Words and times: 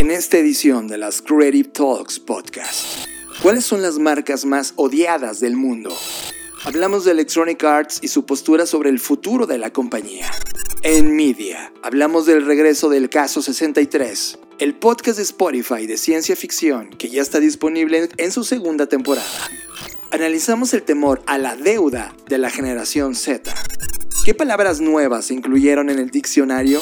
En 0.00 0.10
esta 0.10 0.38
edición 0.38 0.88
de 0.88 0.96
las 0.96 1.20
Creative 1.20 1.68
Talks 1.68 2.20
Podcast, 2.20 3.06
¿cuáles 3.42 3.66
son 3.66 3.82
las 3.82 3.98
marcas 3.98 4.46
más 4.46 4.72
odiadas 4.76 5.40
del 5.40 5.56
mundo? 5.56 5.94
Hablamos 6.64 7.04
de 7.04 7.10
Electronic 7.10 7.62
Arts 7.62 7.98
y 8.00 8.08
su 8.08 8.24
postura 8.24 8.64
sobre 8.64 8.88
el 8.88 8.98
futuro 8.98 9.46
de 9.46 9.58
la 9.58 9.74
compañía. 9.74 10.30
En 10.82 11.14
Media, 11.14 11.70
hablamos 11.82 12.24
del 12.24 12.46
regreso 12.46 12.88
del 12.88 13.10
caso 13.10 13.42
63, 13.42 14.38
el 14.58 14.74
podcast 14.74 15.18
de 15.18 15.24
Spotify 15.24 15.86
de 15.86 15.98
ciencia 15.98 16.34
ficción 16.34 16.88
que 16.88 17.10
ya 17.10 17.20
está 17.20 17.38
disponible 17.38 18.08
en 18.16 18.32
su 18.32 18.42
segunda 18.42 18.86
temporada. 18.86 19.28
Analizamos 20.12 20.72
el 20.72 20.82
temor 20.82 21.20
a 21.26 21.36
la 21.36 21.56
deuda 21.56 22.14
de 22.26 22.38
la 22.38 22.48
generación 22.48 23.14
Z. 23.14 23.52
¿Qué 24.24 24.32
palabras 24.32 24.80
nuevas 24.80 25.26
se 25.26 25.34
incluyeron 25.34 25.90
en 25.90 25.98
el 25.98 26.08
diccionario? 26.08 26.80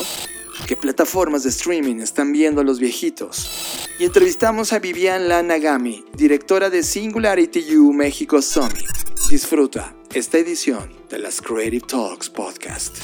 Qué 0.67 0.77
plataformas 0.77 1.43
de 1.43 1.51
streaming 1.51 1.97
están 1.97 2.33
viendo 2.33 2.63
los 2.63 2.79
viejitos. 2.79 3.89
Y 3.99 4.05
entrevistamos 4.05 4.73
a 4.73 4.79
Vivian 4.79 5.29
Lanagami, 5.29 6.05
directora 6.15 6.71
de 6.71 6.83
Singularity 6.83 7.77
U 7.77 7.93
México 7.93 8.43
Summit. 8.43 8.87
Disfruta 9.31 9.95
esta 10.15 10.39
edición 10.39 10.93
de 11.11 11.19
las 11.19 11.41
Creative 11.41 11.87
Talks 11.87 12.31
Podcast. 12.31 12.97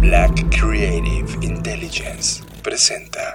Black 0.00 0.56
Creative 0.56 1.26
Intelligence 1.42 2.42
presenta 2.62 3.34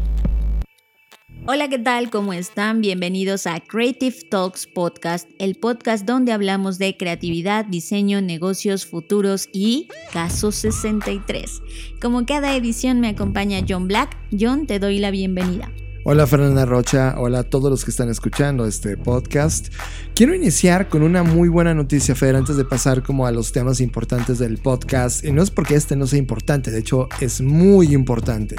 Hola, 1.47 1.69
¿qué 1.69 1.79
tal? 1.79 2.11
¿Cómo 2.11 2.33
están? 2.33 2.81
Bienvenidos 2.81 3.47
a 3.47 3.59
Creative 3.59 4.15
Talks 4.29 4.67
Podcast, 4.67 5.27
el 5.39 5.55
podcast 5.55 6.05
donde 6.05 6.33
hablamos 6.33 6.77
de 6.77 6.95
creatividad, 6.95 7.65
diseño, 7.65 8.21
negocios, 8.21 8.85
futuros 8.85 9.49
y 9.51 9.87
Caso 10.13 10.51
63. 10.51 11.63
Como 11.99 12.27
cada 12.27 12.55
edición 12.55 12.99
me 12.99 13.09
acompaña 13.09 13.65
John 13.67 13.87
Black. 13.87 14.15
John, 14.39 14.67
te 14.67 14.77
doy 14.77 14.99
la 14.99 15.09
bienvenida. 15.09 15.71
Hola 16.03 16.25
Fernanda 16.25 16.65
Rocha, 16.65 17.13
hola 17.19 17.39
a 17.39 17.43
todos 17.43 17.69
los 17.69 17.85
que 17.85 17.91
están 17.91 18.09
escuchando 18.09 18.65
este 18.65 18.97
podcast. 18.97 19.67
Quiero 20.15 20.33
iniciar 20.33 20.89
con 20.89 21.03
una 21.03 21.21
muy 21.21 21.47
buena 21.47 21.75
noticia, 21.75 22.15
Fer, 22.15 22.35
antes 22.35 22.57
de 22.57 22.65
pasar 22.65 23.03
como 23.03 23.27
a 23.27 23.31
los 23.31 23.51
temas 23.51 23.79
importantes 23.81 24.39
del 24.39 24.57
podcast. 24.57 25.23
Y 25.23 25.31
no 25.31 25.43
es 25.43 25.51
porque 25.51 25.75
este 25.75 25.95
no 25.95 26.07
sea 26.07 26.17
importante, 26.17 26.71
de 26.71 26.79
hecho 26.79 27.07
es 27.19 27.41
muy 27.41 27.93
importante. 27.93 28.55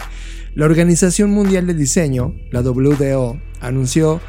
La 0.54 0.66
Organización 0.66 1.30
Mundial 1.30 1.66
de 1.66 1.74
Diseño, 1.74 2.32
la 2.52 2.60
WDO, 2.60 3.40
anunció 3.60 4.20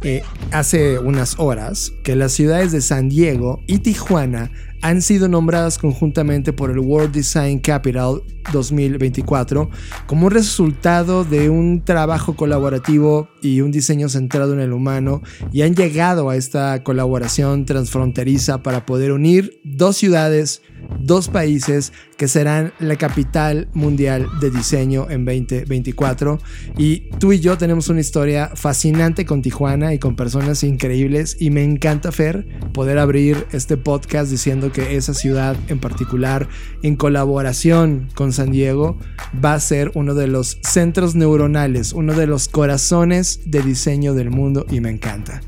eh, 0.00 0.22
hace 0.50 0.98
unas 0.98 1.38
horas 1.38 1.92
que 2.02 2.16
las 2.16 2.32
ciudades 2.32 2.72
de 2.72 2.80
San 2.80 3.10
Diego 3.10 3.62
y 3.66 3.80
Tijuana 3.80 4.50
han 4.82 5.00
sido 5.00 5.28
nombradas 5.28 5.78
conjuntamente 5.78 6.52
por 6.52 6.70
el 6.70 6.80
World 6.80 7.14
Design 7.14 7.60
Capital 7.60 8.22
2024 8.52 9.70
como 10.06 10.28
resultado 10.28 11.24
de 11.24 11.48
un 11.48 11.84
trabajo 11.84 12.34
colaborativo 12.34 13.28
y 13.40 13.60
un 13.60 13.70
diseño 13.70 14.08
centrado 14.08 14.52
en 14.52 14.60
el 14.60 14.72
humano 14.72 15.22
y 15.52 15.62
han 15.62 15.76
llegado 15.76 16.28
a 16.28 16.36
esta 16.36 16.82
colaboración 16.82 17.64
transfronteriza 17.64 18.62
para 18.62 18.84
poder 18.84 19.12
unir 19.12 19.60
dos 19.64 19.96
ciudades 19.96 20.62
dos 21.00 21.28
países 21.28 21.92
que 22.16 22.28
serán 22.28 22.72
la 22.78 22.96
capital 22.96 23.68
mundial 23.74 24.28
de 24.40 24.50
diseño 24.50 25.08
en 25.10 25.24
2024. 25.24 26.38
Y 26.78 27.10
tú 27.18 27.32
y 27.32 27.40
yo 27.40 27.58
tenemos 27.58 27.88
una 27.88 28.00
historia 28.00 28.52
fascinante 28.54 29.26
con 29.26 29.42
Tijuana 29.42 29.94
y 29.94 29.98
con 29.98 30.16
personas 30.16 30.62
increíbles. 30.62 31.36
Y 31.40 31.50
me 31.50 31.64
encanta, 31.64 32.12
Fer, 32.12 32.46
poder 32.72 32.98
abrir 32.98 33.46
este 33.52 33.76
podcast 33.76 34.30
diciendo 34.30 34.72
que 34.72 34.96
esa 34.96 35.14
ciudad 35.14 35.56
en 35.68 35.78
particular, 35.78 36.48
en 36.82 36.96
colaboración 36.96 38.08
con 38.14 38.32
San 38.32 38.52
Diego, 38.52 38.98
va 39.44 39.54
a 39.54 39.60
ser 39.60 39.90
uno 39.94 40.14
de 40.14 40.28
los 40.28 40.58
centros 40.62 41.14
neuronales, 41.14 41.92
uno 41.92 42.14
de 42.14 42.26
los 42.26 42.48
corazones 42.48 43.40
de 43.46 43.62
diseño 43.62 44.14
del 44.14 44.30
mundo. 44.30 44.66
Y 44.70 44.80
me 44.80 44.90
encanta. 44.90 45.40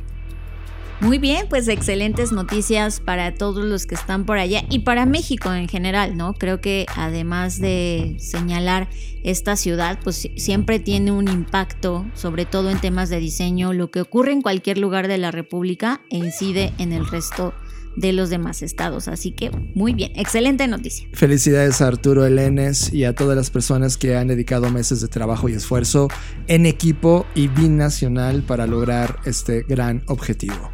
Muy 1.04 1.18
bien, 1.18 1.48
pues 1.50 1.68
excelentes 1.68 2.32
noticias 2.32 2.98
para 2.98 3.34
todos 3.34 3.62
los 3.62 3.84
que 3.84 3.94
están 3.94 4.24
por 4.24 4.38
allá 4.38 4.64
y 4.70 4.78
para 4.78 5.04
México 5.04 5.52
en 5.52 5.68
general, 5.68 6.16
¿no? 6.16 6.32
Creo 6.32 6.62
que 6.62 6.86
además 6.96 7.60
de 7.60 8.16
señalar 8.18 8.88
esta 9.22 9.54
ciudad, 9.56 9.98
pues 10.02 10.30
siempre 10.36 10.78
tiene 10.78 11.12
un 11.12 11.28
impacto, 11.28 12.06
sobre 12.14 12.46
todo 12.46 12.70
en 12.70 12.80
temas 12.80 13.10
de 13.10 13.20
diseño. 13.20 13.74
Lo 13.74 13.90
que 13.90 14.00
ocurre 14.00 14.32
en 14.32 14.40
cualquier 14.40 14.78
lugar 14.78 15.06
de 15.06 15.18
la 15.18 15.30
República 15.30 16.00
incide 16.08 16.72
en 16.78 16.94
el 16.94 17.06
resto 17.06 17.52
de 17.96 18.14
los 18.14 18.30
demás 18.30 18.62
estados. 18.62 19.06
Así 19.06 19.30
que 19.30 19.50
muy 19.74 19.92
bien, 19.92 20.10
excelente 20.16 20.66
noticia. 20.68 21.06
Felicidades 21.12 21.82
a 21.82 21.88
Arturo 21.88 22.24
Elenes 22.24 22.90
y 22.94 23.04
a 23.04 23.14
todas 23.14 23.36
las 23.36 23.50
personas 23.50 23.98
que 23.98 24.16
han 24.16 24.28
dedicado 24.28 24.70
meses 24.70 25.02
de 25.02 25.08
trabajo 25.08 25.50
y 25.50 25.52
esfuerzo 25.52 26.08
en 26.46 26.64
equipo 26.64 27.26
y 27.34 27.48
binacional 27.48 28.42
para 28.42 28.66
lograr 28.66 29.18
este 29.26 29.64
gran 29.68 30.02
objetivo. 30.06 30.73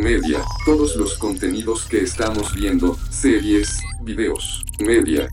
Media, 0.00 0.40
todos 0.64 0.96
los 0.96 1.18
contenidos 1.18 1.84
que 1.84 1.98
estamos 2.00 2.54
viendo, 2.54 2.96
series, 3.10 3.82
videos, 4.00 4.64
media. 4.78 5.28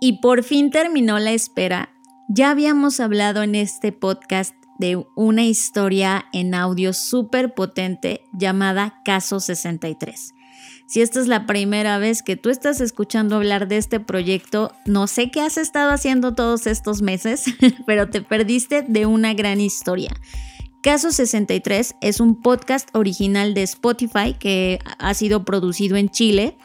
Y 0.00 0.20
por 0.20 0.44
fin 0.44 0.70
terminó 0.70 1.18
la 1.18 1.32
espera. 1.32 1.90
Ya 2.28 2.50
habíamos 2.50 3.00
hablado 3.00 3.42
en 3.42 3.56
este 3.56 3.90
podcast 3.90 4.54
de 4.78 5.04
una 5.16 5.44
historia 5.44 6.26
en 6.32 6.54
audio 6.54 6.92
súper 6.92 7.52
potente 7.52 8.22
llamada 8.32 9.02
Caso 9.04 9.40
63. 9.40 10.32
Si 10.86 11.02
esta 11.02 11.18
es 11.18 11.26
la 11.26 11.46
primera 11.46 11.98
vez 11.98 12.22
que 12.22 12.36
tú 12.36 12.48
estás 12.48 12.80
escuchando 12.80 13.34
hablar 13.34 13.66
de 13.66 13.76
este 13.76 13.98
proyecto, 13.98 14.72
no 14.86 15.08
sé 15.08 15.32
qué 15.32 15.40
has 15.40 15.58
estado 15.58 15.90
haciendo 15.90 16.34
todos 16.34 16.68
estos 16.68 17.02
meses, 17.02 17.44
pero 17.86 18.08
te 18.08 18.22
perdiste 18.22 18.84
de 18.86 19.06
una 19.06 19.34
gran 19.34 19.60
historia. 19.60 20.12
Caso 20.82 21.10
63 21.10 21.96
es 22.00 22.20
un 22.20 22.40
podcast 22.40 22.88
original 22.94 23.52
de 23.52 23.62
Spotify 23.64 24.34
que 24.38 24.78
ha 24.98 25.12
sido 25.12 25.44
producido 25.44 25.98
en 25.98 26.08
Chile 26.08 26.56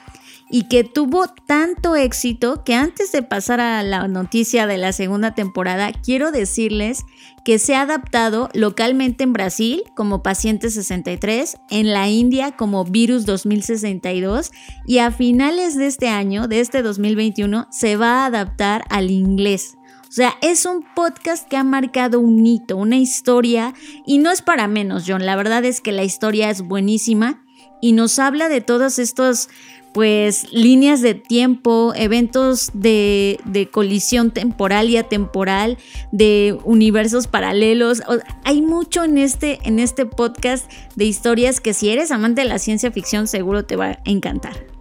y 0.50 0.70
que 0.70 0.86
tuvo 0.86 1.28
tanto 1.28 1.98
éxito 1.98 2.64
que 2.64 2.76
antes 2.76 3.12
de 3.12 3.24
pasar 3.24 3.60
a 3.60 3.84
la 3.84 4.08
noticia 4.08 4.68
de 4.68 4.78
la 4.78 4.94
segunda 4.94 5.34
temporada, 5.34 5.92
quiero 5.92 6.32
decirles 6.32 7.04
que 7.44 7.60
se 7.60 7.76
ha 7.76 7.82
adaptado 7.82 8.50
localmente 8.54 9.26
en 9.26 9.34
Brasil 9.34 9.84
como 9.98 10.24
Paciente 10.24 10.70
63, 10.70 11.58
en 11.70 11.92
la 11.92 12.08
India 12.08 12.52
como 12.52 12.86
Virus 12.86 13.26
2062 13.26 14.52
y 14.88 15.00
a 15.00 15.12
finales 15.12 15.76
de 15.76 15.88
este 15.88 16.08
año, 16.08 16.48
de 16.48 16.62
este 16.62 16.84
2021, 16.84 17.68
se 17.70 17.98
va 17.98 18.24
a 18.24 18.28
adaptar 18.28 18.86
al 18.90 19.12
inglés. 19.12 19.76
O 20.16 20.18
sea, 20.18 20.38
es 20.42 20.66
un 20.66 20.86
podcast 20.96 21.46
que 21.46 21.58
ha 21.58 21.66
marcado 21.66 22.22
un 22.22 22.48
hito, 22.48 22.78
una 22.78 22.96
historia, 22.96 23.74
y 24.06 24.20
no 24.20 24.32
es 24.32 24.42
para 24.42 24.66
menos, 24.66 25.04
John. 25.06 25.26
La 25.26 25.36
verdad 25.36 25.66
es 25.66 25.82
que 25.82 25.92
la 25.92 26.06
historia 26.06 26.50
es 26.50 26.62
buenísima 26.62 27.44
y 27.82 27.92
nos 27.92 28.18
habla 28.18 28.48
de 28.48 28.62
todas 28.62 28.98
estas, 28.98 29.50
pues, 29.94 30.54
líneas 30.54 31.02
de 31.02 31.16
tiempo, 31.16 31.92
eventos 31.98 32.72
de, 32.74 33.42
de 33.44 33.70
colisión 33.70 34.32
temporal 34.32 34.90
y 34.90 34.96
atemporal, 34.96 35.78
de 36.14 36.58
universos 36.64 37.28
paralelos. 37.28 38.02
hay 38.46 38.62
mucho 38.62 39.04
en 39.04 39.18
este, 39.18 39.60
en 39.64 39.80
este 39.80 40.06
podcast 40.06 40.72
de 40.96 41.04
historias 41.04 41.60
que 41.60 41.74
si 41.74 41.90
eres 41.90 42.12
amante 42.12 42.40
de 42.40 42.48
la 42.48 42.60
ciencia 42.60 42.90
ficción 42.90 43.28
seguro 43.28 43.66
te 43.66 43.76
va 43.76 43.88
a 43.88 44.00
encantar. 44.06 44.75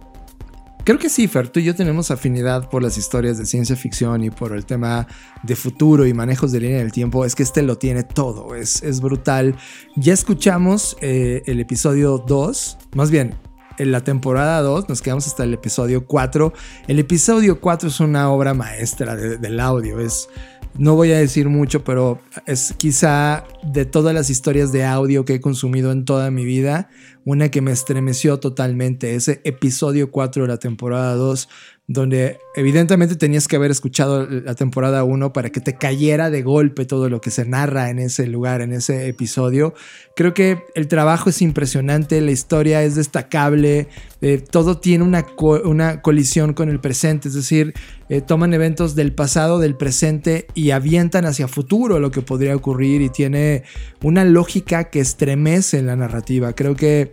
Creo 0.85 0.99
que 0.99 1.09
sí, 1.09 1.27
Fer, 1.27 1.49
tú 1.49 1.59
y 1.59 1.63
yo 1.63 1.73
tenemos 1.73 2.11
afinidad 2.11 2.69
por 2.69 2.83
las 2.83 2.95
historias 2.99 3.39
de 3.39 3.47
ciencia 3.47 3.75
ficción 3.75 4.23
y 4.23 4.29
por 4.29 4.53
el 4.53 4.67
tema 4.67 5.07
de 5.41 5.55
futuro 5.55 6.05
y 6.05 6.13
manejos 6.13 6.51
de 6.51 6.59
línea 6.59 6.77
del 6.77 6.91
tiempo. 6.91 7.25
Es 7.25 7.33
que 7.33 7.41
este 7.41 7.63
lo 7.63 7.79
tiene 7.79 8.03
todo, 8.03 8.53
es, 8.53 8.83
es 8.83 9.01
brutal. 9.01 9.55
Ya 9.95 10.13
escuchamos 10.13 10.95
eh, 11.01 11.41
el 11.47 11.59
episodio 11.59 12.19
2, 12.19 12.77
más 12.93 13.09
bien, 13.09 13.33
en 13.79 13.91
la 13.91 14.01
temporada 14.01 14.61
2, 14.61 14.87
nos 14.87 15.01
quedamos 15.01 15.25
hasta 15.25 15.43
el 15.43 15.55
episodio 15.55 16.05
4. 16.05 16.53
El 16.87 16.99
episodio 16.99 17.59
4 17.59 17.89
es 17.89 17.99
una 17.99 18.29
obra 18.29 18.53
maestra 18.53 19.15
del 19.15 19.59
audio, 19.59 19.99
es 19.99 20.29
No 20.77 20.95
voy 20.95 21.13
a 21.13 21.17
decir 21.17 21.47
mucho, 21.47 21.85
pero 21.85 22.19
es 22.45 22.73
quizá 22.77 23.45
de 23.63 23.85
todas 23.85 24.13
las 24.13 24.29
historias 24.29 24.73
de 24.73 24.83
audio 24.83 25.23
que 25.23 25.35
he 25.35 25.39
consumido 25.39 25.93
en 25.93 26.03
toda 26.03 26.31
mi 26.31 26.43
vida, 26.43 26.89
una 27.23 27.49
que 27.49 27.61
me 27.61 27.71
estremeció 27.71 28.41
totalmente. 28.41 29.15
Ese 29.15 29.39
episodio 29.45 30.11
4 30.11 30.41
de 30.41 30.49
la 30.49 30.57
temporada 30.57 31.15
2 31.15 31.47
donde 31.87 32.39
evidentemente 32.55 33.15
tenías 33.15 33.47
que 33.47 33.57
haber 33.57 33.69
escuchado 33.69 34.25
la 34.27 34.55
temporada 34.55 35.03
1 35.03 35.33
para 35.33 35.51
que 35.51 35.61
te 35.61 35.77
cayera 35.77 36.31
de 36.31 36.41
golpe 36.41 36.85
todo 36.85 37.09
lo 37.09 37.21
que 37.21 37.29
se 37.29 37.45
narra 37.45 37.91
en 37.91 37.99
ese 37.99 38.25
lugar, 38.25 38.61
en 38.61 38.73
ese 38.73 39.07
episodio. 39.07 39.75
Creo 40.15 40.33
que 40.33 40.63
el 40.73 40.87
trabajo 40.87 41.29
es 41.29 41.43
impresionante, 41.43 42.19
la 42.21 42.31
historia 42.31 42.81
es 42.81 42.95
destacable, 42.95 43.87
eh, 44.21 44.39
todo 44.39 44.79
tiene 44.79 45.03
una, 45.03 45.27
una, 45.63 46.01
colisión 46.01 46.53
con 46.53 46.69
el 46.69 46.79
presente, 46.79 47.27
es 47.27 47.35
decir, 47.35 47.75
eh, 48.09 48.21
toman 48.21 48.55
eventos 48.55 48.95
del 48.95 49.13
pasado, 49.13 49.59
del 49.59 49.75
presente 49.75 50.47
y 50.55 50.71
avientan 50.71 51.25
hacia 51.25 51.47
futuro 51.47 51.99
lo 51.99 52.09
que 52.09 52.21
podría 52.23 52.55
ocurrir 52.55 53.03
y 53.03 53.09
tiene 53.09 53.63
una 54.01 54.25
lógica 54.25 54.85
que 54.85 55.01
estremece 55.01 55.77
en 55.77 55.85
la 55.85 55.95
narrativa. 55.95 56.53
Creo 56.53 56.75
que, 56.75 57.11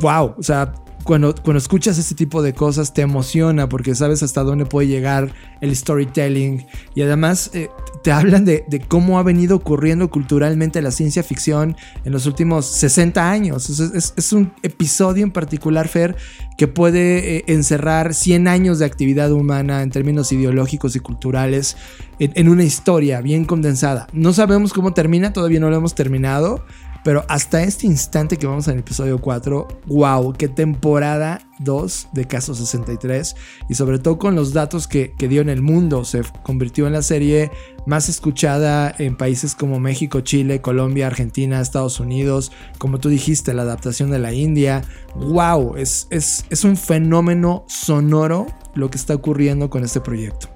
wow, 0.00 0.34
o 0.38 0.42
sea, 0.42 0.72
cuando, 1.04 1.34
cuando 1.34 1.58
escuchas 1.58 1.98
este 1.98 2.14
tipo 2.14 2.42
de 2.42 2.54
cosas 2.54 2.94
te 2.94 3.02
emociona 3.02 3.68
porque 3.68 3.94
sabes 3.94 4.22
hasta 4.22 4.42
dónde 4.42 4.66
puede 4.66 4.88
llegar 4.88 5.32
el 5.60 5.74
storytelling 5.76 6.66
y 6.94 7.02
además 7.02 7.50
eh, 7.54 7.68
te 8.02 8.10
hablan 8.10 8.44
de, 8.44 8.64
cómo 8.88 9.18
ha 9.18 9.22
venido 9.22 9.56
ocurriendo 9.56 10.10
culturalmente 10.10 10.82
la 10.82 10.90
ciencia 10.90 11.22
ficción 11.22 11.76
en 12.04 12.12
los 12.12 12.26
últimos 12.26 12.66
60 12.66 13.30
años. 13.30 13.70
Es, 13.70 14.32
un 14.32 14.52
episodio 14.62 15.22
en 15.24 15.30
particular, 15.30 15.88
Fer, 15.88 16.16
que 16.58 16.68
puede 16.68 17.36
eh, 17.36 17.44
encerrar 17.46 18.14
100 18.14 18.48
años 18.48 18.78
de 18.78 18.86
actividad 18.86 19.32
humana 19.32 19.82
en 19.82 19.90
términos 19.90 20.32
ideológicos 20.32 20.96
y 20.96 21.00
culturales 21.00 21.76
en 22.18 22.48
una 22.48 22.62
historia 22.62 23.20
bien 23.20 23.44
condensada. 23.44 24.06
No 24.12 24.32
sabemos 24.32 24.72
cómo 24.72 24.94
termina, 24.94 25.32
todavía 25.32 25.58
no 25.58 25.68
lo 25.68 25.76
hemos 25.76 25.94
terminado 25.94 26.64
pero 27.04 27.24
hasta 27.28 27.62
este 27.62 27.86
instante 27.86 28.38
que 28.38 28.46
vamos 28.46 28.66
al 28.66 28.78
episodio 28.78 29.18
4, 29.20 29.68
wow, 29.86 30.32
qué 30.32 30.48
temporada 30.48 31.46
2 31.58 32.08
de 32.12 32.24
Caso 32.24 32.54
63. 32.54 33.36
Y 33.68 33.74
sobre 33.74 33.98
todo 33.98 34.18
con 34.18 34.34
los 34.34 34.54
datos 34.54 34.88
que, 34.88 35.14
dio 35.18 35.42
en 35.42 35.50
el 35.50 35.60
mundo, 35.60 36.04
se 36.04 36.22
convirtió 36.42 36.86
en 36.86 36.94
la 36.94 37.02
serie 37.02 37.50
más 37.86 38.08
escuchada 38.08 38.94
en 38.98 39.16
países 39.16 39.54
como 39.54 39.80
México, 39.80 40.22
Chile, 40.22 40.62
Colombia, 40.62 41.06
Argentina, 41.06 41.60
Estados 41.60 42.00
Unidos. 42.00 42.52
Como 42.78 42.98
tú 42.98 43.10
dijiste, 43.10 43.52
la 43.52 43.62
adaptación 43.62 44.10
de 44.10 44.18
la 44.18 44.32
India. 44.32 44.82
Wow, 45.14 45.76
es, 45.76 46.06
es, 46.08 46.46
es 46.48 46.64
un 46.64 46.76
fenómeno 46.76 47.64
sonoro 47.68 48.46
lo 48.74 48.90
que 48.90 48.96
está 48.96 49.14
ocurriendo 49.14 49.68
con 49.68 49.84
este 49.84 50.00
proyecto. 50.00 50.53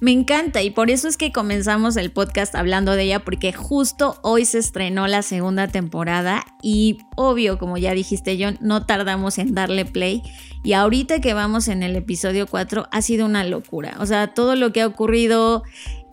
Me 0.00 0.12
encanta 0.12 0.62
y 0.62 0.70
por 0.70 0.90
eso 0.90 1.08
es 1.08 1.18
que 1.18 1.30
comenzamos 1.30 1.98
el 1.98 2.10
podcast 2.10 2.54
hablando 2.54 2.92
de 2.92 3.02
ella 3.02 3.20
porque 3.20 3.52
justo 3.52 4.18
hoy 4.22 4.46
se 4.46 4.56
estrenó 4.56 5.06
la 5.06 5.20
segunda 5.20 5.68
temporada 5.68 6.46
y 6.62 6.98
obvio, 7.16 7.58
como 7.58 7.76
ya 7.76 7.92
dijiste 7.92 8.38
John, 8.40 8.56
no 8.62 8.86
tardamos 8.86 9.36
en 9.36 9.54
darle 9.54 9.84
play 9.84 10.22
y 10.64 10.72
ahorita 10.72 11.20
que 11.20 11.34
vamos 11.34 11.68
en 11.68 11.82
el 11.82 11.96
episodio 11.96 12.46
4 12.46 12.88
ha 12.90 13.02
sido 13.02 13.26
una 13.26 13.44
locura. 13.44 13.96
O 13.98 14.06
sea, 14.06 14.32
todo 14.32 14.56
lo 14.56 14.72
que 14.72 14.80
ha 14.80 14.86
ocurrido 14.86 15.64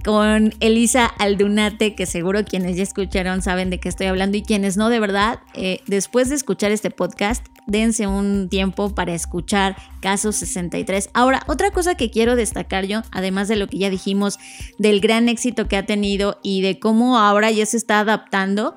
con 0.03 0.53
Elisa 0.59 1.05
Aldunate, 1.05 1.95
que 1.95 2.05
seguro 2.05 2.45
quienes 2.45 2.77
ya 2.77 2.83
escucharon 2.83 3.41
saben 3.41 3.69
de 3.69 3.79
qué 3.79 3.89
estoy 3.89 4.07
hablando 4.07 4.37
y 4.37 4.43
quienes 4.43 4.77
no, 4.77 4.89
de 4.89 4.99
verdad, 4.99 5.39
eh, 5.53 5.81
después 5.87 6.29
de 6.29 6.35
escuchar 6.35 6.71
este 6.71 6.91
podcast, 6.91 7.45
dense 7.65 8.07
un 8.07 8.49
tiempo 8.49 8.95
para 8.95 9.13
escuchar 9.13 9.75
Caso 10.01 10.31
63. 10.31 11.09
Ahora, 11.13 11.41
otra 11.47 11.71
cosa 11.71 11.95
que 11.95 12.09
quiero 12.09 12.35
destacar 12.35 12.85
yo, 12.85 13.01
además 13.11 13.47
de 13.47 13.57
lo 13.57 13.67
que 13.67 13.77
ya 13.77 13.89
dijimos, 13.89 14.39
del 14.77 15.01
gran 15.01 15.29
éxito 15.29 15.67
que 15.67 15.77
ha 15.77 15.85
tenido 15.85 16.39
y 16.43 16.61
de 16.61 16.79
cómo 16.79 17.17
ahora 17.17 17.51
ya 17.51 17.65
se 17.65 17.77
está 17.77 17.99
adaptando, 17.99 18.75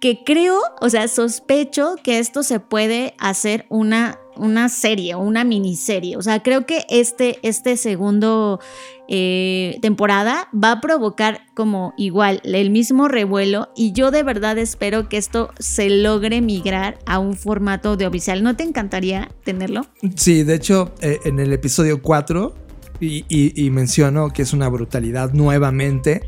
que 0.00 0.22
creo, 0.24 0.60
o 0.80 0.90
sea, 0.90 1.08
sospecho 1.08 1.96
que 2.02 2.18
esto 2.18 2.42
se 2.42 2.60
puede 2.60 3.14
hacer 3.18 3.66
una, 3.68 4.18
una 4.36 4.68
serie 4.68 5.14
o 5.14 5.20
una 5.20 5.44
miniserie. 5.44 6.16
O 6.16 6.22
sea, 6.22 6.42
creo 6.42 6.66
que 6.66 6.84
este, 6.88 7.38
este 7.42 7.76
segundo 7.76 8.60
eh, 9.08 9.78
temporada 9.82 10.48
va 10.52 10.72
a 10.72 10.80
provocar 10.80 11.42
como 11.54 11.94
igual 11.96 12.40
el 12.44 12.70
mismo 12.70 13.08
revuelo 13.08 13.68
y 13.76 13.92
yo 13.92 14.10
de 14.10 14.22
verdad 14.22 14.56
espero 14.58 15.08
que 15.08 15.18
esto 15.18 15.50
se 15.58 15.90
logre 15.90 16.40
migrar 16.40 16.98
a 17.06 17.18
un 17.18 17.34
formato 17.36 17.90
audiovisual. 17.90 18.42
¿No 18.42 18.56
te 18.56 18.64
encantaría 18.64 19.30
tenerlo? 19.44 19.82
Sí, 20.16 20.42
de 20.42 20.54
hecho, 20.54 20.94
eh, 21.00 21.18
en 21.24 21.38
el 21.38 21.52
episodio 21.52 22.02
4 22.02 22.54
y, 23.00 23.24
y 23.28 23.70
menciono 23.70 24.30
que 24.30 24.42
es 24.42 24.52
una 24.52 24.68
brutalidad 24.68 25.32
nuevamente 25.32 26.22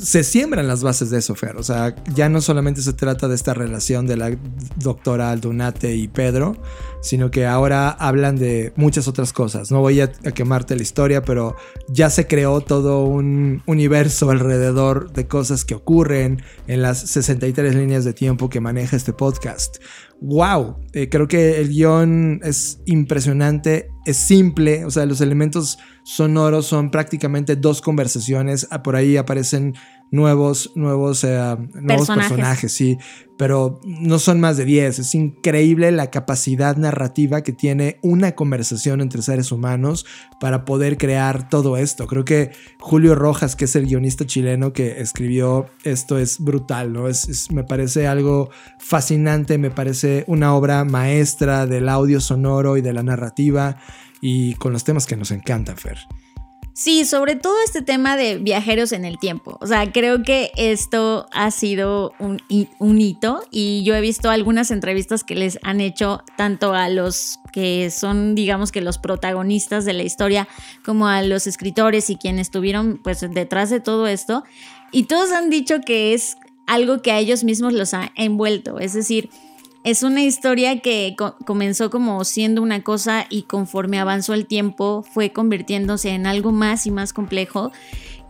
se 0.00 0.24
siembran 0.24 0.66
las 0.68 0.82
bases 0.82 1.10
de 1.10 1.18
eso, 1.18 1.34
Fer. 1.34 1.56
O 1.56 1.62
sea, 1.62 1.94
ya 2.14 2.28
no 2.28 2.40
solamente 2.40 2.82
se 2.82 2.92
trata 2.92 3.28
de 3.28 3.34
esta 3.34 3.54
relación 3.54 4.06
de 4.06 4.16
la 4.16 4.36
doctora 4.76 5.30
Aldunate 5.30 5.94
y 5.96 6.08
Pedro, 6.08 6.56
sino 7.00 7.30
que 7.30 7.46
ahora 7.46 7.90
hablan 7.90 8.36
de 8.36 8.72
muchas 8.76 9.08
otras 9.08 9.32
cosas. 9.32 9.70
No 9.70 9.80
voy 9.80 10.00
a, 10.00 10.12
quemarte 10.12 10.76
la 10.76 10.82
historia, 10.82 11.22
pero 11.22 11.56
ya 11.88 12.10
se 12.10 12.26
creó 12.26 12.60
todo 12.60 13.04
un 13.04 13.62
universo 13.66 14.30
alrededor 14.30 15.12
de 15.12 15.26
cosas 15.26 15.64
que 15.64 15.74
ocurren 15.74 16.42
en 16.66 16.82
las 16.82 16.98
63 16.98 17.74
líneas 17.74 18.04
de 18.04 18.12
tiempo 18.12 18.48
que 18.48 18.60
maneja 18.60 18.96
este 18.96 19.12
podcast. 19.12 19.76
¡Wow! 20.20 20.78
Eh, 20.92 21.08
creo 21.10 21.28
que 21.28 21.60
el 21.60 21.68
guion 21.68 22.40
es 22.42 22.80
impresionante, 22.86 23.88
es 24.06 24.16
simple, 24.16 24.84
o 24.86 24.90
sea, 24.90 25.04
los 25.04 25.20
elementos 25.20 25.78
sonoros 26.04 26.66
son 26.66 26.90
prácticamente 26.90 27.54
dos 27.54 27.82
conversaciones. 27.82 28.66
Ah, 28.70 28.82
por 28.82 28.96
ahí 28.96 29.18
aparecen 29.18 29.74
nuevos, 30.10 30.72
nuevos, 30.74 31.24
eh, 31.24 31.56
nuevos 31.74 32.08
personajes. 32.08 32.72
sí, 32.72 32.98
pero 33.36 33.80
no 33.84 34.18
son 34.18 34.40
más 34.40 34.56
de 34.56 34.64
10. 34.64 34.98
Es 34.98 35.14
increíble 35.14 35.90
la 35.92 36.10
capacidad 36.10 36.76
narrativa 36.76 37.42
que 37.42 37.52
tiene 37.52 37.98
una 38.02 38.32
conversación 38.32 39.00
entre 39.00 39.22
seres 39.22 39.52
humanos 39.52 40.06
para 40.40 40.64
poder 40.64 40.96
crear 40.96 41.48
todo 41.48 41.76
esto. 41.76 42.06
Creo 42.06 42.24
que 42.24 42.52
Julio 42.78 43.14
Rojas, 43.14 43.56
que 43.56 43.66
es 43.66 43.76
el 43.76 43.86
guionista 43.86 44.24
chileno 44.26 44.72
que 44.72 45.00
escribió 45.00 45.66
esto, 45.84 46.18
es 46.18 46.40
brutal, 46.40 46.92
¿no? 46.92 47.08
Es, 47.08 47.50
me 47.50 47.64
parece 47.64 48.06
algo 48.06 48.50
fascinante, 48.78 49.58
me 49.58 49.70
parece 49.70 50.24
una 50.26 50.54
obra 50.54 50.84
maestra 50.84 51.66
del 51.66 51.88
audio 51.88 52.20
sonoro 52.20 52.76
y 52.76 52.80
de 52.80 52.92
la 52.92 53.02
narrativa 53.02 53.76
y 54.20 54.54
con 54.54 54.72
los 54.72 54.84
temas 54.84 55.06
que 55.06 55.16
nos 55.16 55.30
encantan, 55.30 55.76
Fer. 55.76 55.98
Sí, 56.78 57.06
sobre 57.06 57.36
todo 57.36 57.54
este 57.64 57.80
tema 57.80 58.18
de 58.18 58.36
viajeros 58.36 58.92
en 58.92 59.06
el 59.06 59.18
tiempo. 59.18 59.56
O 59.62 59.66
sea, 59.66 59.90
creo 59.92 60.22
que 60.22 60.50
esto 60.58 61.26
ha 61.32 61.50
sido 61.50 62.12
un, 62.18 62.38
hito 63.00 63.42
y 63.50 63.82
yo 63.82 63.94
he 63.94 64.02
visto 64.02 64.28
algunas 64.28 64.70
entrevistas 64.70 65.24
que 65.24 65.34
les 65.36 65.58
han 65.62 65.80
hecho 65.80 66.22
tanto 66.36 66.74
a 66.74 66.90
los 66.90 67.38
que 67.50 67.90
son, 67.90 68.34
digamos 68.34 68.72
que 68.72 68.82
los 68.82 68.98
protagonistas 68.98 69.86
de 69.86 69.94
la 69.94 70.02
historia, 70.02 70.48
como 70.84 71.08
a 71.08 71.22
los 71.22 71.46
escritores 71.46 72.10
y 72.10 72.16
quienes 72.16 72.48
estuvieron 72.48 73.00
pues 73.02 73.22
detrás 73.22 73.70
de 73.70 73.80
todo 73.80 74.06
esto. 74.06 74.44
Y 74.92 75.04
todos 75.04 75.32
han 75.32 75.48
dicho 75.48 75.80
que 75.80 76.12
es 76.12 76.36
algo 76.66 77.00
que 77.00 77.10
a 77.10 77.18
ellos 77.18 77.42
mismos 77.42 77.72
los 77.72 77.94
ha 77.94 78.12
envuelto. 78.16 78.80
Es 78.80 78.92
decir, 78.92 79.30
es 79.86 80.02
una 80.02 80.24
historia 80.24 80.80
que 80.80 81.14
comenzó 81.44 81.90
como 81.90 82.24
siendo 82.24 82.60
una 82.60 82.82
cosa 82.82 83.24
y 83.30 83.42
conforme 83.42 84.00
avanzó 84.00 84.34
el 84.34 84.46
tiempo 84.46 85.04
fue 85.08 85.32
convirtiéndose 85.32 86.08
en 86.08 86.26
algo 86.26 86.50
más 86.50 86.88
y 86.88 86.90
más 86.90 87.12
complejo 87.12 87.70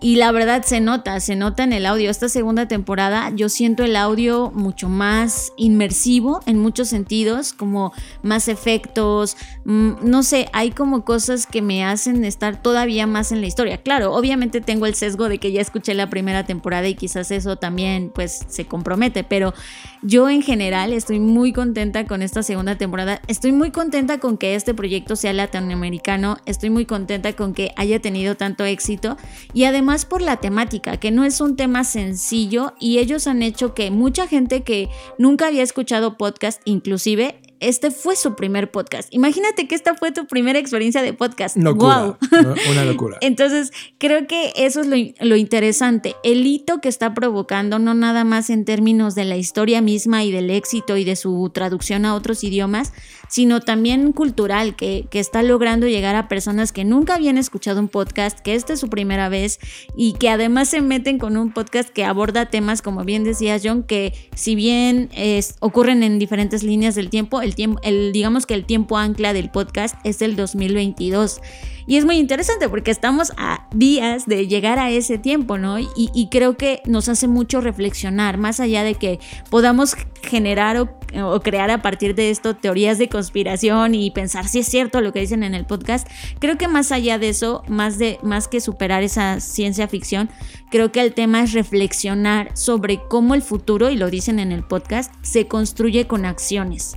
y 0.01 0.17
la 0.17 0.31
verdad 0.31 0.63
se 0.63 0.81
nota, 0.81 1.19
se 1.21 1.37
nota 1.37 1.65
en 1.65 1.73
el 1.73 1.87
audio. 1.87 2.11
Esta 2.11 2.29
segunda 2.29 2.69
temporada 2.69 3.33
yo 3.35 3.49
siento 3.49 3.83
el 3.83 3.97
audio 3.97 4.51
mucho 4.55 4.89
más 4.89 5.53
inmersivo 5.57 6.41
en 6.47 6.59
muchos 6.59 6.89
sentidos, 6.89 7.55
como 7.55 7.93
más 8.23 8.49
efectos, 8.49 9.37
mm, 9.65 9.93
no 10.03 10.23
sé, 10.23 10.49
hay 10.53 10.71
como 10.71 11.05
cosas 11.05 11.47
que 11.47 11.63
me 11.63 11.85
hacen 11.85 12.25
estar 12.25 12.61
todavía 12.61 13.07
más 13.07 13.33
en 13.33 13.41
la 13.41 13.47
historia. 13.47 13.79
Claro, 13.79 14.13
obviamente 14.13 14.61
tengo 14.61 14.85
el 14.85 14.95
sesgo 14.95 15.31
de 15.31 15.39
que 15.39 15.53
ya 15.53 15.63
escuché 15.63 15.95
la 15.95 16.11
primera 16.11 16.45
temporada 16.45 16.87
y 16.89 16.95
quizás 16.95 17.31
eso 17.31 17.57
también 17.57 18.13
pues 18.15 18.45
se 18.49 18.67
compromete, 18.67 19.25
pero 19.25 19.55
yo 20.03 20.29
en 20.29 20.43
general 20.43 20.93
estoy 20.93 21.21
muy 21.21 21.53
contenta 21.53 22.05
con 22.05 22.21
esta 22.21 22.43
segunda 22.43 22.77
temporada. 22.77 23.23
Estoy 23.29 23.53
muy 23.53 23.71
contenta 23.71 24.19
con 24.19 24.37
que 24.37 24.55
este 24.55 24.75
proyecto 24.75 25.17
sea 25.17 25.33
latinoamericano, 25.33 26.37
estoy 26.45 26.69
muy 26.69 26.85
contenta 26.85 27.33
con 27.33 27.55
que 27.55 27.73
haya 27.77 27.99
tenido 28.01 28.37
tanto 28.37 28.65
éxito 28.65 29.17
y 29.55 29.65
además 29.65 29.86
más 29.87 30.05
por 30.05 30.21
la 30.21 30.37
temática, 30.37 30.99
que 30.99 31.11
no 31.11 31.25
es 31.25 31.41
un 31.41 31.57
tema 31.57 31.85
sencillo 31.85 32.75
y 32.79 32.99
ellos 32.99 33.27
han 33.27 33.43
hecho 33.43 33.73
que 33.73 33.91
mucha 33.91 34.27
gente 34.27 34.63
que 34.63 34.91
nunca 35.17 35.47
había 35.47 35.63
escuchado 35.63 36.19
podcast 36.19 36.61
inclusive 36.67 37.41
este 37.61 37.91
fue 37.91 38.17
su 38.17 38.35
primer 38.37 38.71
podcast. 38.71 39.09
Imagínate 39.13 39.67
que 39.69 39.75
esta 39.75 39.95
fue 39.95 40.13
tu 40.13 40.27
primera 40.27 40.59
experiencia 40.59 41.03
de 41.03 41.13
podcast. 41.13 41.57
Locura, 41.57 42.03
¡Wow! 42.03 42.17
¿no? 42.43 42.55
Una 42.71 42.85
locura. 42.85 43.19
Entonces, 43.21 43.73
creo 43.99 44.27
que 44.27 44.53
eso 44.57 44.81
es 44.81 44.87
lo, 44.87 44.97
lo 45.21 45.37
interesante. 45.37 46.15
El 46.23 46.47
hito 46.47 46.81
que 46.81 46.89
está 46.89 47.15
provocando, 47.15 47.79
no 47.79 47.95
nada 47.95 48.25
más 48.25 48.51
en 48.51 48.65
términos 48.65 49.15
de 49.15 49.25
la 49.25 49.37
historia 49.37 49.81
misma 49.81 50.25
y 50.25 50.33
del 50.33 50.51
éxito 50.51 50.97
y 50.97 51.05
de 51.05 51.17
su 51.17 51.51
traducción 51.53 52.05
a 52.05 52.15
otros 52.15 52.45
idiomas, 52.45 52.93
sino 53.29 53.61
también 53.61 54.13
cultural, 54.13 54.77
que, 54.77 55.07
que 55.11 55.19
está 55.21 55.43
logrando 55.43 55.87
llegar 55.89 56.15
a 56.17 56.29
personas 56.29 56.73
que 56.73 56.85
nunca 56.85 57.15
habían 57.15 57.39
escuchado 57.39 57.81
un 57.81 57.89
podcast, 57.89 58.39
que 58.41 58.55
esta 58.55 58.73
es 58.75 58.81
su 58.81 58.89
primera 58.89 59.29
vez 59.29 59.59
y 59.97 60.13
que 60.15 60.29
además 60.29 60.69
se 60.69 60.81
meten 60.81 61.19
con 61.19 61.37
un 61.37 61.53
podcast 61.53 61.89
que 61.91 62.05
aborda 62.05 62.47
temas, 62.51 62.83
como 62.83 63.05
bien 63.05 63.25
decía 63.25 63.59
John, 63.63 63.83
que 63.83 64.13
si 64.35 64.55
bien 64.55 65.09
es- 65.15 65.57
ocurren 65.61 66.03
en 66.03 66.19
diferentes 66.19 66.63
líneas 66.63 66.95
del 66.95 67.11
tiempo, 67.11 67.41
el 67.47 67.55
tiempo, 67.55 67.81
el, 67.83 68.13
digamos 68.13 68.45
que 68.45 68.55
el 68.55 68.65
tiempo 68.65 68.99
ancla 68.99 69.33
del 69.33 69.51
podcast 69.51 69.97
es 70.05 70.21
el 70.21 70.37
2022. 70.37 71.41
Y 71.89 71.97
es 71.97 72.05
muy 72.05 72.19
interesante 72.19 72.69
porque 72.69 72.91
estamos 72.91 73.33
a 73.37 73.69
días 73.73 74.27
de 74.27 74.49
llegar 74.49 74.79
a 74.81 74.91
ese 74.91 75.19
tiempo, 75.19 75.57
¿no? 75.57 75.79
Y, 75.79 75.89
y 75.97 76.29
creo 76.31 76.57
que 76.57 76.83
nos 76.85 77.09
hace 77.09 77.29
mucho 77.29 77.61
reflexionar, 77.61 78.39
más 78.39 78.59
allá 78.59 78.83
de 78.83 78.97
que 78.97 79.21
podamos 79.51 79.95
generar 80.23 80.77
o, 80.79 80.91
o 81.15 81.41
crear 81.41 81.71
a 81.71 81.83
partir 81.83 82.15
de 82.15 82.31
esto 82.31 82.57
teorías 82.57 82.99
de 82.99 83.09
conspiración 83.09 83.95
y 83.95 84.11
pensar 84.11 84.49
si 84.49 84.61
es 84.61 84.67
cierto 84.67 85.01
lo 85.01 85.13
que 85.13 85.21
dicen 85.21 85.43
en 85.43 85.55
el 85.55 85.65
podcast. 85.65 86.09
Creo 86.41 86.59
que 86.59 86.69
más 86.69 86.93
allá 86.93 87.19
de 87.19 87.29
eso, 87.29 87.63
más, 87.69 87.99
de, 87.99 88.19
más 88.23 88.49
que 88.49 88.61
superar 88.61 89.03
esa 89.03 89.41
ciencia 89.41 89.89
ficción, 89.89 90.29
creo 90.71 90.93
que 90.93 91.01
el 91.01 91.15
tema 91.15 91.43
es 91.43 91.53
reflexionar 91.53 92.51
sobre 92.57 93.01
cómo 93.09 93.35
el 93.35 93.43
futuro, 93.43 93.91
y 93.91 93.97
lo 93.97 94.11
dicen 94.11 94.39
en 94.39 94.53
el 94.53 94.65
podcast, 94.65 95.13
se 95.23 95.47
construye 95.47 96.07
con 96.07 96.25
acciones. 96.25 96.97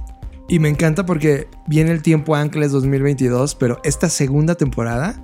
Y 0.50 0.60
me 0.60 0.68
encanta 0.70 1.06
porque 1.06 1.48
viene 1.68 1.92
el 1.92 2.02
tiempo 2.02 2.36
Ancles 2.36 2.72
2022, 2.72 3.56
pero 3.56 3.80
esta 3.84 4.10
segunda 4.10 4.56
temporada 4.56 5.22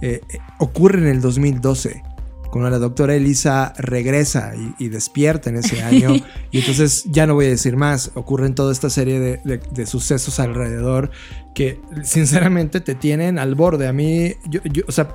eh, 0.00 0.20
eh, 0.28 0.38
ocurre 0.60 0.98
en 1.00 1.08
el 1.08 1.20
2012, 1.20 2.02
cuando 2.52 2.70
la 2.70 2.78
doctora 2.78 3.14
Elisa 3.16 3.72
regresa 3.76 4.52
y, 4.54 4.84
y 4.84 4.88
despierta 4.88 5.50
en 5.50 5.56
ese 5.56 5.82
año. 5.82 6.14
y 6.52 6.58
entonces 6.60 7.04
ya 7.10 7.26
no 7.26 7.34
voy 7.34 7.46
a 7.46 7.50
decir 7.50 7.76
más, 7.76 8.12
ocurren 8.14 8.54
toda 8.54 8.70
esta 8.72 8.88
serie 8.88 9.18
de, 9.18 9.40
de- 9.44 9.58
de 9.72 9.86
sucesos 9.86 10.38
alrededor 10.38 11.10
que 11.56 11.80
sinceramente 12.04 12.80
te 12.80 12.94
tienen 12.94 13.38
al 13.40 13.56
borde. 13.56 13.88
A 13.88 13.92
mí, 13.92 14.34
yo, 14.48 14.60
yo- 14.64 14.84
o 14.86 14.92
sea, 14.92 15.08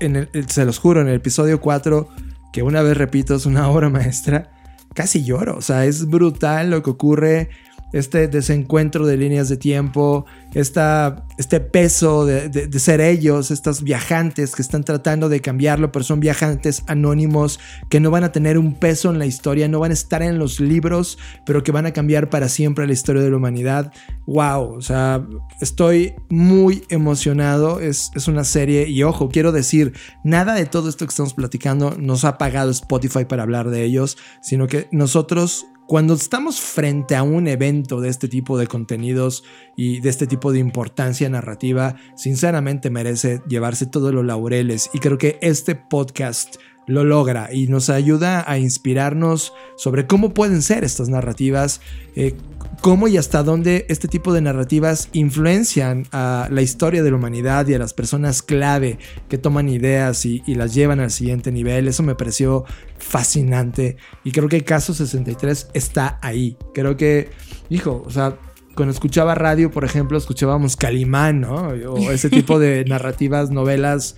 en 0.00 0.16
el- 0.16 0.30
se 0.48 0.64
los 0.64 0.78
juro, 0.78 1.02
en 1.02 1.08
el 1.08 1.16
episodio 1.16 1.60
4, 1.60 2.08
que 2.50 2.62
una 2.62 2.80
vez 2.80 2.96
repito, 2.96 3.34
es 3.34 3.44
una 3.44 3.68
obra 3.68 3.90
maestra, 3.90 4.52
casi 4.94 5.22
lloro. 5.22 5.56
O 5.58 5.62
sea, 5.62 5.84
es 5.84 6.06
brutal 6.06 6.70
lo 6.70 6.82
que 6.82 6.88
ocurre 6.90 7.50
este 7.92 8.28
desencuentro 8.28 9.06
de 9.06 9.16
líneas 9.16 9.48
de 9.48 9.56
tiempo, 9.56 10.26
esta, 10.54 11.24
este 11.38 11.60
peso 11.60 12.26
de, 12.26 12.48
de- 12.48 12.78
ser 12.78 13.00
ellos, 13.00 13.50
estas 13.50 13.82
viajantes 13.82 14.54
que 14.54 14.62
están 14.62 14.84
tratando 14.84 15.28
de 15.28 15.40
cambiarlo, 15.40 15.92
pero 15.92 16.04
son 16.04 16.20
viajantes 16.20 16.82
anónimos 16.86 17.58
que 17.88 18.00
no 18.00 18.10
van 18.10 18.24
a 18.24 18.32
tener 18.32 18.58
un 18.58 18.74
peso 18.74 19.10
en 19.10 19.18
la 19.18 19.26
historia, 19.26 19.68
no 19.68 19.80
van 19.80 19.90
a 19.90 19.94
estar 19.94 20.22
en 20.22 20.38
los 20.38 20.60
libros, 20.60 21.18
pero 21.44 21.62
que 21.62 21.72
van 21.72 21.86
a 21.86 21.92
cambiar 21.92 22.28
para 22.28 22.48
siempre 22.48 22.86
la 22.86 22.92
historia 22.92 23.22
de 23.22 23.30
la 23.30 23.36
humanidad. 23.36 23.92
¡Wow! 24.26 24.74
O 24.76 24.80
sea, 24.82 25.26
estoy 25.60 26.14
muy 26.28 26.82
emocionado. 26.88 27.80
Es, 27.80 28.10
es 28.14 28.28
una 28.28 28.44
serie 28.44 28.88
y 28.88 29.02
ojo, 29.02 29.28
quiero 29.28 29.52
decir, 29.52 29.94
nada 30.24 30.54
de 30.54 30.66
todo 30.66 30.88
esto 30.88 31.06
que 31.06 31.10
estamos 31.10 31.34
platicando 31.34 31.96
nos 31.98 32.24
ha 32.24 32.38
pagado 32.38 32.70
Spotify 32.70 33.24
para 33.24 33.42
hablar 33.42 33.70
de 33.70 33.84
ellos, 33.84 34.16
sino 34.42 34.66
que 34.66 34.88
nosotros 34.92 35.66
cuando 35.86 36.14
estamos 36.14 36.60
frente 36.60 37.14
a 37.14 37.22
un 37.22 37.46
evento 37.46 38.00
de 38.00 38.08
este 38.08 38.28
tipo 38.28 38.58
de 38.58 38.66
contenidos 38.66 39.44
y 39.76 40.00
de 40.00 40.08
este 40.08 40.26
tipo 40.26 40.52
de 40.52 40.58
importancia 40.58 41.28
narrativa, 41.28 41.96
sinceramente 42.16 42.90
merece 42.90 43.40
llevarse 43.48 43.86
todos 43.86 44.12
los 44.12 44.24
laureles. 44.24 44.90
Y 44.92 44.98
creo 44.98 45.16
que 45.16 45.38
este 45.42 45.76
podcast 45.76 46.56
lo 46.86 47.04
logra 47.04 47.52
y 47.52 47.66
nos 47.66 47.90
ayuda 47.90 48.44
a 48.50 48.58
inspirarnos 48.58 49.52
sobre 49.76 50.06
cómo 50.06 50.34
pueden 50.34 50.62
ser 50.62 50.84
estas 50.84 51.08
narrativas, 51.08 51.80
eh, 52.14 52.34
cómo 52.80 53.08
y 53.08 53.16
hasta 53.16 53.42
dónde 53.42 53.86
este 53.88 54.08
tipo 54.08 54.32
de 54.32 54.40
narrativas 54.40 55.08
influencian 55.12 56.06
a 56.12 56.48
la 56.50 56.62
historia 56.62 57.02
de 57.02 57.10
la 57.10 57.16
humanidad 57.16 57.66
y 57.66 57.74
a 57.74 57.78
las 57.78 57.94
personas 57.94 58.42
clave 58.42 58.98
que 59.28 59.38
toman 59.38 59.68
ideas 59.68 60.24
y, 60.24 60.42
y 60.46 60.54
las 60.54 60.74
llevan 60.74 61.00
al 61.00 61.10
siguiente 61.10 61.52
nivel. 61.52 61.88
Eso 61.88 62.02
me 62.02 62.14
pareció 62.14 62.64
fascinante 62.98 63.96
y 64.24 64.32
creo 64.32 64.48
que 64.48 64.64
Caso 64.64 64.94
63 64.94 65.68
está 65.74 66.18
ahí. 66.22 66.56
Creo 66.74 66.96
que, 66.96 67.30
hijo, 67.68 68.02
o 68.06 68.10
sea, 68.10 68.36
cuando 68.76 68.92
escuchaba 68.92 69.34
radio, 69.34 69.70
por 69.70 69.84
ejemplo, 69.84 70.18
escuchábamos 70.18 70.76
Calimán, 70.76 71.40
¿no? 71.40 71.68
O 71.88 72.12
ese 72.12 72.30
tipo 72.30 72.58
de 72.58 72.84
narrativas, 72.88 73.50
novelas 73.50 74.16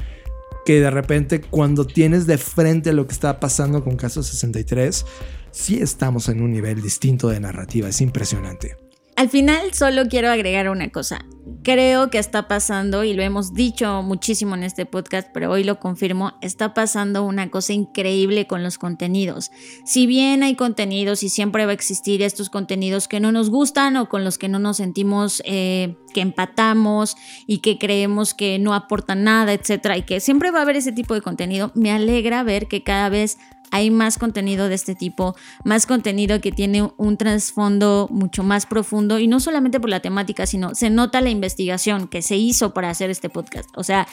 que 0.67 0.81
de 0.81 0.91
repente 0.91 1.41
cuando 1.41 1.87
tienes 1.87 2.27
de 2.27 2.37
frente 2.37 2.93
lo 2.93 3.07
que 3.07 3.15
está 3.15 3.41
pasando 3.41 3.83
con 3.83 3.97
Caso 3.97 4.23
63, 4.23 5.07
sí 5.51 5.81
estamos 5.81 6.29
en 6.29 6.43
un 6.43 6.53
nivel 6.53 6.83
distinto 6.83 7.29
de 7.29 7.41
narrativa, 7.41 7.89
es 7.89 8.01
impresionante. 8.01 8.77
Al 9.19 9.29
final 9.29 9.75
solo 9.75 10.07
quiero 10.07 10.31
agregar 10.31 10.69
una 10.69 10.91
cosa. 10.91 11.25
Creo 11.65 12.09
que 12.09 12.19
está 12.19 12.47
pasando, 12.47 13.03
y 13.03 13.15
lo 13.15 13.23
hemos 13.25 13.53
dicho 13.53 14.01
muchísimo 14.05 14.55
en 14.55 14.63
este 14.63 14.87
podcast, 14.87 15.31
pero 15.35 15.51
hoy 15.51 15.65
lo 15.65 15.81
confirmo, 15.81 16.35
está 16.41 16.73
pasando 16.73 17.25
una 17.25 17.51
cosa 17.51 17.73
increíble 17.73 18.47
con 18.47 18.63
los 18.63 18.79
contenidos. 18.79 19.51
Si 19.85 20.07
bien 20.07 20.45
hay 20.45 20.55
contenidos 20.55 21.25
y 21.25 21.31
siempre 21.31 21.65
va 21.65 21.73
a 21.73 21.75
existir 21.75 22.23
estos 22.23 22.49
contenidos 22.49 23.09
que 23.09 23.19
no 23.19 23.33
nos 23.33 23.51
gustan 23.51 23.97
o 23.97 24.09
con 24.09 24.23
los 24.23 24.39
que 24.39 24.49
no 24.49 24.61
nos 24.61 24.77
sentimos 24.77 25.43
eh, 25.45 25.97
que 26.15 26.21
empatamos 26.21 27.17
y 27.49 27.59
que 27.59 27.77
creemos 27.77 28.35
que 28.35 28.61
no 28.61 28.73
aportan 28.73 29.25
nada, 29.25 29.53
etcétera, 29.53 29.97
y 29.97 30.03
que 30.03 30.21
siempre 30.21 30.53
va 30.53 30.61
a 30.61 30.63
haber 30.63 30.77
ese 30.77 30.93
tipo 30.93 31.15
de 31.15 31.23
contenido, 31.23 31.73
me 31.75 31.91
alegra 31.91 32.45
ver 32.45 32.69
que 32.69 32.85
cada 32.85 33.09
vez 33.09 33.37
hay 33.71 33.91
más 33.91 34.19
contenido 34.19 34.69
de 34.69 34.75
este 34.75 34.95
tipo, 34.95 35.35
más 35.65 35.87
contenido 35.87 36.41
que 36.41 36.53
tiene 36.53 36.91
un 36.97 37.17
trasfondo 37.17 38.09
mucho 38.11 38.43
más 38.43 38.67
profundo 38.67 39.19
y 39.19 39.27
no 39.27 39.41
solamente 39.41 39.81
por 39.81 39.91
la 39.91 40.01
temática, 40.01 40.47
sino 40.47 40.75
se 40.75 40.91
nota 40.91 41.21
la 41.21 41.31
investigación 41.31 42.09
que 42.09 42.23
se 42.23 42.37
hizo 42.37 42.75
para 42.75 42.91
hacer 42.91 43.11
este 43.11 43.29
podcast. 43.29 43.69
O 43.77 43.85
sea, 43.85 44.07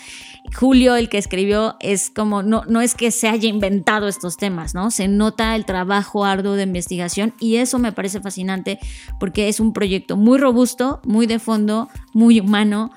Julio, 0.57 0.95
el 0.95 1.09
que 1.09 1.17
escribió, 1.17 1.75
es 1.79 2.09
como, 2.09 2.43
no, 2.43 2.63
no 2.67 2.81
es 2.81 2.95
que 2.95 3.11
se 3.11 3.27
haya 3.27 3.49
inventado 3.49 4.07
estos 4.07 4.37
temas, 4.37 4.73
¿no? 4.73 4.91
Se 4.91 5.07
nota 5.07 5.55
el 5.55 5.65
trabajo 5.65 6.25
arduo 6.25 6.55
de 6.55 6.63
investigación 6.63 7.33
y 7.39 7.57
eso 7.57 7.79
me 7.79 7.91
parece 7.91 8.21
fascinante 8.21 8.79
porque 9.19 9.47
es 9.47 9.59
un 9.59 9.73
proyecto 9.73 10.17
muy 10.17 10.37
robusto, 10.37 11.01
muy 11.05 11.27
de 11.27 11.39
fondo, 11.39 11.89
muy 12.13 12.39
humano 12.39 12.91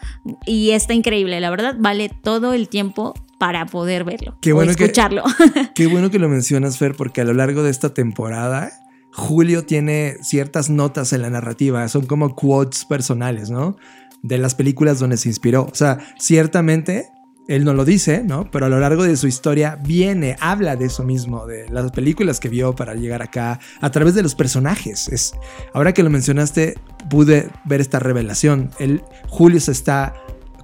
y 0.46 0.70
está 0.70 0.94
increíble, 0.94 1.40
la 1.40 1.50
verdad, 1.50 1.76
vale 1.78 2.08
todo 2.08 2.52
el 2.52 2.68
tiempo 2.68 3.14
para 3.38 3.66
poder 3.66 4.04
verlo 4.04 4.36
Qué 4.40 4.52
o 4.52 4.56
bueno 4.56 4.74
que- 4.74 4.84
escucharlo. 4.84 5.22
Qué 5.74 5.86
bueno 5.86 6.10
que 6.10 6.18
lo 6.18 6.28
mencionas, 6.28 6.78
Fer, 6.78 6.94
porque 6.96 7.20
a 7.20 7.24
lo 7.24 7.32
largo 7.34 7.62
de 7.62 7.70
esta 7.70 7.94
temporada, 7.94 8.70
Julio 9.12 9.64
tiene 9.64 10.16
ciertas 10.22 10.70
notas 10.70 11.12
en 11.12 11.22
la 11.22 11.30
narrativa, 11.30 11.86
son 11.88 12.06
como 12.06 12.34
quotes 12.34 12.84
personales, 12.84 13.50
¿no? 13.50 13.76
De 14.22 14.38
las 14.38 14.54
películas 14.54 14.98
donde 14.98 15.16
se 15.16 15.28
inspiró. 15.28 15.68
O 15.70 15.74
sea, 15.74 15.98
ciertamente, 16.18 17.08
él 17.46 17.64
no 17.64 17.72
lo 17.72 17.84
dice, 17.84 18.22
¿no? 18.24 18.50
Pero 18.50 18.66
a 18.66 18.68
lo 18.68 18.78
largo 18.80 19.04
de 19.04 19.16
su 19.16 19.26
historia 19.28 19.76
viene, 19.82 20.36
habla 20.40 20.76
de 20.76 20.86
eso 20.86 21.04
mismo, 21.04 21.46
de 21.46 21.68
las 21.70 21.90
películas 21.92 22.40
que 22.40 22.48
vio 22.48 22.74
para 22.74 22.94
llegar 22.94 23.22
acá, 23.22 23.60
a 23.80 23.90
través 23.90 24.14
de 24.14 24.22
los 24.22 24.34
personajes. 24.34 25.08
Es, 25.08 25.32
ahora 25.72 25.94
que 25.94 26.02
lo 26.02 26.10
mencionaste, 26.10 26.74
pude 27.08 27.48
ver 27.64 27.80
esta 27.80 28.00
revelación. 28.00 28.70
Él, 28.78 29.02
Julio 29.28 29.60
se 29.60 29.72
está 29.72 30.14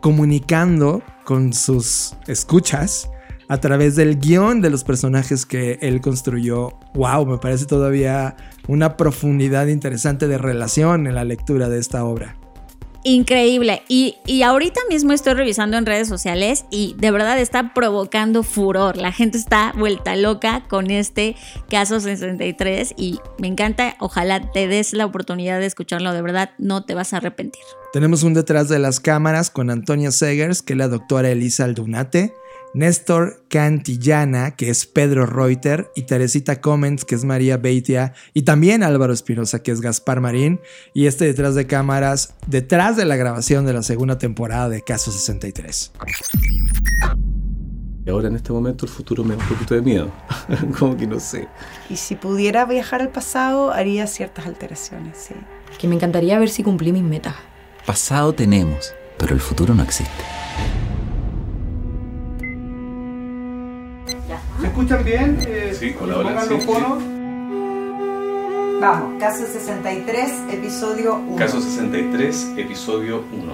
comunicando 0.01 1.03
con 1.25 1.53
sus 1.53 2.15
escuchas 2.27 3.11
a 3.49 3.59
través 3.59 3.97
del 3.97 4.19
guion 4.19 4.61
de 4.61 4.71
los 4.71 4.85
personajes 4.85 5.47
que 5.47 5.79
él 5.83 6.01
construyó. 6.01 6.79
¡Wow! 6.95 7.27
Me 7.27 7.39
parece 7.39 7.67
todavía 7.67 8.37
una 8.69 8.97
profundidad 8.97 9.67
interesante 9.67 10.29
de 10.29 10.39
relación 10.39 11.07
en 11.07 11.15
la 11.15 11.25
lectura 11.25 11.69
de 11.69 11.79
esta 11.79 12.05
obra. 12.05 12.37
Increíble. 13.07 13.83
Y, 13.87 14.17
y 14.27 14.43
ahorita 14.43 14.81
mismo 14.89 15.13
estoy 15.13 15.35
revisando 15.35 15.77
en 15.77 15.85
redes 15.85 16.09
sociales 16.09 16.65
y 16.71 16.97
de 16.99 17.11
verdad 17.11 17.39
está 17.39 17.75
provocando 17.75 18.43
furor. 18.43 18.97
La 18.97 19.13
gente 19.13 19.37
está 19.37 19.73
vuelta 19.77 20.17
loca 20.17 20.65
con 20.69 20.91
este 20.91 21.37
caso 21.69 22.01
63 22.01 22.95
y 22.97 23.19
me 23.39 23.49
encanta. 23.49 23.97
Ojalá 24.01 24.51
te 24.53 24.69
des 24.69 24.95
la 24.95 25.05
oportunidad 25.05 25.61
de 25.61 25.67
escucharlo. 25.67 26.15
De 26.15 26.23
verdad, 26.23 26.51
no 26.57 26.85
te 26.85 26.95
vas 26.95 27.13
a 27.13 27.19
arrepentir. 27.19 27.63
Tenemos 27.93 28.23
un 28.23 28.33
detrás 28.33 28.71
de 28.71 28.79
las 28.79 29.01
cámaras 29.01 29.51
con 29.51 29.71
Antonia 29.71 30.11
Segers, 30.11 30.63
que 30.63 30.73
es 30.73 30.79
la 30.79 30.89
doctora 30.89 31.31
Elisa 31.31 31.65
Aldunate, 31.65 32.35
Néstor 32.75 33.45
Cantillana, 33.49 34.57
que 34.57 34.69
es 34.69 34.85
Pedro 34.85 35.27
Reuter, 35.27 35.91
y 35.95 36.03
Teresita 36.03 36.61
Comens, 36.61 37.05
que 37.05 37.15
es 37.15 37.25
María 37.25 37.57
Beitia, 37.57 38.15
y 38.35 38.43
también 38.43 38.83
Álvaro 38.83 39.13
Espinosa, 39.13 39.63
que 39.63 39.71
es 39.71 39.81
Gaspar 39.81 40.21
Marín, 40.21 40.61
y 40.93 41.07
este 41.07 41.25
detrás 41.25 41.55
de 41.55 41.69
cámaras, 41.69 42.35
detrás 42.49 42.97
de 42.97 43.05
la 43.05 43.15
grabación 43.15 43.65
de 43.65 43.73
la 43.73 43.83
segunda 43.83 44.19
temporada 44.19 44.69
de 44.69 44.83
Caso 44.83 45.13
63. 45.13 45.93
Y 48.07 48.11
ahora 48.11 48.29
en 48.29 48.37
este 48.37 48.53
momento 48.53 48.85
el 48.85 48.93
futuro 48.93 49.23
me 49.23 49.37
da 49.37 49.43
un 49.43 49.49
poquito 49.49 49.75
de 49.75 49.81
miedo. 49.81 50.13
Como 50.79 50.97
que 50.97 51.07
no 51.07 51.21
sé. 51.21 51.49
Y 51.89 51.97
si 51.97 52.17
pudiera 52.17 52.67
viajar 52.67 53.01
al 53.01 53.11
pasado, 53.11 53.73
haría 53.73 54.07
ciertas 54.09 54.47
alteraciones, 54.47 55.17
sí. 55.17 55.35
que 55.79 55.87
me 55.87 55.95
encantaría 55.95 56.39
ver 56.41 56.51
si 56.51 56.65
cumplí 56.65 56.93
mis 56.93 57.05
metas. 57.05 57.37
Pasado 57.87 58.35
tenemos, 58.35 58.93
pero 59.17 59.33
el 59.33 59.41
futuro 59.41 59.75
no 59.75 59.83
existe. 59.85 60.44
¿Se 64.65 64.69
escuchan 64.69 65.05
bien? 65.05 65.39
Sí, 65.79 65.95
hola, 66.01 66.19
hola, 66.21 66.41
sí, 66.41 66.55
sí. 66.59 66.67
Vamos, 68.81 69.21
caso 69.21 69.47
63, 69.47 70.33
episodio 70.53 71.17
1. 71.17 71.37
Caso 71.37 71.61
63, 71.61 72.55
episodio 72.57 73.25
1. 73.31 73.53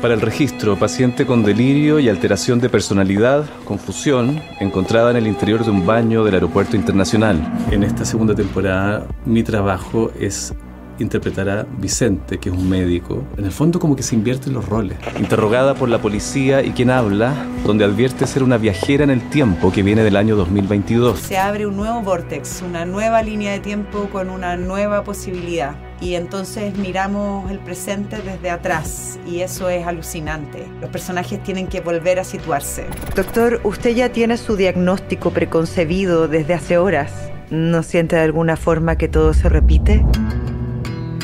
Para 0.00 0.14
el 0.14 0.20
registro, 0.20 0.78
paciente 0.78 1.26
con 1.26 1.42
delirio 1.42 1.98
y 1.98 2.08
alteración 2.08 2.60
de 2.60 2.68
personalidad, 2.68 3.44
confusión, 3.64 4.40
encontrada 4.60 5.10
en 5.10 5.16
el 5.16 5.26
interior 5.26 5.64
de 5.64 5.72
un 5.72 5.84
baño 5.84 6.22
del 6.22 6.34
aeropuerto 6.34 6.76
internacional. 6.76 7.36
En 7.72 7.82
esta 7.82 8.04
segunda 8.04 8.32
temporada, 8.32 9.08
mi 9.24 9.42
trabajo 9.42 10.12
es 10.16 10.54
interpretar 11.02 11.48
a 11.48 11.66
Vicente, 11.78 12.38
que 12.38 12.48
es 12.50 12.54
un 12.54 12.68
médico. 12.68 13.24
En 13.36 13.44
el 13.44 13.52
fondo 13.52 13.78
como 13.78 13.96
que 13.96 14.02
se 14.02 14.14
invierten 14.14 14.52
los 14.52 14.68
roles. 14.68 14.98
Interrogada 15.18 15.74
por 15.74 15.88
la 15.88 16.00
policía 16.00 16.62
y 16.62 16.70
quien 16.70 16.90
habla, 16.90 17.34
donde 17.64 17.84
advierte 17.84 18.26
ser 18.26 18.42
una 18.42 18.58
viajera 18.58 19.04
en 19.04 19.10
el 19.10 19.28
tiempo 19.30 19.72
que 19.72 19.82
viene 19.82 20.02
del 20.02 20.16
año 20.16 20.36
2022. 20.36 21.20
Se 21.20 21.38
abre 21.38 21.66
un 21.66 21.76
nuevo 21.76 22.00
vortex, 22.02 22.62
una 22.62 22.84
nueva 22.84 23.22
línea 23.22 23.52
de 23.52 23.60
tiempo 23.60 24.08
con 24.10 24.30
una 24.30 24.56
nueva 24.56 25.04
posibilidad. 25.04 25.74
Y 26.00 26.14
entonces 26.14 26.76
miramos 26.78 27.50
el 27.50 27.58
presente 27.58 28.16
desde 28.22 28.50
atrás 28.50 29.18
y 29.26 29.40
eso 29.40 29.68
es 29.68 29.86
alucinante. 29.86 30.66
Los 30.80 30.88
personajes 30.88 31.42
tienen 31.42 31.66
que 31.66 31.80
volver 31.80 32.18
a 32.18 32.24
situarse. 32.24 32.86
Doctor, 33.14 33.60
usted 33.64 33.94
ya 33.94 34.10
tiene 34.10 34.38
su 34.38 34.56
diagnóstico 34.56 35.30
preconcebido 35.30 36.26
desde 36.26 36.54
hace 36.54 36.78
horas. 36.78 37.12
¿No 37.50 37.82
siente 37.82 38.16
de 38.16 38.22
alguna 38.22 38.56
forma 38.56 38.96
que 38.96 39.08
todo 39.08 39.34
se 39.34 39.48
repite? 39.48 40.02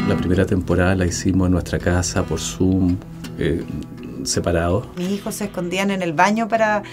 La 0.09 0.17
primera 0.17 0.47
temporada 0.47 0.95
la 0.95 1.05
hicimos 1.05 1.47
en 1.47 1.53
nuestra 1.53 1.81
casa 1.81 2.23
por 2.23 2.39
Zoom, 2.39 2.97
eh, 3.39 3.65
separados. 4.23 4.87
Mis 4.97 5.11
hijos 5.11 5.35
se 5.35 5.47
escondían 5.47 5.91
en 5.91 6.01
el 6.01 6.13
baño 6.13 6.47
para, 6.47 6.85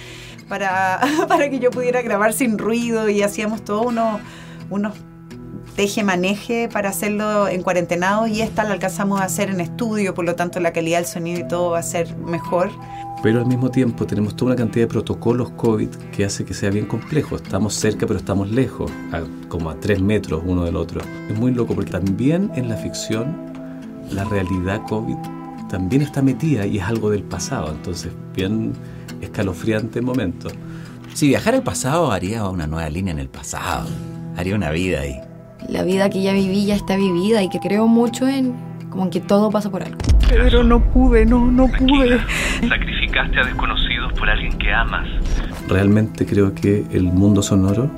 para, 0.49 0.99
que 1.51 1.59
yo 1.59 1.69
pudiera 1.69 2.01
grabar 2.01 2.33
sin 2.33 2.57
ruido 2.57 3.09
y 3.09 3.21
hacíamos 3.21 3.63
todos 3.63 3.85
unos, 3.85 4.19
unos 4.71 4.93
teje-maneje 5.75 6.69
para 6.73 6.89
hacerlo 6.89 7.47
en 7.47 7.61
cuarentenado 7.61 8.25
y 8.25 8.41
esta 8.41 8.63
la 8.63 8.73
alcanzamos 8.73 9.21
a 9.21 9.25
hacer 9.25 9.51
en 9.51 9.61
estudio, 9.61 10.15
por 10.15 10.25
lo 10.25 10.33
tanto 10.33 10.59
la 10.59 10.73
calidad 10.73 10.97
del 10.97 11.07
sonido 11.07 11.39
y 11.39 11.47
todo 11.47 11.71
va 11.71 11.79
a 11.79 11.83
ser 11.83 12.15
mejor. 12.17 12.71
Pero 13.23 13.39
al 13.39 13.45
mismo 13.47 13.71
tiempo 13.71 14.05
tenemos 14.05 14.35
toda 14.35 14.51
una 14.51 14.57
cantidad 14.57 14.83
de 14.83 14.89
protocolos 14.91 15.49
COVID 15.51 15.87
que 16.15 16.25
hace 16.25 16.43
que 16.43 16.53
sea 16.53 16.69
bien 16.69 16.85
complejo. 16.85 17.37
Estamos 17.37 17.73
cerca 17.73 18.05
pero 18.05 18.19
estamos 18.19 18.51
lejos, 18.51 18.91
a- 19.13 19.23
como 19.47 19.69
a 19.69 19.75
tres 19.79 20.01
metros 20.01 20.43
uno 20.45 20.65
del 20.65 20.75
otro. 20.75 20.99
Es 21.29 21.39
muy 21.39 21.53
loco 21.53 21.73
porque 21.73 21.89
también 21.91 22.51
en 22.55 22.67
la 22.67 22.75
ficción 22.75 23.33
la 24.11 24.25
realidad 24.25 24.81
COVID 24.89 25.15
también 25.69 26.01
está 26.01 26.21
metida 26.21 26.65
y 26.65 26.77
es 26.79 26.83
algo 26.83 27.09
del 27.09 27.23
pasado. 27.23 27.71
Entonces 27.71 28.11
bien 28.35 28.73
escalofriante 29.21 30.01
momento. 30.01 30.49
Si 31.13 31.27
viajara 31.29 31.57
al 31.57 31.63
pasado, 31.63 32.11
haría 32.11 32.47
una 32.49 32.67
nueva 32.67 32.89
línea 32.89 33.13
en 33.13 33.19
el 33.19 33.29
pasado. 33.29 33.87
Haría 34.35 34.53
una 34.55 34.69
vida 34.71 34.99
ahí. 34.99 35.15
La 35.69 35.83
vida 35.83 36.09
que 36.09 36.21
ya 36.21 36.33
viví 36.33 36.65
ya 36.65 36.75
está 36.75 36.97
vivida 36.97 37.41
y 37.41 37.49
que 37.49 37.59
creo 37.59 37.87
mucho 37.87 38.27
en 38.27 38.53
como 38.93 39.05
en 39.05 39.09
que 39.09 39.21
todo 39.21 39.49
pasa 39.49 39.71
por 39.71 39.81
algo. 39.81 39.97
Pero 40.29 40.63
no 40.63 40.79
pude, 40.79 41.25
no, 41.25 41.51
no 41.51 41.67
pude. 41.67 42.19
Sacrificaste 42.69 43.39
a 43.39 43.43
desconocidos 43.43 44.13
por 44.13 44.29
alguien 44.29 44.55
que 44.59 44.71
amas. 44.71 45.07
Realmente 45.67 46.27
creo 46.27 46.53
que 46.53 46.85
el 46.91 47.05
mundo 47.05 47.41
sonoro 47.41 47.89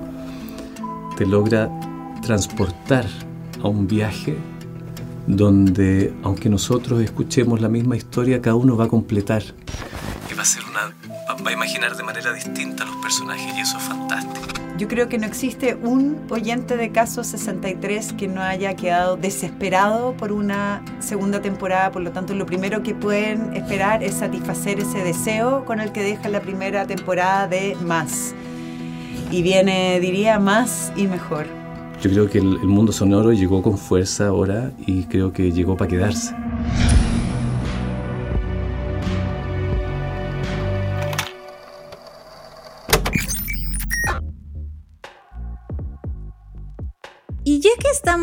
te 1.17 1.25
logra 1.25 1.69
transportar 2.21 3.05
a 3.61 3.67
un 3.67 3.87
viaje 3.87 4.37
donde, 5.27 6.13
aunque 6.23 6.47
nosotros 6.49 7.01
escuchemos 7.01 7.59
la 7.59 7.67
misma 7.67 7.97
historia, 7.97 8.41
cada 8.41 8.55
uno 8.55 8.77
va 8.77 8.85
a 8.85 8.89
completar. 8.89 9.43
Y 10.31 10.33
va 10.33 10.43
a 10.43 10.45
ser 10.45 10.63
una. 10.63 11.43
va 11.43 11.49
a 11.49 11.53
imaginar 11.53 11.97
de 11.97 12.03
manera 12.03 12.31
distinta 12.31 12.83
a 12.83 12.87
los 12.87 12.95
personajes 12.97 13.53
y 13.53 13.59
eso 13.59 13.77
es 13.77 13.83
fantástico. 13.83 14.64
Yo 14.77 14.89
creo 14.89 15.07
que 15.07 15.17
no 15.17 15.25
existe 15.25 15.77
un 15.81 16.17
oyente 16.29 16.75
de 16.75 16.91
Caso 16.91 17.23
63 17.23 18.11
que 18.11 18.27
no 18.27 18.41
haya 18.41 18.75
quedado 18.75 19.15
desesperado 19.15 20.17
por 20.17 20.33
una 20.33 20.83
segunda 20.99 21.41
temporada, 21.41 21.93
por 21.93 22.01
lo 22.01 22.11
tanto 22.11 22.35
lo 22.35 22.45
primero 22.45 22.83
que 22.83 22.93
pueden 22.93 23.55
esperar 23.55 24.03
es 24.03 24.15
satisfacer 24.15 24.81
ese 24.81 24.97
deseo 24.97 25.63
con 25.63 25.79
el 25.79 25.93
que 25.93 26.01
deja 26.01 26.27
la 26.27 26.41
primera 26.41 26.85
temporada 26.85 27.47
de 27.47 27.77
Más. 27.85 28.35
Y 29.31 29.41
viene, 29.43 29.97
diría, 30.01 30.39
más 30.39 30.91
y 30.97 31.07
mejor. 31.07 31.45
Yo 32.01 32.11
creo 32.11 32.29
que 32.29 32.39
el, 32.39 32.57
el 32.57 32.67
mundo 32.67 32.91
sonoro 32.91 33.31
llegó 33.31 33.61
con 33.61 33.77
fuerza 33.77 34.27
ahora 34.27 34.71
y 34.85 35.03
creo 35.03 35.31
que 35.31 35.53
llegó 35.53 35.77
para 35.77 35.89
quedarse. 35.89 36.35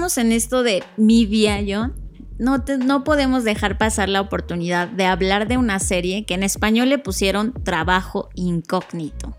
En 0.02 0.32
esto 0.32 0.62
de 0.64 0.82
mi 0.96 1.28
John, 1.68 1.94
no, 2.38 2.64
no 2.84 3.04
podemos 3.04 3.44
dejar 3.44 3.78
pasar 3.78 4.08
la 4.08 4.20
oportunidad 4.20 4.88
de 4.88 5.04
hablar 5.04 5.46
de 5.46 5.58
una 5.58 5.78
serie 5.78 6.24
que 6.24 6.34
en 6.34 6.42
español 6.42 6.88
le 6.88 6.98
pusieron 6.98 7.52
Trabajo 7.64 8.28
Incógnito. 8.34 9.36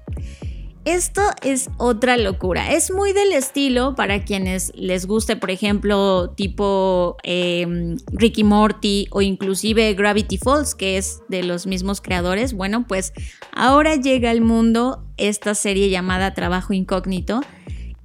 Esto 0.86 1.22
es 1.42 1.70
otra 1.78 2.18
locura. 2.18 2.72
Es 2.72 2.92
muy 2.92 3.14
del 3.14 3.32
estilo 3.32 3.96
para 3.96 4.24
quienes 4.24 4.72
les 4.76 5.06
guste, 5.06 5.36
por 5.36 5.50
ejemplo, 5.50 6.32
tipo 6.32 7.18
eh, 7.24 7.96
Ricky 8.12 8.44
Morty 8.44 9.08
o 9.12 9.22
inclusive 9.22 9.94
Gravity 9.94 10.38
Falls, 10.38 10.76
que 10.76 10.98
es 10.98 11.22
de 11.30 11.44
los 11.44 11.68
mismos 11.68 12.02
creadores. 12.02 12.54
Bueno, 12.54 12.86
pues 12.88 13.14
ahora 13.54 13.96
llega 13.96 14.30
al 14.30 14.42
mundo 14.42 15.06
esta 15.18 15.56
serie 15.56 15.90
llamada 15.90 16.34
Trabajo 16.34 16.74
Incógnito. 16.74 17.42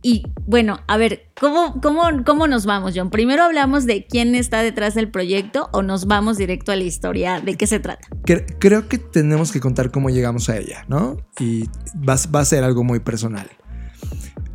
Y 0.09 0.23
bueno, 0.47 0.81
a 0.87 0.97
ver, 0.97 1.31
¿cómo, 1.39 1.83
cómo, 1.83 2.01
¿cómo 2.25 2.47
nos 2.47 2.65
vamos, 2.65 2.95
John? 2.97 3.11
¿Primero 3.11 3.43
hablamos 3.43 3.85
de 3.85 4.07
quién 4.07 4.35
está 4.35 4.63
detrás 4.63 4.95
del 4.95 5.11
proyecto 5.11 5.69
o 5.71 5.83
nos 5.83 6.07
vamos 6.07 6.39
directo 6.39 6.73
a 6.73 6.77
la 6.77 6.85
historia? 6.85 7.43
¿De 7.43 7.59
qué 7.59 7.67
se 7.67 7.79
trata? 7.79 8.09
Cre- 8.25 8.57
creo 8.59 8.89
que 8.89 8.97
tenemos 8.97 9.53
que 9.53 9.61
contar 9.61 9.91
cómo 9.91 10.09
llegamos 10.09 10.49
a 10.49 10.57
ella, 10.57 10.87
¿no? 10.89 11.19
Y 11.39 11.65
va, 11.97 12.17
va 12.35 12.41
a 12.41 12.45
ser 12.47 12.65
algo 12.65 12.85
muy 12.85 13.01
personal. 13.01 13.51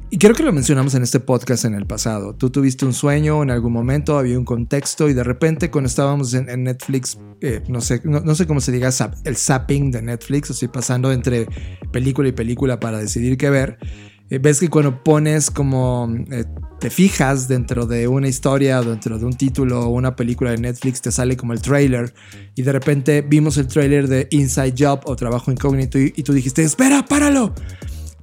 Y 0.10 0.18
creo 0.18 0.34
que 0.34 0.42
lo 0.42 0.52
mencionamos 0.52 0.96
en 0.96 1.04
este 1.04 1.20
podcast 1.20 1.66
en 1.66 1.76
el 1.76 1.86
pasado. 1.86 2.34
Tú 2.34 2.50
tuviste 2.50 2.86
un 2.86 2.94
sueño 2.94 3.44
en 3.44 3.52
algún 3.52 3.74
momento, 3.74 4.18
había 4.18 4.40
un 4.40 4.46
contexto 4.46 5.08
y 5.08 5.14
de 5.14 5.24
repente 5.24 5.70
cuando 5.70 5.88
estábamos 5.88 6.34
en, 6.34 6.64
Netflix, 6.64 7.20
eh, 7.42 7.62
no, 7.68 7.80
sé, 7.80 8.02
no, 8.06 8.22
no 8.22 8.34
sé 8.34 8.48
cómo 8.48 8.60
se 8.60 8.72
diga, 8.72 8.90
el 9.24 9.38
zapping 9.38 9.92
de 9.92 10.02
Netflix, 10.02 10.50
así 10.50 10.68
pasando 10.68 11.12
entre 11.12 11.48
película 11.92 12.30
y 12.30 12.32
película 12.32 12.80
para 12.80 12.98
decidir 12.98 13.38
qué 13.38 13.52
ver. 13.52 13.78
Eh, 14.34 14.40
ves 14.40 14.60
que 14.60 14.68
cuando 14.68 15.04
pones 15.04 15.52
como 15.52 16.12
eh, 16.32 16.46
te 16.80 16.90
fijas 16.90 17.48
dentro 17.48 17.86
de 17.86 18.08
una 18.08 18.28
historia, 18.28 18.82
dentro 18.82 19.20
de 19.20 19.26
un 19.26 19.34
título 19.34 19.82
o 19.82 19.90
una 19.90 20.16
película 20.16 20.50
de 20.50 20.58
Netflix, 20.58 21.04
te 21.04 21.12
sale 21.12 21.38
como 21.38 21.54
el 21.54 21.62
trailer 21.62 22.12
y 22.56 22.64
de 22.64 22.72
repente 22.72 23.22
vimos 23.22 23.58
el 23.58 23.68
trailer 23.68 24.08
de 24.08 24.28
Inside 24.32 24.74
Job 24.76 25.02
o 25.06 25.16
Trabajo 25.16 25.52
Incógnito 25.52 26.00
y, 26.00 26.14
y 26.16 26.24
tú 26.24 26.34
dijiste, 26.34 26.64
espera, 26.64 27.06
páralo. 27.06 27.54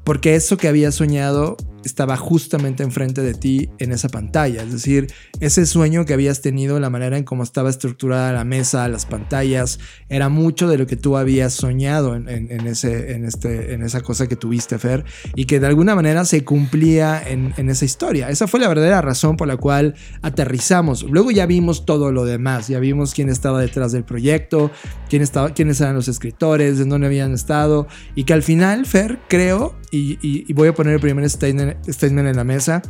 Porque 0.03 0.35
eso 0.35 0.57
que 0.57 0.66
había 0.66 0.90
soñado 0.90 1.57
estaba 1.84 2.16
justamente 2.16 2.82
enfrente 2.82 3.22
de 3.22 3.34
ti 3.34 3.70
en 3.78 3.92
esa 3.92 4.08
pantalla. 4.08 4.62
Es 4.62 4.72
decir, 4.72 5.12
ese 5.40 5.66
sueño 5.66 6.04
que 6.04 6.14
habías 6.14 6.40
tenido, 6.40 6.78
la 6.80 6.90
manera 6.90 7.16
en 7.18 7.24
cómo 7.24 7.42
estaba 7.42 7.70
estructurada 7.70 8.32
la 8.32 8.44
mesa, 8.44 8.86
las 8.88 9.06
pantallas, 9.06 9.78
era 10.08 10.28
mucho 10.28 10.68
de 10.68 10.78
lo 10.78 10.86
que 10.86 10.96
tú 10.96 11.16
habías 11.16 11.52
soñado 11.54 12.14
en, 12.16 12.28
en- 12.28 12.50
en 12.50 12.66
ese, 12.66 13.12
en, 13.12 13.24
este, 13.24 13.74
en 13.74 13.82
esa 13.82 14.00
cosa 14.02 14.26
que 14.26 14.36
tuviste, 14.36 14.78
Fer, 14.78 15.04
y 15.34 15.44
que 15.46 15.60
de 15.60 15.66
alguna 15.66 15.94
manera 15.94 16.24
se 16.24 16.44
cumplía 16.44 17.22
en, 17.26 17.54
en 17.56 17.70
esa 17.70 17.84
historia. 17.84 18.28
Esa 18.30 18.46
fue 18.46 18.60
la 18.60 18.68
verdadera 18.68 19.00
razón 19.02 19.36
por 19.36 19.48
la 19.48 19.56
cual 19.56 19.94
aterrizamos. 20.22 21.02
Luego 21.02 21.30
ya 21.30 21.46
vimos 21.46 21.84
todo 21.84 22.12
lo 22.12 22.24
demás, 22.24 22.68
ya 22.68 22.78
vimos 22.80 23.14
quién 23.14 23.28
estaba 23.28 23.60
detrás 23.60 23.92
del 23.92 24.04
proyecto, 24.04 24.70
quién 25.08 25.22
estaba, 25.22 25.52
quiénes 25.54 25.80
eran 25.80 25.94
los 25.94 26.08
escritores, 26.08 26.78
en 26.80 26.88
dónde 26.88 27.06
habían 27.06 27.32
estado, 27.32 27.86
y 28.14 28.24
que 28.24 28.32
al 28.32 28.42
final, 28.42 28.86
Fer, 28.86 29.18
creo, 29.28 29.76
y, 29.90 30.18
y- 30.22 30.44
y 30.46 30.52
voy 30.52 30.68
a 30.68 30.74
poner 30.74 30.94
el 30.94 31.00
primer 31.00 31.28
statement, 31.28 31.69
statement 31.88 32.28
en 32.28 32.37
la 32.37 32.44
mesa, 32.44 32.83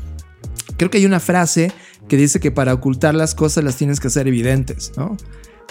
creo 0.76 0.90
que 0.90 0.98
hay 0.98 1.06
una 1.06 1.20
frase 1.20 1.72
que 2.08 2.16
dice 2.16 2.40
que 2.40 2.50
para 2.50 2.74
ocultar 2.74 3.14
las 3.14 3.34
cosas 3.34 3.64
las 3.64 3.76
tienes 3.76 4.00
que 4.00 4.08
hacer 4.08 4.26
evidentes, 4.28 4.92
¿no? 4.96 5.16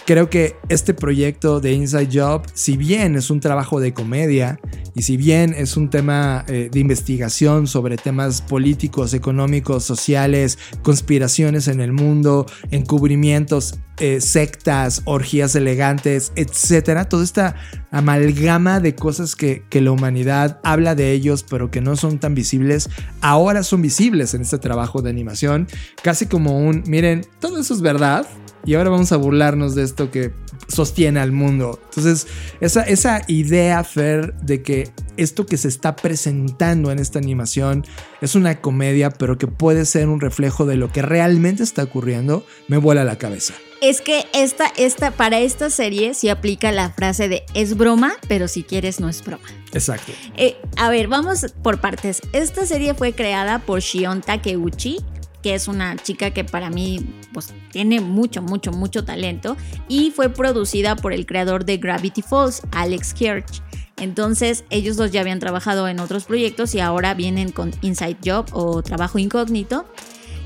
Creo 0.10 0.28
que 0.28 0.56
este 0.70 0.96
proyecto 0.96 1.60
de 1.60 1.74
Inside 1.74 2.10
Job, 2.12 2.42
si 2.56 2.78
bien 2.78 3.16
es 3.16 3.30
un 3.30 3.40
trabajo 3.40 3.80
de 3.80 3.94
comedia 3.94 4.60
y 4.96 5.04
si 5.04 5.18
bien 5.18 5.54
es 5.56 5.78
un 5.78 5.92
tema 5.92 6.46
eh, 6.48 6.70
de 6.72 6.80
investigación 6.80 7.68
sobre 7.68 7.96
temas 7.96 8.42
políticos, 8.42 9.14
económicos, 9.14 9.84
sociales, 9.84 10.58
conspiraciones 10.82 11.68
en 11.68 11.80
el 11.80 11.92
mundo, 11.92 12.48
encubrimientos, 12.72 13.78
eh, 14.00 14.20
sectas, 14.20 15.04
orgías 15.06 15.54
elegantes, 15.56 16.32
etcétera, 16.36 17.08
toda 17.08 17.24
esta 17.24 17.56
amalgama 17.92 18.80
de 18.80 18.96
cosas 18.96 19.36
que, 19.36 19.62
que 19.70 19.80
la 19.80 19.92
humanidad 19.92 20.60
habla 20.64 20.96
de 20.96 21.12
ellos, 21.12 21.46
pero 21.48 21.70
que 21.70 21.82
no 21.82 21.96
son 21.96 22.18
tan 22.18 22.34
visibles, 22.34 22.90
ahora 23.22 23.62
son 23.62 23.84
visibles 23.84 24.34
en 24.34 24.42
este 24.42 24.58
trabajo 24.58 25.04
de 25.04 25.12
animación, 25.12 25.68
casi 26.02 26.26
como 26.26 26.58
un, 26.58 26.82
miren, 26.88 27.28
todo 27.40 27.60
eso 27.60 27.76
es 27.76 27.82
verdad, 27.82 28.26
y 28.66 28.76
ahora 28.76 28.90
vamos 28.90 29.12
a 29.12 29.18
burlarnos 29.18 29.76
de 29.76 29.84
esto 29.84 30.12
que 30.12 30.34
sostiene 30.68 31.20
al 31.20 31.32
mundo. 31.32 31.80
Entonces, 31.90 32.28
esa, 32.62 32.84
esa 32.84 33.22
idea, 33.28 33.84
Fer, 33.84 34.34
de 34.36 34.62
que 34.62 34.90
esto 35.18 35.46
que 35.46 35.58
se 35.58 35.68
está 35.68 35.96
presentando 35.96 36.92
en 36.92 37.00
esta 37.00 37.20
animación 37.20 37.86
es 38.22 38.36
una 38.36 38.62
comedia, 38.62 39.10
pero 39.10 39.38
que 39.38 39.48
puede 39.48 39.86
ser 39.86 40.08
un 40.08 40.22
reflejo 40.22 40.66
de 40.66 40.76
lo 40.76 40.92
que 40.92 41.02
realmente 41.02 41.64
está 41.64 41.84
ocurriendo, 41.84 42.46
me 42.68 42.78
vuela 42.78 43.04
la 43.04 43.18
cabeza. 43.18 43.54
Es 43.82 44.02
que 44.02 44.26
esta, 44.34 44.66
esta, 44.76 45.12
para 45.12 45.40
esta 45.40 45.70
serie 45.70 46.14
se 46.14 46.30
aplica 46.30 46.72
la 46.74 46.90
frase 46.92 47.30
de 47.30 47.46
es 47.54 47.78
broma, 47.78 48.14
pero 48.28 48.50
si 48.50 48.64
quieres 48.64 49.00
no 49.00 49.08
es 49.08 49.24
broma. 49.24 49.48
Exacto. 49.72 50.12
Eh, 50.36 50.58
a 50.76 50.90
ver, 50.90 51.08
vamos 51.08 51.46
por 51.64 51.80
partes. 51.80 52.22
Esta 52.34 52.66
serie 52.66 52.94
fue 52.94 53.14
creada 53.14 53.60
por 53.60 53.80
Shion 53.80 54.22
Takeuchi, 54.22 54.98
que 55.42 55.56
es 55.56 55.68
una 55.68 55.96
chica 55.96 56.32
que 56.32 56.44
para 56.44 56.70
mí 56.70 57.00
pues, 57.34 57.54
tiene 57.72 58.02
mucho, 58.02 58.42
mucho, 58.42 58.72
mucho 58.72 59.06
talento, 59.06 59.58
y 59.88 60.12
fue 60.12 60.30
producida 60.30 60.96
por 60.96 61.14
el 61.14 61.26
creador 61.26 61.66
de 61.66 61.78
Gravity 61.78 62.22
Falls, 62.22 62.62
Alex 62.72 63.14
Kirch. 63.14 63.62
Entonces 63.98 64.64
ellos 64.70 64.98
dos 64.98 65.12
ya 65.12 65.22
habían 65.22 65.40
trabajado 65.40 65.88
en 65.88 66.00
otros 66.00 66.26
proyectos 66.26 66.74
y 66.74 66.80
ahora 66.80 67.14
vienen 67.14 67.52
con 67.52 67.72
Inside 67.82 68.18
Job 68.26 68.46
o 68.54 68.82
Trabajo 68.82 69.20
Incógnito. 69.20 69.86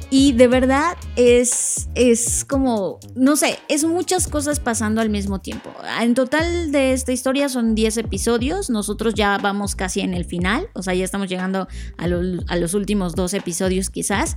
Y 0.10 0.34
de 0.34 0.48
verdad 0.48 0.96
es, 1.16 1.90
es 1.96 2.46
como, 2.46 3.00
no 3.16 3.36
sé, 3.36 3.58
es 3.68 3.84
muchas 3.84 4.28
cosas 4.28 4.60
pasando 4.60 5.02
al 5.02 5.10
mismo 5.10 5.40
tiempo. 5.40 5.74
En 6.00 6.14
total 6.14 6.72
de 6.72 6.94
esta 6.94 7.12
historia 7.12 7.50
son 7.50 7.74
10 7.74 7.98
episodios, 7.98 8.70
nosotros 8.70 9.16
ya 9.16 9.40
vamos 9.40 9.76
casi 9.76 10.02
en 10.02 10.14
el 10.14 10.26
final, 10.26 10.68
o 10.74 10.84
sea, 10.84 10.94
ya 10.94 11.04
estamos 11.04 11.30
llegando 11.30 11.68
a, 11.98 12.04
a 12.04 12.56
los 12.58 12.74
últimos 12.76 13.16
dos 13.16 13.34
episodios 13.34 13.90
quizás. 13.90 14.36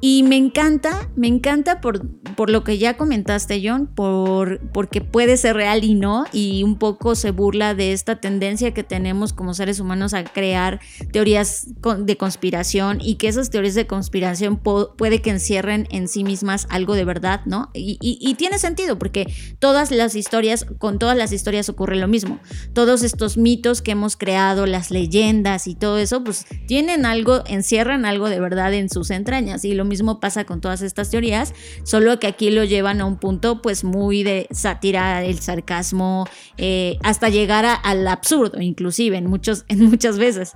Y 0.00 0.22
me 0.22 0.36
encanta, 0.36 1.10
me 1.14 1.28
encanta 1.28 1.80
por, 1.80 2.08
por 2.34 2.48
lo 2.48 2.64
que 2.64 2.78
ya 2.78 2.96
comentaste, 2.96 3.60
John, 3.62 3.86
por, 3.86 4.60
porque 4.72 5.02
puede 5.02 5.36
ser 5.36 5.56
real 5.56 5.84
y 5.84 5.94
no, 5.94 6.24
y 6.32 6.62
un 6.62 6.78
poco 6.78 7.14
se 7.14 7.32
burla 7.32 7.74
de 7.74 7.92
esta 7.92 8.20
tendencia 8.20 8.72
que 8.72 8.82
tenemos 8.82 9.34
como 9.34 9.52
seres 9.52 9.78
humanos 9.78 10.14
a 10.14 10.24
crear 10.24 10.80
teorías 11.12 11.66
de 11.98 12.16
conspiración 12.16 12.98
y 13.02 13.16
que 13.16 13.28
esas 13.28 13.50
teorías 13.50 13.74
de 13.74 13.86
conspiración 13.86 14.58
puede 14.58 15.20
que 15.20 15.30
encierren 15.30 15.86
en 15.90 16.08
sí 16.08 16.24
mismas 16.24 16.66
algo 16.70 16.94
de 16.94 17.04
verdad, 17.04 17.42
¿no? 17.44 17.70
Y, 17.74 17.98
y 18.00 18.34
tiene 18.34 18.58
sentido, 18.58 18.98
porque 18.98 19.26
todas 19.58 19.90
las 19.90 20.14
historias, 20.14 20.64
con 20.78 20.98
todas 20.98 21.16
las 21.16 21.32
historias 21.32 21.68
ocurre 21.68 21.96
lo 21.96 22.08
mismo. 22.08 22.40
Todos 22.72 23.02
estos 23.02 23.36
mitos 23.36 23.82
que 23.82 23.90
hemos 23.92 24.16
creado, 24.16 24.64
las 24.64 24.90
leyendas 24.90 25.66
y 25.66 25.74
todo 25.74 25.98
eso, 25.98 26.24
pues 26.24 26.46
tienen 26.66 27.04
algo, 27.04 27.42
encierran 27.46 28.06
algo 28.06 28.30
de 28.30 28.40
verdad 28.40 28.72
en 28.72 28.88
sus 28.88 29.10
entrañas. 29.10 29.64
Y 29.64 29.74
lo 29.74 29.89
mismo 29.90 30.20
pasa 30.20 30.44
con 30.44 30.62
todas 30.62 30.80
estas 30.80 31.10
teorías, 31.10 31.52
solo 31.82 32.18
que 32.18 32.26
aquí 32.26 32.50
lo 32.50 32.64
llevan 32.64 33.02
a 33.02 33.04
un 33.04 33.18
punto 33.18 33.60
pues 33.60 33.84
muy 33.84 34.22
de 34.22 34.46
sátira, 34.50 35.22
el 35.22 35.40
sarcasmo, 35.40 36.26
eh, 36.56 36.96
hasta 37.02 37.28
llegar 37.28 37.66
al 37.82 38.08
absurdo, 38.08 38.62
inclusive 38.62 39.18
en, 39.18 39.26
muchos, 39.26 39.64
en 39.68 39.84
muchas 39.84 40.16
veces. 40.16 40.52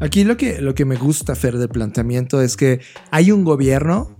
Aquí 0.00 0.24
lo 0.24 0.36
que, 0.36 0.60
lo 0.60 0.74
que 0.74 0.84
me 0.84 0.96
gusta, 0.96 1.34
Fer, 1.34 1.58
del 1.58 1.68
planteamiento 1.68 2.40
es 2.40 2.56
que 2.56 2.80
hay 3.10 3.32
un 3.32 3.44
gobierno 3.44 4.16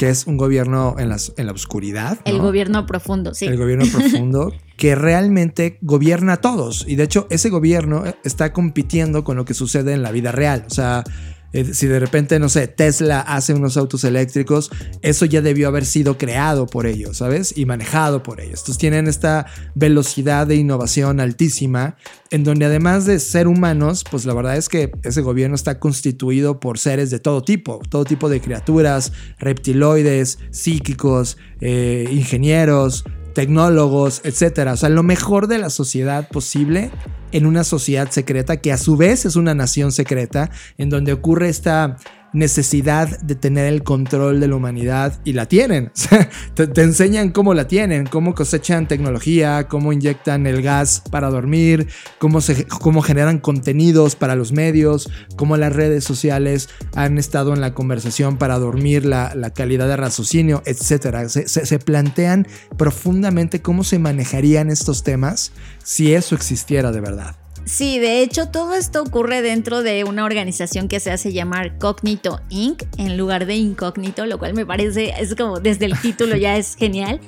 que 0.00 0.08
es 0.08 0.26
un 0.26 0.38
gobierno 0.38 0.96
en, 0.98 1.10
las, 1.10 1.34
en 1.36 1.44
la 1.44 1.52
oscuridad. 1.52 2.20
El 2.24 2.38
gobierno 2.38 2.86
profundo, 2.86 3.34
sí. 3.34 3.44
El 3.44 3.58
gobierno 3.58 3.84
profundo, 3.84 4.50
que 4.78 4.94
realmente 4.94 5.76
gobierna 5.82 6.32
a 6.32 6.36
todos. 6.38 6.86
Y 6.88 6.96
de 6.96 7.02
hecho, 7.02 7.26
ese 7.28 7.50
gobierno 7.50 8.04
está 8.24 8.54
compitiendo 8.54 9.24
con 9.24 9.36
lo 9.36 9.44
que 9.44 9.52
sucede 9.52 9.92
en 9.92 10.02
la 10.02 10.10
vida 10.10 10.32
real. 10.32 10.64
O 10.66 10.70
sea, 10.70 11.04
eh, 11.52 11.74
si 11.74 11.86
de 11.86 11.98
repente, 11.98 12.38
no 12.38 12.48
sé, 12.48 12.68
Tesla 12.68 13.20
hace 13.20 13.54
unos 13.54 13.76
autos 13.76 14.04
eléctricos, 14.04 14.70
eso 15.02 15.24
ya 15.24 15.42
debió 15.42 15.68
haber 15.68 15.84
sido 15.84 16.16
creado 16.16 16.66
por 16.66 16.86
ellos, 16.86 17.16
¿sabes? 17.18 17.56
Y 17.56 17.66
manejado 17.66 18.22
por 18.22 18.40
ellos. 18.40 18.60
Entonces 18.60 18.78
tienen 18.78 19.08
esta 19.08 19.46
velocidad 19.74 20.46
de 20.46 20.56
innovación 20.56 21.20
altísima, 21.20 21.96
en 22.30 22.44
donde 22.44 22.66
además 22.66 23.04
de 23.06 23.18
ser 23.18 23.48
humanos, 23.48 24.04
pues 24.08 24.24
la 24.24 24.34
verdad 24.34 24.56
es 24.56 24.68
que 24.68 24.92
ese 25.02 25.22
gobierno 25.22 25.56
está 25.56 25.80
constituido 25.80 26.60
por 26.60 26.78
seres 26.78 27.10
de 27.10 27.18
todo 27.18 27.42
tipo, 27.42 27.80
todo 27.88 28.04
tipo 28.04 28.28
de 28.28 28.40
criaturas, 28.40 29.12
reptiloides, 29.38 30.38
psíquicos, 30.50 31.36
eh, 31.60 32.08
ingenieros, 32.10 33.04
tecnólogos, 33.40 34.20
etcétera. 34.24 34.74
O 34.74 34.76
sea, 34.76 34.90
lo 34.90 35.02
mejor 35.02 35.46
de 35.46 35.56
la 35.56 35.70
sociedad 35.70 36.28
posible 36.28 36.90
en 37.32 37.46
una 37.46 37.64
sociedad 37.64 38.10
secreta 38.10 38.58
que 38.58 38.70
a 38.70 38.76
su 38.76 38.98
vez 38.98 39.24
es 39.24 39.34
una 39.34 39.54
nación 39.54 39.92
secreta 39.92 40.50
en 40.76 40.90
donde 40.90 41.14
ocurre 41.14 41.48
esta 41.48 41.96
necesidad 42.32 43.20
de 43.20 43.34
tener 43.34 43.66
el 43.66 43.82
control 43.82 44.40
de 44.40 44.48
la 44.48 44.56
humanidad 44.56 45.20
y 45.24 45.32
la 45.32 45.46
tienen. 45.46 45.92
te, 46.54 46.82
enseñan 46.82 47.30
cómo 47.30 47.54
la 47.54 47.66
tienen, 47.66 48.06
cómo 48.06 48.34
cosechan 48.34 48.88
tecnología, 48.88 49.68
cómo 49.68 49.92
inyectan 49.92 50.46
el 50.46 50.62
gas 50.62 51.02
para 51.10 51.30
dormir, 51.30 51.88
cómo, 52.18 52.38
cómo 52.80 53.02
generan 53.02 53.38
contenidos 53.38 54.16
para 54.16 54.36
los 54.36 54.52
medios, 54.52 55.10
cómo 55.36 55.56
las 55.56 55.72
redes 55.72 56.04
sociales 56.04 56.68
han 56.94 57.18
estado 57.18 57.52
en 57.52 57.60
la 57.60 57.74
conversación 57.74 58.36
para 58.36 58.58
dormir 58.58 59.04
la, 59.04 59.30
calidad 59.54 59.88
de 59.88 59.96
raciocinio, 59.96 60.62
etc. 60.64 61.28
se 61.28 61.78
plantean 61.80 62.46
profundamente 62.76 63.60
cómo 63.60 63.82
se 63.84 63.98
manejarían 63.98 64.70
estos 64.70 65.02
temas 65.02 65.52
si 65.82 66.14
eso 66.14 66.34
existiera 66.34 66.92
de 66.92 67.00
verdad. 67.00 67.36
Sí, 67.64 67.98
de 67.98 68.22
hecho 68.22 68.48
todo 68.48 68.74
esto 68.74 69.02
ocurre 69.02 69.42
dentro 69.42 69.82
de 69.82 70.04
una 70.04 70.24
organización 70.24 70.88
que 70.88 70.98
se 70.98 71.10
hace 71.12 71.32
llamar 71.32 71.78
Cognito 71.78 72.40
Inc. 72.48 72.82
en 72.98 73.16
lugar 73.16 73.46
de 73.46 73.54
Incógnito, 73.54 74.26
lo 74.26 74.38
cual 74.38 74.54
me 74.54 74.66
parece, 74.66 75.14
es 75.18 75.34
como 75.34 75.60
desde 75.60 75.86
el 75.86 75.98
título 76.00 76.36
ya 76.36 76.56
es 76.56 76.74
genial. 76.74 77.20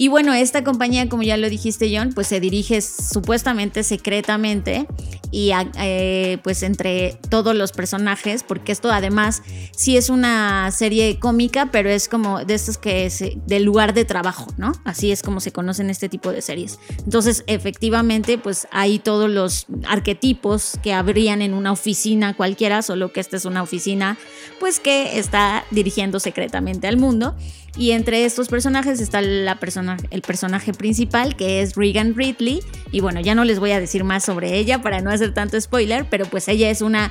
Y 0.00 0.06
bueno, 0.06 0.32
esta 0.32 0.62
compañía, 0.62 1.08
como 1.08 1.24
ya 1.24 1.36
lo 1.36 1.50
dijiste 1.50 1.90
John, 1.92 2.12
pues 2.14 2.28
se 2.28 2.38
dirige 2.38 2.80
supuestamente 2.82 3.82
secretamente 3.82 4.86
y 5.32 5.50
eh, 5.76 6.38
pues 6.44 6.62
entre 6.62 7.18
todos 7.28 7.52
los 7.56 7.72
personajes, 7.72 8.44
porque 8.44 8.70
esto 8.70 8.92
además 8.92 9.42
sí 9.76 9.96
es 9.96 10.08
una 10.08 10.70
serie 10.70 11.18
cómica, 11.18 11.70
pero 11.72 11.90
es 11.90 12.08
como 12.08 12.44
de 12.44 12.54
estos 12.54 12.78
que 12.78 13.06
es 13.06 13.24
del 13.44 13.64
lugar 13.64 13.92
de 13.92 14.04
trabajo, 14.04 14.46
¿no? 14.56 14.70
Así 14.84 15.10
es 15.10 15.24
como 15.24 15.40
se 15.40 15.50
conocen 15.50 15.90
este 15.90 16.08
tipo 16.08 16.30
de 16.30 16.42
series. 16.42 16.78
Entonces, 16.98 17.42
efectivamente, 17.48 18.38
pues 18.38 18.68
hay 18.70 19.00
todos 19.00 19.28
los 19.28 19.66
arquetipos 19.84 20.78
que 20.80 20.92
habrían 20.92 21.42
en 21.42 21.54
una 21.54 21.72
oficina 21.72 22.36
cualquiera, 22.36 22.82
solo 22.82 23.12
que 23.12 23.18
esta 23.18 23.36
es 23.36 23.44
una 23.44 23.64
oficina 23.64 24.16
pues 24.60 24.78
que 24.78 25.18
está 25.18 25.64
dirigiendo 25.72 26.20
secretamente 26.20 26.86
al 26.86 26.98
mundo. 26.98 27.34
Y 27.76 27.92
entre 27.92 28.24
estos 28.24 28.48
personajes 28.48 29.00
está 29.00 29.20
la 29.20 29.60
persona, 29.60 29.96
el 30.10 30.22
personaje 30.22 30.72
principal, 30.72 31.36
que 31.36 31.62
es 31.62 31.76
Regan 31.76 32.14
Ridley. 32.16 32.60
Y 32.90 33.00
bueno, 33.00 33.20
ya 33.20 33.34
no 33.34 33.44
les 33.44 33.58
voy 33.60 33.70
a 33.72 33.80
decir 33.80 34.04
más 34.04 34.24
sobre 34.24 34.56
ella 34.56 34.80
para 34.82 35.00
no 35.00 35.10
hacer 35.10 35.34
tanto 35.34 35.60
spoiler, 35.60 36.06
pero 36.08 36.26
pues 36.26 36.48
ella 36.48 36.70
es 36.70 36.82
una, 36.82 37.10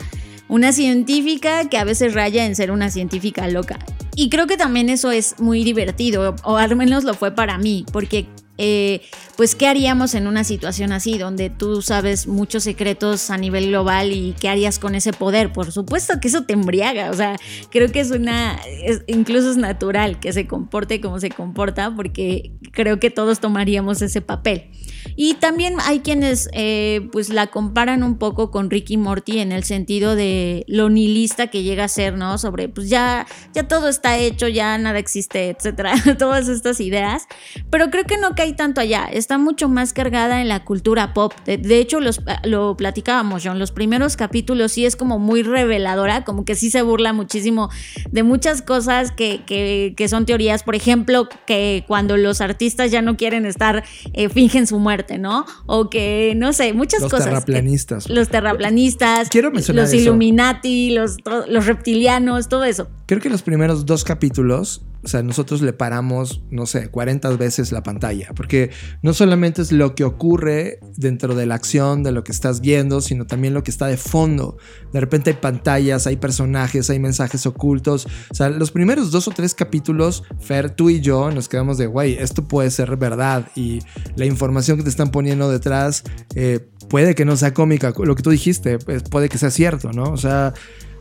una 0.49 0.71
científica 0.73 1.69
que 1.69 1.77
a 1.77 1.83
veces 1.83 2.13
raya 2.13 2.45
en 2.45 2.55
ser 2.55 2.71
una 2.71 2.89
científica 2.89 3.47
loca. 3.47 3.79
Y 4.15 4.29
creo 4.29 4.47
que 4.47 4.57
también 4.57 4.89
eso 4.89 5.11
es 5.11 5.39
muy 5.39 5.63
divertido, 5.63 6.35
o 6.43 6.57
al 6.57 6.75
menos 6.75 7.03
lo 7.03 7.13
fue 7.13 7.31
para 7.31 7.57
mí, 7.57 7.85
porque 7.93 8.27
eh, 8.57 9.01
pues 9.35 9.55
qué 9.55 9.67
haríamos 9.67 10.15
en 10.15 10.27
una 10.27 10.43
situación 10.43 10.91
así, 10.91 11.17
donde 11.17 11.49
tú 11.49 11.81
sabes 11.81 12.27
muchos 12.27 12.63
secretos 12.63 13.29
a 13.29 13.37
nivel 13.37 13.67
global 13.67 14.11
y 14.11 14.33
qué 14.39 14.49
harías 14.49 14.79
con 14.79 14.95
ese 14.95 15.13
poder. 15.13 15.53
Por 15.53 15.71
supuesto 15.71 16.19
que 16.19 16.27
eso 16.27 16.43
te 16.43 16.53
embriaga, 16.53 17.11
o 17.11 17.13
sea, 17.13 17.35
creo 17.69 17.91
que 17.91 17.99
es 17.99 18.11
una, 18.11 18.59
incluso 19.07 19.51
es 19.51 19.57
natural 19.57 20.19
que 20.19 20.33
se 20.33 20.47
comporte 20.47 21.01
como 21.01 21.19
se 21.19 21.29
comporta, 21.29 21.95
porque 21.95 22.51
creo 22.71 22.99
que 22.99 23.11
todos 23.11 23.39
tomaríamos 23.39 24.01
ese 24.01 24.21
papel. 24.21 24.71
Y 25.15 25.35
también 25.35 25.75
hay 25.83 25.99
quienes 25.99 26.49
eh, 26.53 27.07
pues 27.11 27.29
la 27.29 27.47
comparan 27.47 28.03
un 28.03 28.17
poco 28.17 28.51
con 28.51 28.69
Ricky 28.69 28.97
Morty 28.97 29.39
en 29.39 29.51
el 29.51 29.63
sentido 29.63 30.15
de 30.15 30.63
lo 30.67 30.89
nihilista 30.89 31.47
que 31.47 31.63
llega 31.63 31.85
a 31.85 31.87
ser, 31.87 32.15
¿no? 32.15 32.37
Sobre 32.37 32.69
pues 32.69 32.89
ya, 32.89 33.25
ya 33.53 33.67
todo 33.67 33.89
está 33.89 34.17
hecho, 34.17 34.47
ya 34.47 34.77
nada 34.77 34.99
existe, 34.99 35.49
etcétera. 35.49 35.93
Todas 36.19 36.47
estas 36.47 36.79
ideas. 36.79 37.27
Pero 37.69 37.89
creo 37.89 38.05
que 38.05 38.17
no 38.17 38.35
cae 38.35 38.53
tanto 38.53 38.81
allá. 38.81 39.07
Está 39.11 39.37
mucho 39.37 39.69
más 39.69 39.93
cargada 39.93 40.41
en 40.41 40.47
la 40.47 40.63
cultura 40.63 41.13
pop. 41.13 41.33
De, 41.45 41.79
hecho, 41.79 41.99
los, 41.99 42.21
lo 42.43 42.75
platicábamos, 42.77 43.43
John. 43.43 43.59
Los 43.59 43.71
primeros 43.71 44.17
capítulos 44.17 44.71
sí 44.71 44.85
es 44.85 44.95
como 44.95 45.19
muy 45.19 45.43
reveladora, 45.43 46.23
como 46.23 46.45
que 46.45 46.55
sí 46.55 46.69
se 46.69 46.81
burla 46.81 47.13
muchísimo 47.13 47.69
de 48.11 48.23
muchas 48.23 48.61
cosas 48.61 49.11
que, 49.11 49.43
que, 49.45 49.93
que 49.95 50.07
son 50.07 50.25
teorías. 50.25 50.63
Por 50.63 50.75
ejemplo, 50.75 51.27
que 51.45 51.83
cuando 51.87 52.17
los 52.17 52.41
artistas 52.41 52.91
ya 52.91 53.01
no 53.01 53.17
quieren 53.17 53.45
estar, 53.45 53.83
eh, 54.13 54.29
fingen 54.29 54.67
su 54.67 54.79
muerte, 54.87 55.17
¿no? 55.17 55.45
O 55.65 55.89
que, 55.89 56.33
no 56.37 56.53
sé, 56.53 56.71
muchas 56.71 57.01
Los 57.01 57.11
cosas. 57.11 57.25
terraplanistas. 57.25 58.09
Los 58.09 58.29
terraplanistas, 58.29 59.27
Quiero 59.27 59.51
mencionar 59.51 59.83
los 59.83 59.93
eso. 59.93 60.01
Illuminati, 60.01 60.91
los, 60.91 61.17
los 61.49 61.65
reptilianos, 61.65 62.47
todo 62.47 62.63
eso. 62.63 62.87
Creo 63.05 63.19
que 63.19 63.29
los 63.29 63.41
primeros 63.41 63.85
dos 63.85 64.05
capítulos, 64.05 64.81
o 65.03 65.07
sea, 65.07 65.23
nosotros 65.23 65.61
le 65.61 65.73
paramos, 65.73 66.43
no 66.49 66.65
sé, 66.65 66.89
40 66.89 67.29
veces 67.37 67.71
la 67.71 67.83
pantalla, 67.83 68.29
porque 68.35 68.71
no 69.01 69.13
solamente 69.13 69.61
es 69.61 69.71
lo 69.71 69.95
que 69.95 70.03
ocurre 70.03 70.79
dentro 70.95 71.35
de 71.35 71.45
la 71.45 71.55
acción, 71.55 72.03
de 72.03 72.11
lo 72.11 72.23
que 72.23 72.31
estás 72.31 72.61
viendo, 72.61 73.01
sino 73.01 73.25
también 73.27 73.53
lo 73.53 73.63
que 73.63 73.71
está 73.71 73.87
de 73.87 73.97
fondo. 73.97 74.57
De 74.91 74.99
repente 74.99 75.31
hay 75.31 75.37
pantallas, 75.37 76.07
hay 76.07 76.17
personajes, 76.17 76.89
hay 76.89 76.99
mensajes 76.99 77.45
ocultos. 77.45 78.07
O 78.29 78.35
sea, 78.35 78.49
los 78.49 78.71
primeros 78.71 79.11
dos 79.11 79.27
o 79.27 79.31
tres 79.31 79.53
capítulos, 79.53 80.23
Fer, 80.39 80.69
tú 80.69 80.89
y 80.89 81.01
yo 81.01 81.31
nos 81.31 81.47
quedamos 81.47 81.77
de, 81.77 81.87
güey, 81.87 82.17
esto 82.17 82.47
puede 82.47 82.71
ser 82.71 82.97
verdad 82.97 83.47
y 83.55 83.79
la 84.15 84.25
información 84.25 84.77
que 84.77 84.83
te 84.83 84.89
están 84.89 85.11
poniendo 85.11 85.49
detrás 85.49 86.03
eh, 86.35 86.67
puede 86.89 87.15
que 87.15 87.25
no 87.25 87.37
sea 87.37 87.53
cómica. 87.53 87.93
Lo 87.97 88.15
que 88.15 88.23
tú 88.23 88.29
dijiste, 88.29 88.79
pues, 88.79 89.03
puede 89.03 89.29
que 89.29 89.37
sea 89.37 89.51
cierto, 89.51 89.91
¿no? 89.91 90.03
O 90.11 90.17
sea... 90.17 90.53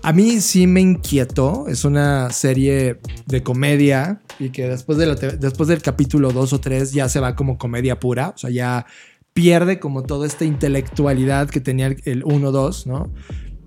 A 0.06 0.12
mí 0.12 0.40
sí 0.40 0.68
me 0.68 0.80
inquietó. 0.80 1.66
Es 1.66 1.84
una 1.84 2.30
serie 2.30 3.00
de 3.26 3.42
comedia 3.42 4.20
y 4.38 4.50
que 4.50 4.68
después, 4.68 4.98
de 4.98 5.06
la 5.06 5.16
después 5.16 5.68
del 5.68 5.82
capítulo 5.82 6.30
2 6.30 6.52
o 6.52 6.60
3 6.60 6.92
ya 6.92 7.08
se 7.08 7.18
va 7.18 7.34
como 7.34 7.58
comedia 7.58 7.98
pura. 7.98 8.28
O 8.28 8.38
sea, 8.38 8.50
ya 8.50 8.86
pierde 9.32 9.80
como 9.80 10.04
toda 10.04 10.28
esta 10.28 10.44
intelectualidad 10.44 11.50
que 11.50 11.60
tenía 11.60 11.88
el 11.88 12.22
1-2, 12.22 12.86
¿no? 12.86 13.12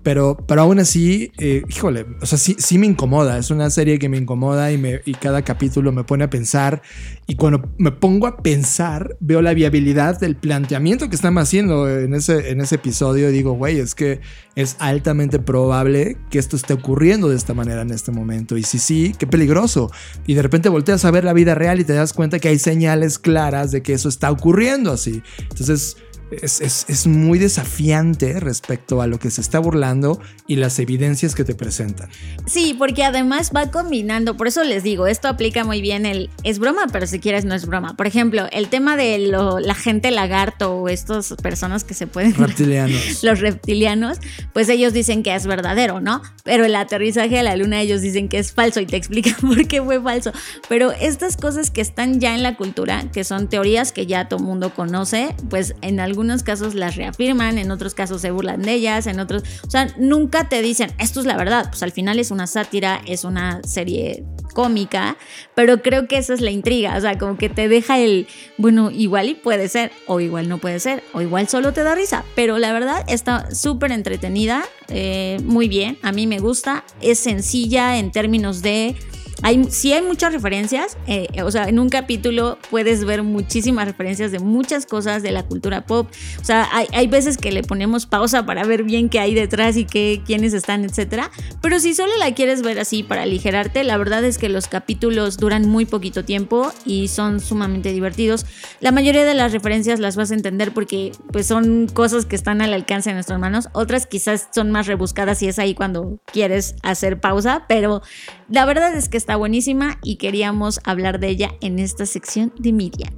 Pero, 0.02 0.38
pero 0.48 0.62
aún 0.62 0.78
así, 0.78 1.30
eh, 1.38 1.62
híjole, 1.68 2.06
o 2.22 2.26
sea, 2.26 2.38
sí, 2.38 2.56
sí 2.58 2.78
me 2.78 2.86
incomoda. 2.86 3.36
Es 3.36 3.50
una 3.50 3.68
serie 3.68 3.98
que 3.98 4.08
me 4.08 4.16
incomoda 4.16 4.72
y, 4.72 4.78
me, 4.78 5.02
y 5.04 5.12
cada 5.14 5.42
capítulo 5.42 5.92
me 5.92 6.04
pone 6.04 6.24
a 6.24 6.30
pensar. 6.30 6.80
Y 7.26 7.36
cuando 7.36 7.68
me 7.76 7.92
pongo 7.92 8.26
a 8.26 8.38
pensar, 8.38 9.16
veo 9.20 9.42
la 9.42 9.52
viabilidad 9.52 10.18
del 10.18 10.36
planteamiento 10.36 11.10
que 11.10 11.16
están 11.16 11.36
haciendo 11.36 11.88
en 11.88 12.14
ese, 12.14 12.50
en 12.50 12.62
ese 12.62 12.76
episodio. 12.76 13.30
Digo, 13.30 13.52
güey, 13.52 13.78
es 13.78 13.94
que 13.94 14.20
es 14.56 14.76
altamente 14.78 15.38
probable 15.38 16.16
que 16.30 16.38
esto 16.38 16.56
esté 16.56 16.72
ocurriendo 16.74 17.28
de 17.28 17.36
esta 17.36 17.52
manera 17.52 17.82
en 17.82 17.90
este 17.90 18.10
momento. 18.10 18.56
Y 18.56 18.62
si 18.62 18.78
sí, 18.78 19.14
qué 19.18 19.26
peligroso. 19.26 19.90
Y 20.26 20.34
de 20.34 20.42
repente 20.42 20.70
volteas 20.70 21.04
a 21.04 21.10
ver 21.10 21.24
la 21.24 21.34
vida 21.34 21.54
real 21.54 21.78
y 21.78 21.84
te 21.84 21.92
das 21.92 22.14
cuenta 22.14 22.38
que 22.38 22.48
hay 22.48 22.58
señales 22.58 23.18
claras 23.18 23.70
de 23.70 23.82
que 23.82 23.92
eso 23.92 24.08
está 24.08 24.30
ocurriendo 24.30 24.92
así. 24.92 25.22
Entonces 25.50 25.98
es, 26.30 26.60
es- 26.60 26.86
es 26.88 27.06
muy 27.06 27.38
desafiante 27.38 28.40
respecto 28.40 29.00
a 29.02 29.06
lo 29.06 29.18
que 29.18 29.30
se 29.30 29.40
está 29.40 29.58
burlando 29.58 30.20
y 30.46 30.56
las 30.56 30.78
evidencias 30.78 31.34
que 31.34 31.44
te 31.44 31.54
presentan. 31.54 32.08
Sí, 32.46 32.74
porque 32.78 33.04
además 33.04 33.50
va 33.54 33.70
combinando, 33.70 34.36
por 34.36 34.48
eso 34.48 34.64
les 34.64 34.82
digo, 34.82 35.06
esto 35.06 35.28
aplica 35.28 35.64
muy 35.64 35.80
bien 35.80 36.06
el 36.06 36.30
es 36.42 36.58
broma, 36.58 36.86
pero 36.92 37.06
si 37.06 37.18
quieres 37.20 37.44
no 37.44 37.54
es 37.54 37.66
broma. 37.66 37.96
Por 37.96 38.06
ejemplo, 38.06 38.46
el 38.52 38.68
tema 38.68 38.96
de 38.96 39.18
lo- 39.18 39.60
la 39.60 39.74
gente 39.74 40.10
lagarto 40.10 40.74
o 40.76 40.88
estas 40.88 41.34
personas 41.42 41.84
que 41.84 41.94
se 41.94 42.06
pueden 42.06 42.34
Reptilianos. 42.34 43.00
los 43.22 43.40
reptilianos, 43.40 44.18
pues 44.52 44.68
ellos 44.68 44.92
dicen 44.92 45.22
que 45.22 45.34
es 45.34 45.46
verdadero, 45.46 46.00
¿no? 46.00 46.22
Pero 46.44 46.64
el 46.64 46.74
aterrizaje 46.76 47.38
a 47.38 47.42
la 47.42 47.56
luna 47.56 47.80
ellos 47.80 48.00
dicen 48.02 48.28
que 48.28 48.38
es 48.38 48.52
falso 48.52 48.80
y 48.80 48.86
te 48.86 48.96
explican 48.96 49.34
por 49.40 49.66
qué 49.66 49.82
fue 49.82 50.00
falso. 50.00 50.32
Pero 50.68 50.92
estas 50.92 51.36
cosas 51.36 51.70
que 51.70 51.80
están 51.80 52.20
ya 52.20 52.34
en 52.34 52.42
la 52.42 52.56
cultura, 52.56 53.10
que 53.12 53.24
son 53.24 53.48
teorías 53.48 53.92
que 53.92 54.06
ya 54.06 54.28
todo 54.28 54.40
mundo 54.40 54.72
conoce, 54.74 55.34
pues 55.48 55.74
en 55.82 56.00
algunos 56.20 56.42
casos 56.42 56.74
las 56.74 56.96
reafirman, 56.96 57.56
en 57.56 57.70
otros 57.70 57.94
casos 57.94 58.20
se 58.20 58.30
burlan 58.30 58.60
de 58.60 58.74
ellas, 58.74 59.06
en 59.06 59.20
otros, 59.20 59.42
o 59.66 59.70
sea, 59.70 59.88
nunca 59.96 60.50
te 60.50 60.60
dicen, 60.60 60.92
esto 60.98 61.20
es 61.20 61.24
la 61.24 61.34
verdad, 61.34 61.70
pues 61.70 61.82
al 61.82 61.92
final 61.92 62.18
es 62.18 62.30
una 62.30 62.46
sátira, 62.46 63.00
es 63.06 63.24
una 63.24 63.62
serie 63.62 64.22
cómica, 64.52 65.16
pero 65.54 65.80
creo 65.80 66.08
que 66.08 66.18
esa 66.18 66.34
es 66.34 66.42
la 66.42 66.50
intriga, 66.50 66.94
o 66.98 67.00
sea, 67.00 67.16
como 67.16 67.38
que 67.38 67.48
te 67.48 67.70
deja 67.70 67.98
el, 67.98 68.26
bueno, 68.58 68.90
igual 68.90 69.30
y 69.30 69.34
puede 69.34 69.70
ser, 69.70 69.92
o 70.06 70.20
igual 70.20 70.46
no 70.46 70.58
puede 70.58 70.78
ser, 70.78 71.02
o 71.14 71.22
igual 71.22 71.48
solo 71.48 71.72
te 71.72 71.84
da 71.84 71.94
risa, 71.94 72.22
pero 72.34 72.58
la 72.58 72.74
verdad 72.74 73.02
está 73.08 73.54
súper 73.54 73.90
entretenida, 73.90 74.62
eh, 74.88 75.38
muy 75.42 75.68
bien, 75.68 75.96
a 76.02 76.12
mí 76.12 76.26
me 76.26 76.38
gusta, 76.38 76.84
es 77.00 77.18
sencilla 77.18 77.96
en 77.96 78.12
términos 78.12 78.60
de... 78.60 78.94
Hay, 79.42 79.64
sí 79.70 79.92
hay 79.92 80.02
muchas 80.02 80.32
referencias, 80.32 80.96
eh, 81.06 81.28
o 81.42 81.50
sea, 81.50 81.64
en 81.64 81.78
un 81.78 81.88
capítulo 81.88 82.58
puedes 82.70 83.04
ver 83.04 83.22
muchísimas 83.22 83.86
referencias 83.86 84.32
de 84.32 84.38
muchas 84.38 84.86
cosas 84.86 85.22
de 85.22 85.30
la 85.30 85.44
cultura 85.44 85.86
pop. 85.86 86.08
O 86.40 86.44
sea, 86.44 86.68
hay, 86.72 86.86
hay 86.92 87.06
veces 87.06 87.36
que 87.36 87.52
le 87.52 87.62
ponemos 87.62 88.06
pausa 88.06 88.44
para 88.44 88.64
ver 88.64 88.82
bien 88.82 89.08
qué 89.08 89.18
hay 89.20 89.34
detrás 89.34 89.76
y 89.76 89.84
qué, 89.84 90.22
quiénes 90.24 90.52
están, 90.52 90.84
etcétera. 90.84 91.30
Pero 91.62 91.80
si 91.80 91.94
solo 91.94 92.12
la 92.18 92.34
quieres 92.34 92.62
ver 92.62 92.78
así 92.78 93.02
para 93.02 93.22
aligerarte, 93.22 93.84
la 93.84 93.96
verdad 93.96 94.24
es 94.24 94.38
que 94.38 94.48
los 94.48 94.68
capítulos 94.68 95.38
duran 95.38 95.68
muy 95.68 95.86
poquito 95.86 96.24
tiempo 96.24 96.72
y 96.84 97.08
son 97.08 97.40
sumamente 97.40 97.92
divertidos. 97.92 98.46
La 98.80 98.92
mayoría 98.92 99.24
de 99.24 99.34
las 99.34 99.52
referencias 99.52 100.00
las 100.00 100.16
vas 100.16 100.30
a 100.30 100.34
entender 100.34 100.72
porque 100.72 101.12
pues 101.32 101.46
son 101.46 101.86
cosas 101.86 102.26
que 102.26 102.36
están 102.36 102.62
al 102.62 102.72
alcance 102.72 103.10
de 103.10 103.14
nuestras 103.14 103.38
manos. 103.38 103.68
Otras 103.72 104.06
quizás 104.06 104.48
son 104.54 104.70
más 104.70 104.86
rebuscadas 104.86 105.42
y 105.42 105.48
es 105.48 105.58
ahí 105.58 105.74
cuando 105.74 106.20
quieres 106.32 106.74
hacer 106.82 107.20
pausa, 107.20 107.64
pero 107.68 108.02
la 108.50 108.64
verdad 108.66 108.94
es 108.94 109.08
que 109.08 109.16
está 109.16 109.36
buenísima 109.36 109.98
y 110.02 110.16
queríamos 110.16 110.80
hablar 110.84 111.20
de 111.20 111.28
ella 111.28 111.54
en 111.60 111.78
esta 111.78 112.04
sección 112.04 112.52
de 112.58 112.72
media. 112.72 113.12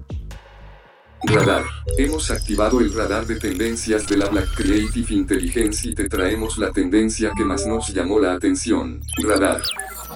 Radar. 1.24 1.64
Hemos 1.98 2.30
activado 2.30 2.80
el 2.80 2.92
radar 2.92 3.26
de 3.26 3.36
tendencias 3.36 4.06
de 4.08 4.16
la 4.16 4.28
Black 4.28 4.54
Creative 4.56 5.14
Intelligence 5.14 5.88
y 5.88 5.94
te 5.94 6.08
traemos 6.08 6.58
la 6.58 6.72
tendencia 6.72 7.30
que 7.36 7.44
más 7.44 7.66
nos 7.66 7.94
llamó 7.94 8.18
la 8.18 8.32
atención. 8.32 9.00
Radar. 9.22 9.62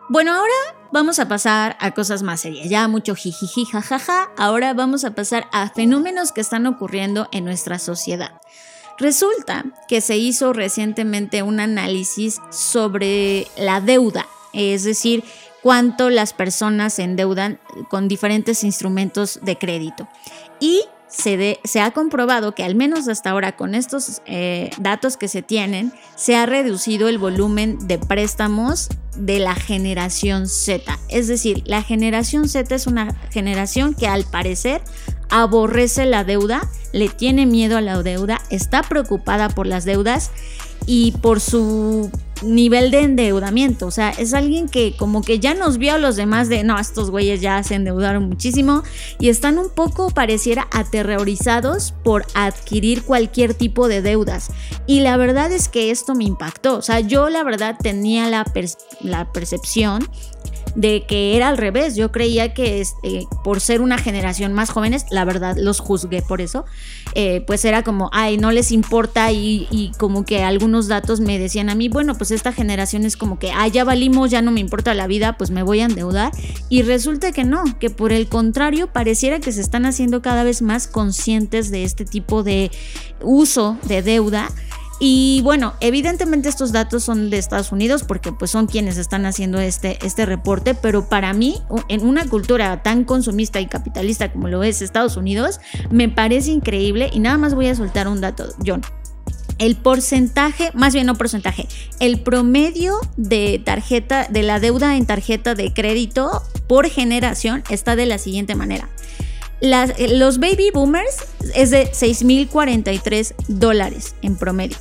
Bueno, 0.09 0.33
ahora 0.35 0.53
vamos 0.93 1.19
a 1.19 1.29
pasar 1.29 1.77
a 1.81 1.93
cosas 1.93 2.23
más 2.23 2.41
serias. 2.41 2.69
Ya 2.69 2.87
mucho 2.89 3.15
jijiji, 3.15 3.65
jajaja. 3.65 4.31
Ahora 4.37 4.75
vamos 4.75 5.05
a 5.05 5.15
pasar 5.15 5.47
a 5.53 5.71
fenómenos 5.71 6.33
que 6.33 6.41
están 6.41 6.67
ocurriendo 6.67 7.29
en 7.33 7.45
nuestra 7.45 7.79
sociedad. 7.79 8.41
Resulta 8.99 9.65
que 9.89 10.01
se 10.01 10.17
hizo 10.17 10.53
recientemente 10.53 11.43
un 11.43 11.61
análisis 11.61 12.41
sobre 12.51 13.47
la 13.59 13.81
deuda, 13.81 14.27
es 14.57 14.85
decir, 14.85 15.23
cuánto 15.63 16.11
las 16.11 16.33
personas 16.33 16.95
se 16.95 17.03
endeudan 17.03 17.59
con 17.89 18.09
diferentes 18.09 18.65
instrumentos 18.65 19.41
de 19.43 19.59
crédito. 19.59 20.09
Y 20.61 20.83
se, 21.09 21.81
ha 21.81 21.91
comprobado 21.93 22.55
que 22.55 22.65
al 22.65 22.75
menos 22.75 23.09
hasta 23.09 23.31
ahora 23.31 23.57
con 23.57 23.75
estos 23.75 24.23
eh, 24.27 24.71
datos 24.79 25.17
que 25.17 25.29
se 25.29 25.43
tienen, 25.43 25.93
se 26.15 26.37
ha 26.37 26.47
reducido 26.47 27.09
el 27.09 27.19
volumen 27.19 27.87
de 27.87 27.99
préstamos 27.99 28.89
de 29.17 29.39
la 29.39 29.55
generación 29.55 30.49
Z. 30.49 30.99
Es 31.09 31.27
decir, 31.27 31.63
la 31.67 31.83
generación 31.83 32.49
Z 32.49 32.75
es 32.75 32.87
una 32.87 33.15
generación 33.31 33.95
que 33.95 34.09
al 34.09 34.25
parecer 34.25 34.83
aborrece 35.31 36.07
la 36.07 36.25
deuda, 36.25 36.69
le 36.93 37.09
tiene 37.09 37.47
miedo 37.47 37.77
a 37.77 37.81
la 37.81 38.03
deuda, 38.03 38.41
está 38.51 38.83
preocupada 38.83 39.49
por 39.49 39.67
las 39.67 39.85
deudas 39.85 40.31
y 40.87 41.13
por 41.13 41.41
su 41.41 42.11
nivel 42.43 42.91
de 42.91 43.01
endeudamiento. 43.01 43.87
O 43.87 43.91
sea, 43.91 44.11
es 44.11 44.35
alguien 44.35 44.69
que 44.69 44.97
como 44.97 45.23
que 45.23 45.39
ya 45.39 45.55
nos 45.55 45.79
vio 45.79 45.95
a 45.95 45.99
los 45.99 46.17
demás 46.17 46.49
de, 46.49 46.65
no, 46.65 46.79
estos 46.79 47.11
güeyes 47.11 47.41
ya 47.41 47.63
se 47.63 47.75
endeudaron 47.75 48.29
muchísimo 48.29 48.83
y 49.19 49.29
están 49.29 49.59
un 49.59 49.71
poco, 49.71 50.11
pareciera, 50.11 50.69
aterrorizados 50.73 51.93
por 52.05 52.27
adquirir 52.35 53.03
cualquier 53.03 53.55
tipo 53.55 53.89
de 53.89 54.03
deudas. 54.03 54.51
Y 54.87 55.01
la 55.01 55.17
verdad 55.17 55.51
es 55.53 55.69
que 55.69 55.91
esto 55.91 56.15
me 56.15 56.25
impactó. 56.25 56.77
O 56.77 56.83
sea, 56.83 57.01
yo 57.01 57.29
la 57.29 57.43
verdad 57.43 57.77
tenía 57.81 58.29
la, 58.29 58.45
pers- 58.45 58.79
la 59.01 59.33
percepción 59.33 60.09
de 60.77 61.05
que 61.07 61.37
era 61.37 61.49
al 61.49 61.57
revés. 61.57 61.97
Yo 61.97 62.13
creía 62.13 62.55
que 62.55 62.81
este, 62.81 63.27
por 63.43 63.61
ser 63.61 63.81
una 63.81 63.99
generación 63.99 64.53
más 64.53 64.71
jóvenes, 64.71 65.07
la 65.11 65.25
verdad 65.25 65.57
los 65.59 65.81
juzgué 65.81 66.23
por 66.23 66.41
eso, 66.41 66.65
eh, 67.15 67.43
pues 67.47 67.65
era 67.65 67.83
como, 67.83 68.11
ay, 68.13 68.37
no 68.37 68.53
les 68.53 68.71
importa 68.71 69.33
y, 69.33 69.67
y 69.71 69.91
como 69.99 70.25
que 70.25 70.45
algunos 70.45 70.87
datos 70.87 71.21
me 71.21 71.39
decían 71.39 71.71
a 71.71 71.75
mí, 71.75 71.89
bueno, 71.89 72.15
pues 72.15 72.31
esta 72.31 72.53
generación 72.53 73.05
es 73.05 73.17
como 73.17 73.39
que, 73.39 73.51
ah, 73.51 73.67
ya 73.67 73.85
valimos, 73.85 74.31
ya 74.31 74.43
no 74.43 74.53
me 74.53 74.61
importa 74.61 74.95
la 74.95 75.07
vida, 75.07 75.37
pues 75.37 75.51
me 75.51 75.63
voy 75.63 75.81
a 75.81 75.87
endeudar. 75.87 76.31
Y 76.69 76.83
resulta 76.83 77.33
que 77.33 77.45
no, 77.45 77.65
que 77.81 77.91
por 77.91 78.13
el 78.13 78.29
contrario, 78.29 78.93
pareciera 78.93 79.41
que 79.41 79.53
se 79.53 79.63
están 79.63 79.87
haciendo 79.87 80.21
cada 80.21 80.45
vez 80.45 80.61
más 80.61 80.87
conscientes 80.87 81.71
de 81.71 81.85
este 81.85 82.05
tipo 82.05 82.43
de 82.43 82.71
uso 83.23 83.79
de 83.85 84.03
deuda 84.03 84.51
Y 84.99 85.43
bueno, 85.43 85.75
evidentemente 85.81 86.49
estos 86.49 86.73
datos 86.73 87.05
son 87.05 87.29
de 87.29 87.37
Estados 87.37 87.71
Unidos 87.71 88.03
porque 88.03 88.33
pues 88.33 88.51
son 88.51 88.67
quienes 88.67 88.97
están 88.97 89.27
haciendo 89.27 89.61
este, 89.61 89.99
este 90.05 90.25
reporte, 90.25 90.75
pero 90.75 91.09
para 91.09 91.35
mí, 91.35 91.61
en 91.89 92.07
una 92.07 92.27
cultura 92.27 92.83
tan 92.83 93.05
consumista 93.05 93.61
y 93.61 93.67
capitalista 93.67 94.33
como 94.33 94.49
lo 94.49 94.63
es 94.63 94.81
Estados 94.81 95.17
Unidos, 95.19 95.61
me 95.91 96.09
parece 96.09 96.51
increíble 96.51 97.11
y 97.13 97.21
nada 97.21 97.37
más 97.37 97.55
voy 97.55 97.69
a 97.69 97.75
soltar 97.75 98.09
un 98.09 98.23
dato, 98.23 98.49
John. 98.65 98.83
El 99.59 99.77
porcentaje, 99.77 100.71
más 100.75 100.93
bien 100.93 101.07
no 101.07 101.15
porcentaje, 101.15 101.67
el 101.99 102.21
promedio 102.21 102.99
de 103.17 103.61
tarjeta, 103.65 104.27
de 104.29 104.43
la 104.43 104.61
deuda 104.61 104.97
en 104.97 105.07
tarjeta 105.07 105.55
de 105.55 105.73
crédito 105.73 106.43
por 106.67 106.89
generación 106.89 107.65
está 107.71 107.97
de 107.97 108.07
la 108.07 108.19
siguiente 108.19 108.55
manera. 108.55 108.89
Los 109.61 110.39
baby 110.39 110.71
boomers 110.73 111.19
es 111.55 111.71
de 111.71 111.91
6.043 111.91 113.35
dólares 113.49 114.15
en 114.23 114.37
promedio. 114.37 114.79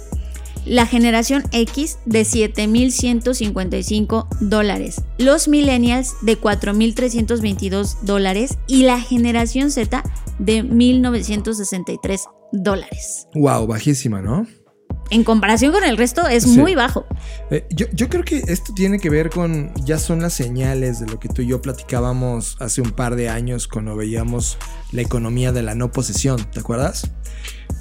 La 0.65 0.85
generación 0.87 1.43
X 1.51 1.99
de 2.05 2.21
7.155 2.23 4.27
dólares. 4.39 5.03
Los 5.19 5.47
millennials 5.47 6.15
de 6.23 6.41
4.322 6.41 7.99
dólares. 8.01 8.57
Y 8.65 8.81
la 8.83 8.99
generación 8.99 9.69
Z 9.69 10.01
de 10.39 10.63
1.963 10.63 12.21
dólares. 12.51 13.27
Wow, 13.35 13.67
bajísima, 13.67 14.23
¿no? 14.23 14.47
En 15.09 15.23
comparación 15.23 15.71
con 15.71 15.83
el 15.83 15.97
resto 15.97 16.27
es 16.27 16.47
muy 16.47 16.75
bajo. 16.75 17.05
Eh, 17.51 17.65
yo, 17.69 18.09
creo 18.09 18.23
que 18.23 18.43
esto 18.47 18.73
tiene 18.73 18.99
que 18.99 19.09
ver 19.09 19.29
con, 19.29 19.71
ya 19.83 19.99
son 19.99 20.21
las 20.21 20.33
señales 20.33 20.99
de 20.99 21.07
lo 21.07 21.19
que 21.19 21.29
tú 21.29 21.41
y 21.41 21.47
yo 21.47 21.61
platicábamos 21.61 22.57
hace 22.59 22.81
un 22.81 22.91
par 22.91 23.15
de 23.15 23.29
años 23.29 23.67
cuando 23.67 23.95
veíamos 23.95 24.57
la 24.91 25.01
economía 25.01 25.51
de 25.51 25.61
la 25.61 25.75
no 25.75 25.91
posesión, 25.91 26.43
¿te 26.51 26.59
acuerdas? 26.59 27.11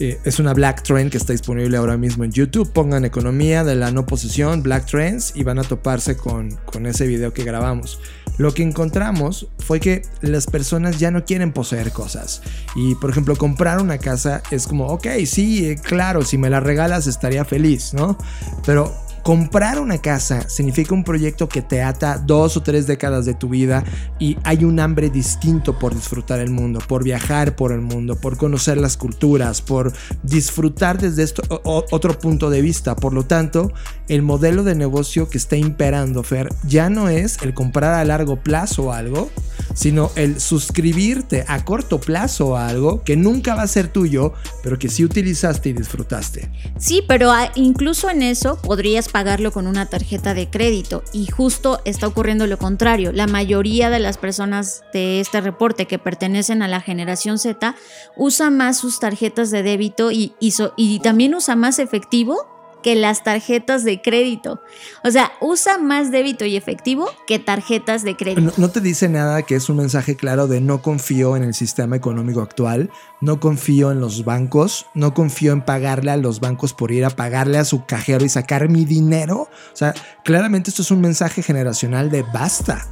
Eh, 0.00 0.18
es 0.24 0.40
una 0.40 0.54
Black 0.54 0.82
Trend 0.82 1.10
que 1.12 1.18
está 1.18 1.32
disponible 1.32 1.76
ahora 1.76 1.96
mismo 1.96 2.24
en 2.24 2.32
YouTube. 2.32 2.72
Pongan 2.72 3.04
economía 3.04 3.62
de 3.62 3.76
la 3.76 3.90
no 3.90 4.06
posesión, 4.06 4.62
Black 4.62 4.86
Trends, 4.86 5.32
y 5.36 5.44
van 5.44 5.58
a 5.58 5.62
toparse 5.62 6.16
con, 6.16 6.50
con 6.66 6.86
ese 6.86 7.06
video 7.06 7.32
que 7.32 7.44
grabamos. 7.44 8.00
Lo 8.36 8.52
que 8.52 8.64
encontramos 8.64 9.46
fue 9.58 9.78
que 9.78 10.02
las 10.20 10.46
personas 10.46 10.98
ya 10.98 11.12
no 11.12 11.24
quieren 11.24 11.52
poseer 11.52 11.92
cosas. 11.92 12.42
Y 12.74 12.96
por 12.96 13.10
ejemplo, 13.10 13.36
comprar 13.36 13.80
una 13.80 13.98
casa 13.98 14.42
es 14.50 14.66
como, 14.66 14.88
ok, 14.88 15.06
sí, 15.26 15.66
eh, 15.66 15.76
claro, 15.76 16.22
si 16.22 16.38
me 16.38 16.50
la 16.50 16.58
regalas 16.58 17.06
estaría 17.06 17.44
feliz, 17.44 17.94
¿no? 17.94 18.18
Pero 18.66 18.92
Comprar 19.24 19.80
una 19.80 19.96
casa 19.96 20.50
significa 20.50 20.94
un 20.94 21.02
proyecto 21.02 21.48
que 21.48 21.62
te 21.62 21.82
ata 21.82 22.18
dos 22.18 22.58
o 22.58 22.62
tres 22.62 22.86
décadas 22.86 23.24
de 23.24 23.32
tu 23.32 23.48
vida 23.48 23.82
y 24.18 24.36
hay 24.44 24.64
un 24.64 24.78
hambre 24.78 25.08
distinto 25.08 25.78
por 25.78 25.94
disfrutar 25.94 26.40
el 26.40 26.50
mundo, 26.50 26.80
por 26.86 27.02
viajar 27.02 27.56
por 27.56 27.72
el 27.72 27.80
mundo, 27.80 28.16
por 28.16 28.36
conocer 28.36 28.76
las 28.76 28.98
culturas, 28.98 29.62
por 29.62 29.94
disfrutar 30.22 31.00
desde 31.00 31.22
esto, 31.22 31.42
otro 31.64 32.18
punto 32.18 32.50
de 32.50 32.60
vista. 32.60 32.96
Por 32.96 33.14
lo 33.14 33.24
tanto, 33.24 33.72
el 34.08 34.20
modelo 34.20 34.62
de 34.62 34.74
negocio 34.74 35.30
que 35.30 35.38
está 35.38 35.56
imperando, 35.56 36.22
Fer, 36.22 36.50
ya 36.62 36.90
no 36.90 37.08
es 37.08 37.38
el 37.40 37.54
comprar 37.54 37.94
a 37.94 38.04
largo 38.04 38.36
plazo 38.42 38.92
algo, 38.92 39.30
sino 39.74 40.10
el 40.16 40.38
suscribirte 40.38 41.46
a 41.48 41.64
corto 41.64 41.98
plazo 41.98 42.58
a 42.58 42.68
algo 42.68 43.02
que 43.02 43.16
nunca 43.16 43.54
va 43.54 43.62
a 43.62 43.68
ser 43.68 43.88
tuyo, 43.88 44.34
pero 44.62 44.78
que 44.78 44.90
sí 44.90 45.02
utilizaste 45.02 45.70
y 45.70 45.72
disfrutaste. 45.72 46.50
Sí, 46.78 47.02
pero 47.08 47.32
incluso 47.54 48.10
en 48.10 48.22
eso 48.22 48.60
podrías 48.60 49.08
pagarlo 49.14 49.52
con 49.52 49.68
una 49.68 49.86
tarjeta 49.86 50.34
de 50.34 50.50
crédito 50.50 51.04
y 51.12 51.26
justo 51.26 51.80
está 51.84 52.08
ocurriendo 52.08 52.48
lo 52.48 52.58
contrario. 52.58 53.12
La 53.12 53.28
mayoría 53.28 53.88
de 53.88 54.00
las 54.00 54.18
personas 54.18 54.82
de 54.92 55.20
este 55.20 55.40
reporte 55.40 55.86
que 55.86 56.00
pertenecen 56.00 56.62
a 56.62 56.68
la 56.68 56.80
generación 56.80 57.38
Z 57.38 57.76
usa 58.16 58.50
más 58.50 58.76
sus 58.76 58.98
tarjetas 58.98 59.52
de 59.52 59.62
débito 59.62 60.10
y, 60.10 60.34
y 60.40 60.98
también 60.98 61.36
usa 61.36 61.54
más 61.54 61.78
efectivo 61.78 62.53
que 62.84 62.94
las 62.94 63.24
tarjetas 63.24 63.82
de 63.82 64.02
crédito. 64.02 64.60
O 65.02 65.10
sea, 65.10 65.32
usa 65.40 65.78
más 65.78 66.10
débito 66.10 66.44
y 66.44 66.54
efectivo 66.54 67.08
que 67.26 67.38
tarjetas 67.38 68.04
de 68.04 68.14
crédito. 68.14 68.52
No, 68.58 68.68
te 68.68 68.82
dice 68.82 69.08
nada 69.08 69.42
que 69.42 69.54
es 69.54 69.70
un 69.70 69.78
mensaje 69.78 70.16
claro 70.16 70.48
de 70.48 70.60
no 70.60 70.82
confío 70.82 71.34
en 71.34 71.44
el 71.44 71.54
sistema 71.54 71.96
económico 71.96 72.42
actual, 72.42 72.90
no 73.22 73.40
confío 73.40 73.90
en 73.90 74.00
los 74.00 74.26
bancos, 74.26 74.84
no 74.92 75.14
confío 75.14 75.54
en 75.54 75.62
pagarle 75.62 76.10
a 76.10 76.18
los 76.18 76.40
bancos 76.40 76.74
por 76.74 76.92
ir 76.92 77.06
a 77.06 77.10
pagarle 77.10 77.56
a 77.56 77.64
su 77.64 77.86
cajero 77.86 78.26
y 78.26 78.28
sacar 78.28 78.68
mi 78.68 78.84
dinero. 78.84 79.48
O 79.72 79.76
sea, 79.76 79.94
claramente 80.22 80.68
esto 80.68 80.82
es 80.82 80.90
un 80.90 81.00
mensaje 81.00 81.42
generacional 81.42 82.10
de 82.10 82.22
basta. 82.22 82.86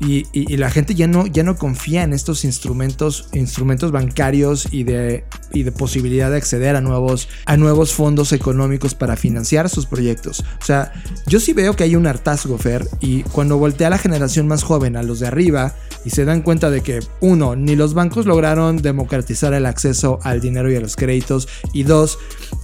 Y, 0.00 0.56
la 0.56 0.70
gente 0.70 0.94
ya 0.94 1.08
no, 1.08 1.26
ya 1.26 1.42
no 1.42 1.56
confía 1.56 2.04
en 2.04 2.12
estos 2.12 2.44
instrumentos, 2.44 3.28
instrumentos 3.32 3.90
bancarios 3.90 4.68
y 4.72 4.84
de, 4.84 5.24
y 5.52 5.62
de 5.62 5.72
posibilidad 5.72 6.30
de 6.30 6.36
acceder 6.36 6.76
a 6.76 6.80
nuevos, 6.80 7.28
a 7.46 7.56
nuevos 7.56 7.92
fondos 7.92 8.32
económicos 8.32 8.94
para 8.94 9.16
financiar 9.16 9.68
sus 9.68 9.86
proyectos. 9.86 10.44
O 10.60 10.64
sea, 10.64 10.92
yo 11.26 11.40
sí 11.40 11.52
veo 11.52 11.74
que 11.74 11.84
hay 11.84 11.96
un 11.96 12.06
hartazgo, 12.06 12.58
Fer, 12.58 12.86
y 13.00 13.22
cuando 13.22 13.58
voltea 13.58 13.90
la 13.90 13.98
generación 13.98 14.48
más 14.48 14.62
joven, 14.62 14.96
a 14.96 15.02
los 15.02 15.20
de 15.20 15.28
arriba, 15.28 15.74
y 16.04 16.10
se 16.10 16.24
dan 16.24 16.42
cuenta 16.42 16.70
de 16.70 16.82
que, 16.82 17.00
uno, 17.20 17.56
ni 17.56 17.76
los 17.76 17.94
bancos 17.94 18.26
lograron 18.26 18.78
democratizar 18.78 19.52
el 19.54 19.66
acceso 19.66 20.18
al 20.22 20.40
dinero 20.40 20.70
y 20.70 20.76
a 20.76 20.80
los 20.80 20.96
créditos, 20.96 21.48
y 21.72 21.82
dos, 21.82 22.18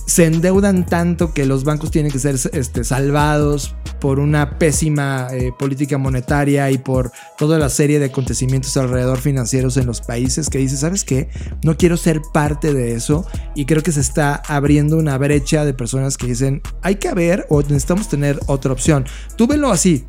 se 0.07 0.27
endeudan 0.27 0.87
tanto 0.87 1.33
que 1.33 1.47
los 1.47 1.64
bancos 1.64 1.90
tienen 1.90 2.12
que 2.12 2.18
ser 2.18 2.37
este, 2.53 2.85
salvados 2.85 3.75
por 4.01 4.18
una 4.18 4.59
pésima 4.59 5.29
eh, 5.33 5.51
política 5.59 5.97
monetaria 5.97 6.70
y 6.70 6.77
por 6.77 7.11
toda 7.38 7.59
la 7.59 7.70
serie 7.70 7.99
de 7.99 8.07
acontecimientos 8.07 8.77
alrededor 8.77 9.18
financieros 9.18 9.79
en 9.79 9.87
los 9.87 10.03
países 10.03 10.51
que 10.51 10.59
dice, 10.59 10.77
¿sabes 10.77 11.05
qué? 11.05 11.31
No 11.62 11.79
quiero 11.79 11.97
ser 11.97 12.20
parte 12.33 12.73
de 12.74 12.94
eso 12.94 13.26
y 13.54 13.64
creo 13.64 13.82
que 13.82 13.92
se 13.92 14.00
está 14.00 14.42
abriendo 14.46 14.98
una 14.98 15.16
brecha 15.16 15.64
de 15.64 15.72
personas 15.72 16.16
que 16.16 16.26
dicen, 16.26 16.62
hay 16.82 16.96
que 16.96 17.08
haber 17.08 17.46
o 17.48 17.62
necesitamos 17.62 18.08
tener 18.08 18.38
otra 18.46 18.72
opción. 18.72 19.06
Tú 19.37 19.46
velo 19.46 19.70
así, 19.70 20.04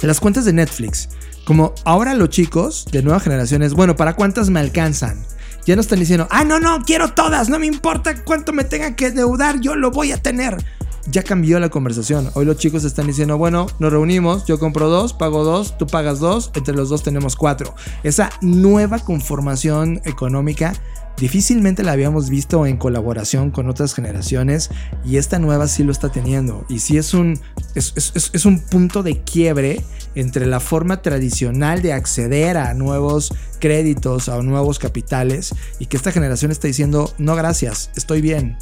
las 0.00 0.20
cuentas 0.20 0.44
de 0.44 0.52
Netflix, 0.52 1.10
como 1.44 1.74
ahora 1.84 2.14
los 2.14 2.30
chicos 2.30 2.86
de 2.90 3.02
nueva 3.02 3.20
generación 3.20 3.62
es, 3.62 3.74
bueno, 3.74 3.96
¿para 3.96 4.14
cuántas 4.14 4.50
me 4.50 4.60
alcanzan? 4.60 5.24
Ya 5.66 5.74
no 5.74 5.82
están 5.82 6.00
diciendo, 6.00 6.26
ah, 6.30 6.44
no, 6.44 6.58
no, 6.58 6.82
quiero 6.84 7.12
todas, 7.12 7.48
no 7.48 7.58
me 7.58 7.66
importa 7.66 8.24
cuánto 8.24 8.52
me 8.52 8.64
tenga 8.64 8.96
que 8.96 9.10
deudar, 9.10 9.60
yo 9.60 9.74
lo 9.76 9.90
voy 9.90 10.12
a 10.12 10.16
tener 10.16 10.56
ya 11.06 11.22
cambió 11.22 11.58
la 11.60 11.68
conversación. 11.68 12.30
Hoy 12.34 12.44
los 12.44 12.56
chicos 12.56 12.84
están 12.84 13.06
diciendo, 13.06 13.38
bueno, 13.38 13.66
nos 13.78 13.92
reunimos, 13.92 14.44
yo 14.46 14.58
compro 14.58 14.88
dos, 14.88 15.12
pago 15.12 15.44
dos, 15.44 15.76
tú 15.78 15.86
pagas 15.86 16.20
dos, 16.20 16.50
entre 16.54 16.74
los 16.74 16.88
dos 16.88 17.02
tenemos 17.02 17.36
cuatro. 17.36 17.74
Esa 18.02 18.30
nueva 18.40 18.98
conformación 18.98 20.00
económica 20.04 20.72
difícilmente 21.16 21.82
la 21.82 21.92
habíamos 21.92 22.30
visto 22.30 22.66
en 22.66 22.76
colaboración 22.76 23.50
con 23.50 23.68
otras 23.68 23.94
generaciones 23.94 24.70
y 25.04 25.16
esta 25.16 25.38
nueva 25.38 25.68
sí 25.68 25.84
lo 25.84 25.92
está 25.92 26.10
teniendo. 26.10 26.64
Y 26.68 26.80
sí 26.80 26.96
es 26.96 27.14
un, 27.14 27.38
es, 27.74 28.44
un 28.44 28.60
punto 28.60 29.02
de 29.02 29.20
quiebre 29.22 29.84
entre 30.14 30.46
la 30.46 30.60
forma 30.60 31.02
tradicional 31.02 31.82
de 31.82 31.92
acceder 31.92 32.56
a 32.56 32.74
nuevos 32.74 33.32
créditos, 33.60 34.28
a 34.28 34.42
nuevos 34.42 34.78
capitales 34.78 35.54
y 35.78 35.86
que 35.86 35.96
esta 35.96 36.12
generación 36.12 36.50
está 36.50 36.66
diciendo, 36.66 37.12
no 37.18 37.36
gracias, 37.36 37.90
estoy 37.94 38.20
bien. 38.20 38.56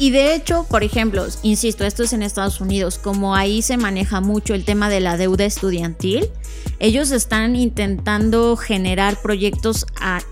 Y 0.00 0.10
de 0.10 0.34
hecho, 0.34 0.64
por 0.70 0.84
ejemplo, 0.84 1.26
insisto, 1.42 1.84
esto 1.84 2.04
es 2.04 2.12
en 2.12 2.22
Estados 2.22 2.60
Unidos, 2.60 2.98
como 2.98 3.34
ahí 3.34 3.62
se 3.62 3.76
maneja 3.76 4.20
mucho 4.20 4.54
el 4.54 4.64
tema 4.64 4.88
de 4.88 5.00
la 5.00 5.16
deuda 5.16 5.44
estudiantil, 5.44 6.30
ellos 6.78 7.10
están 7.10 7.56
intentando 7.56 8.56
generar 8.56 9.20
proyectos 9.20 9.84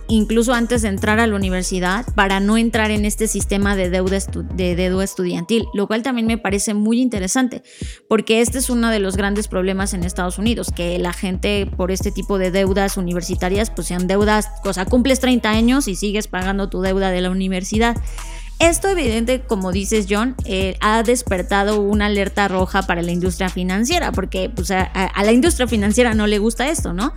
incluso 0.07 0.55
antes 0.55 0.83
de 0.83 0.89
entrar 0.89 1.19
a 1.19 1.27
la 1.27 1.35
universidad 1.35 2.07
para 2.15 2.39
no 2.39 2.57
entrar 2.57 2.93
en 2.93 3.05
este 3.05 3.27
sistema 3.27 3.75
de 3.75 3.91
deuda, 3.91 4.19
de 4.55 4.77
deuda 4.77 5.03
estudiantil, 5.03 5.67
lo 5.75 5.89
cual 5.89 6.05
también 6.05 6.29
me 6.29 6.39
parece 6.39 6.73
muy 6.73 7.01
interesante, 7.01 7.65
porque 8.09 8.41
este 8.41 8.59
es 8.59 8.71
uno 8.71 8.91
de 8.91 9.01
los 9.01 9.17
grandes 9.17 9.49
problemas 9.49 9.95
en 9.95 10.05
Estados 10.05 10.39
Unidos, 10.39 10.71
que 10.75 10.97
la 11.01 11.13
gente 11.13 11.69
por 11.77 11.91
este 11.91 12.13
tipo 12.13 12.39
de 12.39 12.53
deudas 12.53 12.97
universitarias, 12.97 13.71
pues 13.71 13.89
sean 13.89 14.07
deudas, 14.07 14.49
o 14.65 14.73
sea, 14.73 14.85
cumples 14.85 15.19
30 15.19 15.51
años 15.51 15.89
y 15.89 15.97
sigues 15.97 16.29
pagando 16.29 16.69
tu 16.69 16.83
deuda 16.83 17.11
de 17.11 17.21
la 17.21 17.31
universidad. 17.31 17.97
Esto 18.59 18.89
evidente, 18.89 19.43
como 19.43 19.71
dices 19.71 20.07
John, 20.09 20.35
eh, 20.47 20.77
ha 20.81 21.03
despertado 21.03 21.81
una 21.81 22.07
alerta 22.07 22.49
roja 22.49 22.83
para 22.83 23.03
la 23.03 23.13
industria 23.13 23.51
financiera, 23.51 24.13
porque 24.13 24.51
pues, 24.55 24.71
a, 24.71 24.83
a 24.83 25.25
la 25.25 25.33
industria 25.33 25.67
financiera 25.67 26.15
no 26.15 26.27
le 26.27 26.39
gusta 26.39 26.69
esto, 26.69 26.95
¿no? 26.95 27.13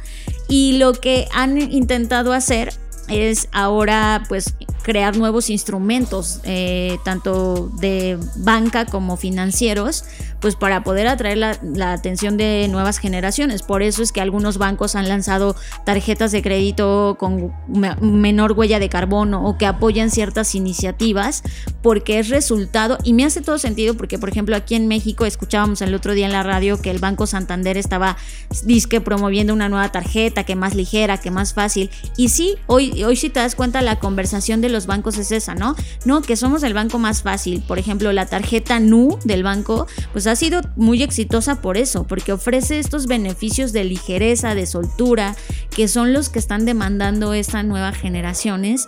Y 0.49 0.77
lo 0.77 0.93
que 0.93 1.27
han 1.31 1.57
intentado 1.71 2.33
hacer 2.33 2.73
es 3.09 3.49
ahora 3.51 4.23
pues 4.27 4.55
crear 4.81 5.15
nuevos 5.17 5.49
instrumentos, 5.49 6.39
eh, 6.45 6.97
tanto 7.03 7.69
de 7.79 8.17
banca 8.37 8.85
como 8.85 9.17
financieros, 9.17 10.03
pues 10.39 10.55
para 10.55 10.83
poder 10.83 11.07
atraer 11.07 11.37
la, 11.37 11.91
atención 11.91 12.37
de 12.37 12.67
nuevas 12.69 12.97
generaciones. 12.97 13.61
Por 13.61 13.83
eso 13.83 14.01
es 14.01 14.11
que 14.11 14.21
algunos 14.21 14.57
bancos 14.57 14.95
han 14.95 15.09
lanzado 15.09 15.55
tarjetas 15.85 16.31
de 16.31 16.41
crédito 16.41 17.17
con 17.19 17.53
menor 18.01 18.53
huella 18.53 18.79
de 18.79 18.89
carbono 18.89 19.45
o 19.45 19.57
que 19.57 19.65
apoyan 19.65 20.09
ciertas 20.09 20.55
iniciativas 20.55 21.43
porque 21.81 22.19
es 22.19 22.29
resultado, 22.29 22.97
y 23.03 23.13
me 23.13 23.25
hace 23.25 23.41
todo 23.41 23.57
sentido 23.57 23.95
porque, 23.95 24.17
por 24.17 24.29
ejemplo, 24.29 24.55
aquí 24.55 24.75
en 24.75 24.87
México 24.87 25.25
escuchábamos 25.25 25.81
el 25.81 25.93
otro 25.93 26.13
día 26.13 26.25
en 26.25 26.31
la 26.31 26.43
radio 26.43 26.81
que 26.81 26.89
el 26.89 26.99
Banco 26.99 27.27
Santander 27.27 27.77
estaba 27.77 28.17
disque 28.63 29.01
promoviendo 29.01 29.53
una 29.53 29.69
nueva 29.69 29.91
tarjeta 29.91 30.45
que 30.45 30.55
más 30.55 30.75
ligera, 30.75 31.17
que 31.17 31.31
más 31.31 31.53
fácil. 31.53 31.89
Y 32.17 32.29
sí, 32.29 32.55
hoy 32.65 32.98
hoy 33.03 33.15
si 33.15 33.29
te 33.29 33.39
das 33.39 33.55
cuenta 33.55 33.81
la 33.81 33.99
conversación 33.99 34.61
de 34.61 34.69
los 34.69 34.85
bancos 34.85 35.17
es 35.17 35.31
esa, 35.31 35.55
¿no? 35.55 35.75
No, 36.05 36.21
que 36.21 36.35
somos 36.35 36.63
el 36.63 36.73
banco 36.73 36.99
más 36.99 37.21
fácil. 37.21 37.61
Por 37.61 37.79
ejemplo, 37.79 38.11
la 38.11 38.25
tarjeta 38.25 38.79
NU 38.79 39.19
del 39.23 39.43
banco, 39.43 39.87
pues 40.11 40.27
ha 40.27 40.35
sido 40.35 40.61
muy 40.75 41.03
exitosa 41.03 41.61
por 41.61 41.77
eso, 41.77 42.05
porque 42.05 42.33
ofrece 42.33 42.79
estos 42.79 43.07
beneficios 43.07 43.73
de 43.73 43.83
ligereza, 43.83 44.55
de 44.55 44.65
soltura, 44.65 45.35
que 45.69 45.87
son 45.87 46.13
los 46.13 46.29
que 46.29 46.39
están 46.39 46.65
demandando 46.65 47.33
estas 47.33 47.65
nuevas 47.65 47.97
generaciones 47.97 48.87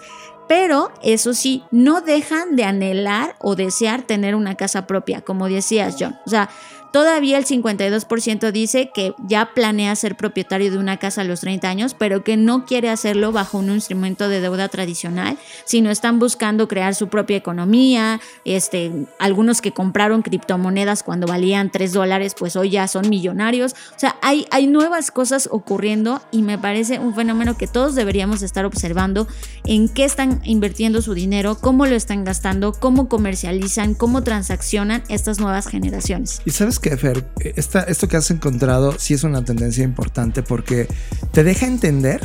pero 0.52 0.92
eso 1.02 1.34
sí, 1.34 1.64
no 1.72 2.02
dejan 2.02 2.58
de 2.58 2.66
anhelar 2.66 3.38
o 3.40 3.56
desear 3.56 4.02
tener 4.02 4.36
una 4.36 4.56
casa 4.56 4.86
propia, 4.86 5.22
como 5.22 5.48
decías 5.48 5.96
John. 5.98 6.18
O 6.26 6.30
sea, 6.30 6.50
Todavía 6.92 7.38
el 7.38 7.46
52% 7.46 8.52
dice 8.52 8.92
que 8.94 9.14
ya 9.26 9.54
planea 9.54 9.96
ser 9.96 10.18
propietario 10.18 10.72
de 10.72 10.78
una 10.78 10.98
casa 10.98 11.22
a 11.22 11.24
los 11.24 11.40
30 11.40 11.70
años, 11.70 11.96
pero 11.98 12.24
que 12.24 12.36
no 12.36 12.66
quiere 12.66 12.90
hacerlo 12.90 13.32
bajo 13.32 13.60
un 13.60 13.70
instrumento 13.72 14.28
de 14.28 14.42
deuda 14.42 14.68
tradicional, 14.68 15.38
sino 15.64 15.90
están 15.90 16.20
buscando 16.20 16.68
crear 16.68 16.94
su 16.94 17.08
propia 17.08 17.38
economía. 17.38 18.20
Este, 18.44 18.92
algunos 19.20 19.62
que 19.62 19.72
compraron 19.72 20.22
criptomonedas 20.22 21.04
cuando 21.04 21.28
valían 21.28 21.72
3 21.72 21.94
dólares, 21.94 22.36
pues 22.38 22.58
hoy 22.58 22.72
ya 22.72 22.90
son 22.90 23.10
millonarios. 23.10 23.74
O 23.96 24.00
sea, 24.00 24.18
hay, 24.22 24.46
hay 24.52 24.68
nuevas 24.68 25.12
cosas 25.12 25.48
ocurriendo 25.50 26.22
y 26.32 26.42
me 26.42 26.58
parece 26.58 27.00
un 27.00 27.16
fenómeno 27.16 27.58
que 27.58 27.68
todos 27.68 27.96
deberíamos 27.96 28.42
estar 28.42 28.66
observando 28.66 29.28
en 29.64 29.88
qué 29.88 30.04
están 30.04 30.42
invirtiendo 30.44 31.02
su 31.02 31.14
dinero, 31.14 31.56
cómo 31.56 31.86
lo 31.86 31.96
están 31.96 32.26
gastando, 32.26 32.74
cómo 32.74 33.08
comercializan, 33.08 33.94
cómo 33.94 34.24
transaccionan 34.24 35.04
estas 35.08 35.40
nuevas 35.40 35.68
generaciones. 35.68 36.42
¿Y 36.46 36.52
sabes 36.52 36.81
que, 36.82 36.98
Fer, 36.98 37.26
esto 37.56 38.08
que 38.08 38.18
has 38.18 38.32
encontrado 38.32 38.98
sí 38.98 39.14
es 39.14 39.24
una 39.24 39.46
tendencia 39.46 39.84
importante 39.84 40.44
porque 40.44 40.88
te 41.32 41.44
deja 41.44 41.66
entender 41.68 42.22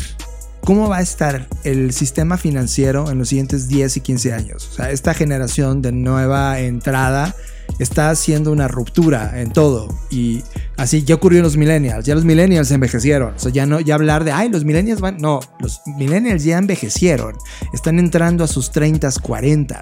cómo 0.63 0.89
va 0.89 0.99
a 0.99 1.03
estar 1.03 1.47
el 1.63 1.93
sistema 1.93 2.37
financiero 2.37 3.11
en 3.11 3.19
los 3.19 3.29
siguientes 3.29 3.69
10 3.69 3.99
y 3.99 4.01
15 4.01 4.33
años. 4.33 4.69
O 4.73 4.75
sea, 4.75 4.91
esta 4.91 5.15
generación 5.15 5.81
de 5.81 5.93
nueva 5.93 6.59
entrada 6.59 7.37
está 7.79 8.11
haciendo 8.11 8.53
una 8.53 8.69
ruptura 8.69 9.41
en 9.41 9.53
todo. 9.53 9.89
Y 10.11 10.43
así 10.77 11.05
ya 11.05 11.15
ocurrió 11.15 11.39
en 11.39 11.45
los 11.45 11.57
millennials. 11.57 12.05
Ya 12.05 12.15
los 12.15 12.25
millennials 12.25 12.71
envejecieron. 12.71 13.35
O 13.35 13.39
sea, 13.39 13.53
ya 13.53 13.67
no, 13.67 13.81
ya 13.81 13.95
hablar 13.95 14.25
de, 14.25 14.33
ay, 14.33 14.49
los 14.49 14.65
millennials 14.65 15.01
van. 15.01 15.19
No, 15.19 15.41
los 15.61 15.81
millennials 15.99 16.45
ya 16.45 16.59
envejecieron. 16.59 17.37
Están 17.73 17.99
entrando 17.99 18.45
a 18.45 18.47
sus 18.47 18.71
30, 18.71 19.11
40. 19.23 19.81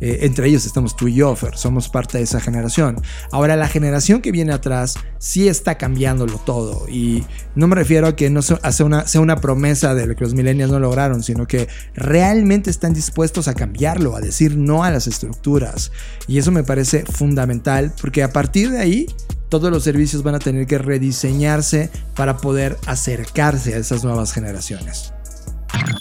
Eh, 0.00 0.18
entre 0.22 0.48
ellos 0.48 0.66
estamos 0.66 0.96
tú 0.96 1.08
y 1.08 1.14
yo, 1.14 1.34
Fer. 1.36 1.56
Somos 1.56 1.88
parte 1.88 2.18
de 2.18 2.24
esa 2.24 2.40
generación. 2.40 3.00
Ahora, 3.30 3.56
la 3.56 3.68
generación 3.68 4.20
que 4.20 4.32
viene 4.32 4.52
atrás 4.52 4.94
sí 5.18 5.48
está 5.48 5.76
cambiándolo 5.76 6.38
todo. 6.38 6.88
Y 6.88 7.24
no 7.54 7.66
me 7.66 7.76
refiero 7.76 8.06
a 8.06 8.16
que 8.16 8.30
no 8.30 8.42
sea 8.42 8.58
una, 8.80 9.04
una 9.20 9.36
promesa 9.36 9.94
de 9.94 10.06
lo 10.06 10.16
que 10.16 10.24
los 10.24 10.34
millennials 10.34 10.72
no 10.72 10.80
lograron, 10.80 11.22
sino 11.22 11.46
que 11.46 11.68
realmente 11.94 12.70
están 12.70 12.94
dispuestos 12.94 13.48
a 13.48 13.54
cambiarlo, 13.54 14.16
a 14.16 14.20
decir 14.20 14.56
no 14.56 14.84
a 14.84 14.90
las 14.90 15.06
estructuras. 15.06 15.92
Y 16.26 16.38
eso 16.38 16.52
me 16.52 16.64
parece 16.64 17.04
fundamental 17.04 17.92
porque 18.00 18.22
a 18.22 18.32
partir 18.32 18.70
de 18.70 18.80
ahí 18.80 19.06
todos 19.48 19.70
los 19.70 19.82
servicios 19.82 20.22
van 20.22 20.34
a 20.34 20.38
tener 20.38 20.66
que 20.66 20.78
rediseñarse 20.78 21.90
para 22.14 22.36
poder 22.36 22.76
acercarse 22.86 23.74
a 23.74 23.78
esas 23.78 24.04
nuevas 24.04 24.32
generaciones. 24.32 25.12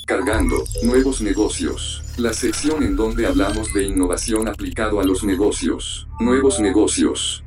Cargando 0.06 0.64
nuevos 0.84 1.22
negocios. 1.22 2.04
La 2.18 2.34
sección 2.34 2.84
en 2.84 2.96
donde 2.96 3.28
hablamos 3.28 3.74
de 3.74 3.84
innovación 3.84 4.48
aplicado 4.48 5.00
a 5.00 5.04
los 5.04 5.24
negocios. 5.24 6.08
Nuevos 6.20 6.60
negocios. 6.60 7.44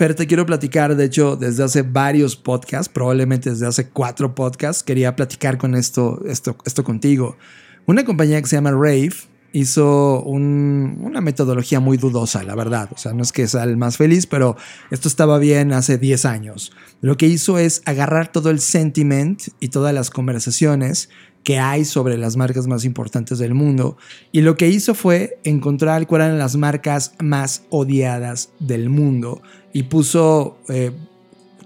Fer, 0.00 0.14
te 0.14 0.26
quiero 0.26 0.46
platicar, 0.46 0.96
de 0.96 1.04
hecho, 1.04 1.36
desde 1.36 1.62
hace 1.62 1.82
varios 1.82 2.34
podcasts, 2.34 2.88
probablemente 2.88 3.50
desde 3.50 3.66
hace 3.66 3.90
cuatro 3.90 4.34
podcasts, 4.34 4.82
quería 4.82 5.14
platicar 5.14 5.58
con 5.58 5.74
esto, 5.74 6.22
esto, 6.24 6.56
esto 6.64 6.82
contigo. 6.84 7.36
Una 7.84 8.02
compañía 8.02 8.40
que 8.40 8.48
se 8.48 8.56
llama 8.56 8.70
Rave 8.70 9.12
hizo 9.52 10.22
una 10.22 11.20
metodología 11.20 11.80
muy 11.80 11.98
dudosa, 11.98 12.42
la 12.44 12.54
verdad. 12.54 12.88
O 12.94 12.96
sea, 12.96 13.12
no 13.12 13.22
es 13.22 13.30
que 13.30 13.46
sea 13.46 13.64
el 13.64 13.76
más 13.76 13.98
feliz, 13.98 14.26
pero 14.26 14.56
esto 14.90 15.06
estaba 15.06 15.38
bien 15.38 15.70
hace 15.74 15.98
10 15.98 16.24
años. 16.24 16.72
Lo 17.02 17.18
que 17.18 17.26
hizo 17.26 17.58
es 17.58 17.82
agarrar 17.84 18.32
todo 18.32 18.48
el 18.48 18.60
sentiment 18.60 19.48
y 19.60 19.68
todas 19.68 19.92
las 19.92 20.08
conversaciones 20.08 21.10
que 21.44 21.58
hay 21.58 21.84
sobre 21.84 22.16
las 22.18 22.36
marcas 22.36 22.66
más 22.66 22.84
importantes 22.84 23.38
del 23.38 23.54
mundo 23.54 23.96
y 24.30 24.42
lo 24.42 24.56
que 24.56 24.68
hizo 24.68 24.94
fue 24.94 25.38
encontrar 25.44 26.06
cuáles 26.06 26.26
eran 26.26 26.38
las 26.38 26.56
marcas 26.56 27.14
más 27.18 27.64
odiadas 27.70 28.50
del 28.58 28.90
mundo 28.90 29.40
y 29.72 29.84
puso 29.84 30.58
eh, 30.68 30.92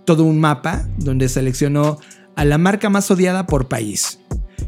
todo 0.05 0.25
un 0.25 0.41
mapa 0.41 0.87
donde 0.99 1.29
seleccionó 1.29 1.99
a 2.37 2.45
la 2.45 2.59
marca 2.59 2.91
más 2.91 3.11
odiada 3.11 3.47
por 3.47 3.69
país. 3.69 4.19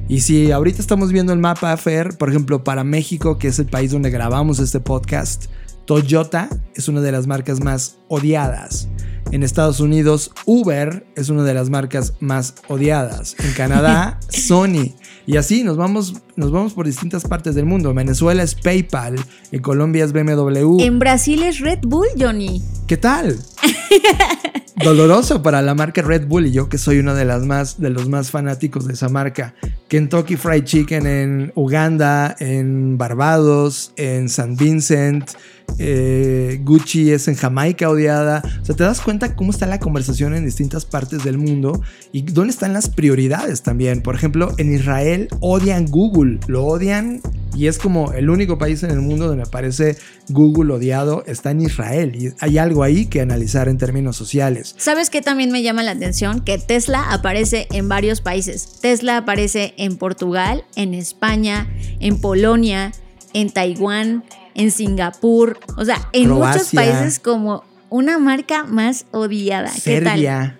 Y 0.09 0.20
si 0.20 0.53
ahorita 0.53 0.80
estamos 0.80 1.11
viendo 1.12 1.32
el 1.32 1.39
mapa 1.39 1.76
Fer, 1.76 2.16
por 2.16 2.30
ejemplo, 2.30 2.62
para 2.62 2.84
México, 2.84 3.39
que 3.39 3.49
es 3.49 3.59
el 3.59 3.66
país 3.66 3.91
donde 3.91 4.11
grabamos 4.11 4.61
este 4.61 4.80
podcast, 4.80 5.47
Toyota 5.84 6.49
es 6.74 6.89
una 6.89 7.01
de 7.01 7.12
las 7.12 7.26
marcas 7.26 7.61
más 7.61 7.99
odiadas. 8.09 8.89
En 9.33 9.43
Estados 9.43 9.81
Unidos, 9.81 10.31
Uber 10.45 11.07
es 11.16 11.29
una 11.29 11.43
de 11.43 11.53
las 11.53 11.68
marcas 11.68 12.14
más 12.20 12.55
odiadas. 12.68 13.35
En 13.39 13.53
Canadá, 13.53 14.20
Sony. 14.29 14.95
Y 15.27 15.37
así 15.37 15.64
nos 15.64 15.77
vamos, 15.77 16.14
nos 16.37 16.53
vamos 16.53 16.74
por 16.74 16.87
distintas 16.87 17.24
partes 17.24 17.55
del 17.57 17.66
mundo. 17.66 17.91
En 17.91 17.97
Venezuela 17.97 18.43
es 18.43 18.55
PayPal, 18.55 19.16
en 19.51 19.61
Colombia 19.61 20.05
es 20.05 20.12
BMW. 20.12 20.81
En 20.81 20.99
Brasil 21.01 21.43
es 21.43 21.59
Red 21.59 21.81
Bull, 21.83 22.07
Johnny. 22.18 22.62
¿Qué 22.87 22.97
tal? 22.97 23.37
Doloroso 24.85 25.43
para 25.43 25.62
la 25.62 25.74
marca 25.74 26.03
Red 26.03 26.27
Bull 26.27 26.47
y 26.47 26.53
yo 26.53 26.68
que 26.68 26.79
soy 26.79 26.99
uno 26.99 27.14
de 27.14 27.24
las 27.24 27.45
más 27.45 27.81
de 27.81 27.91
los 27.91 28.09
más 28.09 28.31
fanáticos 28.31 28.87
de 28.87 28.93
esa 28.93 29.09
marca. 29.09 29.55
Kentucky 29.89 30.37
Fried 30.37 30.64
Chicken 30.64 31.07
en 31.07 31.53
Uganda, 31.55 32.37
en 32.39 32.99
Barbados, 32.99 33.93
en 33.97 34.29
San 34.29 34.55
Vincent, 34.55 35.31
eh, 35.78 36.60
Gucci 36.62 37.12
es 37.12 37.28
en 37.28 37.34
Jamaica 37.34 37.88
odiada. 37.88 38.42
O 38.62 38.64
sea, 38.64 38.74
te 38.74 38.84
das 38.84 39.00
cuenta 39.00 39.34
cómo 39.34 39.50
está 39.50 39.66
la 39.66 39.78
conversación 39.78 40.34
en 40.34 40.44
distintas 40.44 40.84
partes 40.84 41.22
del 41.24 41.38
mundo 41.38 41.82
y 42.12 42.22
dónde 42.22 42.52
están 42.52 42.72
las 42.72 42.88
prioridades 42.88 43.62
también. 43.62 44.02
Por 44.02 44.14
ejemplo, 44.14 44.54
en 44.58 44.74
Israel 44.74 45.28
odian 45.40 45.86
Google, 45.86 46.40
lo 46.46 46.64
odian 46.64 47.20
y 47.54 47.68
es 47.68 47.78
como 47.78 48.12
el 48.12 48.28
único 48.28 48.58
país 48.58 48.82
en 48.82 48.90
el 48.90 49.00
mundo 49.00 49.28
donde 49.28 49.44
aparece 49.44 49.96
Google 50.28 50.74
odiado 50.74 51.24
está 51.26 51.52
en 51.52 51.62
Israel 51.62 52.14
y 52.14 52.34
hay 52.40 52.58
algo 52.58 52.82
ahí 52.82 53.06
que 53.06 53.20
analizar 53.20 53.68
en 53.68 53.78
términos 53.78 54.16
sociales. 54.16 54.74
¿Sabes 54.76 55.08
qué 55.08 55.22
también 55.22 55.50
me 55.50 55.62
llama 55.62 55.82
la 55.82 55.92
atención? 55.92 56.40
Que 56.40 56.58
Tesla 56.58 57.10
aparece 57.10 57.66
en 57.70 57.88
varios 57.88 58.20
países. 58.20 58.78
Tesla 58.82 59.18
aparece 59.18 59.74
en 59.78 59.96
Portugal, 59.96 60.64
en 60.74 60.92
España, 60.92 61.68
en 62.00 62.20
Polonia, 62.20 62.92
en 63.32 63.50
Taiwán, 63.50 64.24
en 64.57 64.70
Singapur, 64.70 65.59
o 65.76 65.84
sea, 65.84 66.09
en 66.12 66.30
muchos 66.30 66.72
países 66.72 67.20
como 67.20 67.62
una 67.90 68.18
marca 68.18 68.64
más 68.64 69.07
odiada. 69.12 69.70
¿Qué 69.84 70.00
tal? 70.00 70.59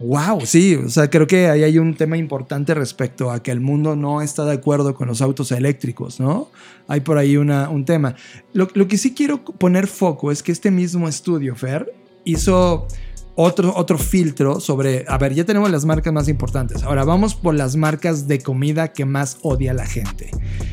Wow, 0.00 0.42
sí, 0.46 0.76
o 0.76 0.88
sea, 0.88 1.10
creo 1.10 1.26
que 1.26 1.48
ahí 1.48 1.64
hay 1.64 1.76
un 1.76 1.96
tema 1.96 2.16
importante 2.16 2.72
respecto 2.72 3.32
a 3.32 3.42
que 3.42 3.50
el 3.50 3.60
mundo 3.60 3.96
no 3.96 4.22
está 4.22 4.44
de 4.44 4.52
acuerdo 4.52 4.94
con 4.94 5.08
los 5.08 5.20
autos 5.20 5.50
eléctricos, 5.50 6.20
¿no? 6.20 6.50
Hay 6.86 7.00
por 7.00 7.18
ahí 7.18 7.36
una, 7.36 7.68
un 7.68 7.84
tema. 7.84 8.14
Lo, 8.52 8.68
lo 8.74 8.86
que 8.86 8.96
sí 8.96 9.12
quiero 9.12 9.44
poner 9.44 9.88
foco 9.88 10.30
es 10.30 10.44
que 10.44 10.52
este 10.52 10.70
mismo 10.70 11.08
estudio, 11.08 11.56
Fer, 11.56 11.92
hizo 12.24 12.86
otro, 13.34 13.72
otro 13.76 13.98
filtro 13.98 14.60
sobre, 14.60 15.04
a 15.06 15.16
ver, 15.18 15.32
ya 15.32 15.44
tenemos 15.44 15.70
las 15.70 15.84
marcas 15.84 16.12
más 16.12 16.28
importantes. 16.28 16.82
Ahora 16.82 17.04
vamos 17.04 17.34
por 17.34 17.54
las 17.54 17.74
marcas 17.74 18.28
de 18.28 18.40
comida 18.40 18.92
que 18.92 19.04
más 19.04 19.38
odia 19.42 19.74
la 19.74 19.86
gente. 19.86 20.30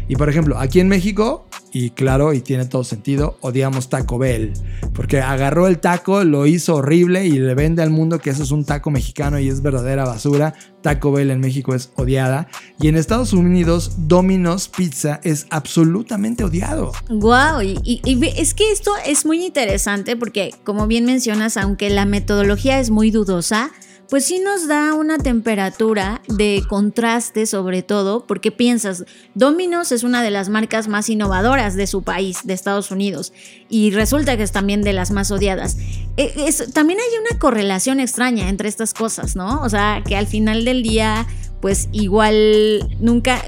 Y 0.07 0.15
por 0.15 0.29
ejemplo, 0.29 0.59
aquí 0.59 0.79
en 0.79 0.87
México, 0.87 1.47
y 1.75 1.89
claro, 1.89 2.31
y 2.31 2.39
tiene 2.39 2.63
todo 2.63 2.85
sentido, 2.85 3.37
odiamos 3.41 3.89
Taco 3.89 4.17
Bell. 4.17 4.53
Porque 4.93 5.19
agarró 5.19 5.67
el 5.67 5.79
taco, 5.79 6.23
lo 6.23 6.45
hizo 6.45 6.75
horrible 6.75 7.25
y 7.25 7.31
le 7.31 7.53
vende 7.53 7.83
al 7.83 7.89
mundo 7.89 8.19
que 8.19 8.29
eso 8.29 8.43
es 8.43 8.51
un 8.51 8.63
taco 8.63 8.91
mexicano 8.91 9.39
y 9.39 9.49
es 9.49 9.61
verdadera 9.61 10.05
basura. 10.05 10.53
Taco 10.81 11.11
Bell 11.11 11.31
en 11.31 11.41
México 11.41 11.75
es 11.75 11.91
odiada. 11.97 12.47
Y 12.79 12.87
en 12.87 12.95
Estados 12.95 13.33
Unidos, 13.33 14.07
Domino's 14.07 14.69
Pizza 14.69 15.19
es 15.21 15.47
absolutamente 15.49 16.45
odiado. 16.45 16.93
Wow, 17.09 17.61
y, 17.61 17.77
y 17.83 18.25
es 18.37 18.53
que 18.53 18.71
esto 18.71 18.91
es 19.05 19.25
muy 19.25 19.43
interesante 19.43 20.15
porque, 20.15 20.51
como 20.63 20.87
bien 20.87 21.03
mencionas, 21.03 21.57
aunque 21.57 21.89
la 21.89 22.05
metodología 22.05 22.79
es 22.79 22.89
muy 22.89 23.11
dudosa, 23.11 23.69
pues 24.09 24.25
sí 24.25 24.39
nos 24.39 24.67
da 24.67 24.93
una 24.93 25.17
temperatura 25.17 26.21
de 26.27 26.63
contraste 26.67 27.45
sobre 27.45 27.81
todo, 27.81 28.25
porque 28.25 28.51
piensas, 28.51 29.05
Domino's 29.33 29.91
es 29.91 30.03
una 30.03 30.21
de 30.21 30.31
las 30.31 30.49
marcas 30.49 30.87
más 30.87 31.09
innovadoras 31.09 31.75
de 31.75 31.87
su 31.87 32.03
país, 32.03 32.39
de 32.43 32.53
Estados 32.53 32.91
Unidos, 32.91 33.33
y 33.69 33.91
resulta 33.91 34.37
que 34.37 34.43
es 34.43 34.51
también 34.51 34.81
de 34.81 34.93
las 34.93 35.11
más 35.11 35.31
odiadas. 35.31 35.77
E, 36.17 36.33
es, 36.47 36.71
también 36.73 36.99
hay 36.99 37.19
una 37.29 37.39
correlación 37.39 37.99
extraña 37.99 38.49
entre 38.49 38.69
estas 38.69 38.93
cosas, 38.93 39.35
¿no? 39.35 39.61
O 39.61 39.69
sea, 39.69 40.03
que 40.05 40.15
al 40.15 40.27
final 40.27 40.65
del 40.65 40.83
día, 40.83 41.25
pues 41.65 41.89
igual 41.93 42.95
nunca, 42.99 43.43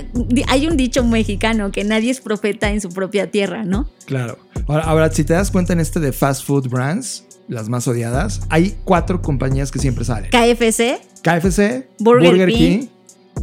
hay 0.47 0.65
un 0.65 0.76
dicho 0.76 1.03
mexicano 1.03 1.72
que 1.72 1.84
nadie 1.84 2.09
es 2.09 2.20
profeta 2.20 2.72
en 2.72 2.82
su 2.82 2.89
propia 2.89 3.30
tierra, 3.30 3.63
¿no? 3.63 3.88
Claro. 4.07 4.39
Ahora, 4.65 4.84
ahora 4.86 5.11
si 5.11 5.24
te 5.24 5.34
das 5.34 5.51
cuenta 5.51 5.74
en 5.74 5.80
este 5.80 5.99
de 5.99 6.11
fast 6.11 6.43
food 6.43 6.68
brands, 6.68 7.26
las 7.47 7.70
más 7.70 7.88
odiadas, 7.88 8.41
hay 8.49 8.76
cuatro 8.86 9.22
compañías 9.22 9.72
que 9.72 9.78
siempre 9.78 10.03
salen. 10.03 10.32
KFC. 10.32 10.99
KFC, 11.22 11.89
Burger, 11.99 12.51
King, 12.51 12.88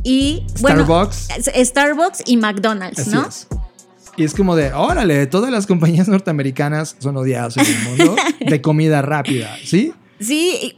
y 0.02 0.44
Starbucks. 0.56 1.28
Starbucks 1.54 2.24
y 2.26 2.36
McDonald's, 2.36 2.98
Así 2.98 3.10
¿no? 3.10 3.28
es. 3.28 3.46
Y 4.16 4.24
es 4.24 4.34
como 4.34 4.56
de, 4.56 4.72
órale, 4.72 5.28
todas 5.28 5.52
las 5.52 5.68
compañías 5.68 6.08
norteamericanas 6.08 6.96
son 6.98 7.16
odiadas 7.16 7.56
en 7.58 7.66
el 7.66 7.78
mundo 7.84 8.16
de 8.40 8.60
comida 8.60 9.02
rápida, 9.02 9.56
¿sí? 9.64 9.92
Sí, 10.18 10.74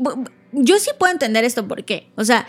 yo 0.53 0.79
sí 0.81 0.91
puedo 0.99 1.15
entender 1.15 1.45
esto 1.45 1.67
por 1.67 1.83
qué. 1.87 2.11
O 2.17 2.27
sea, 2.27 2.47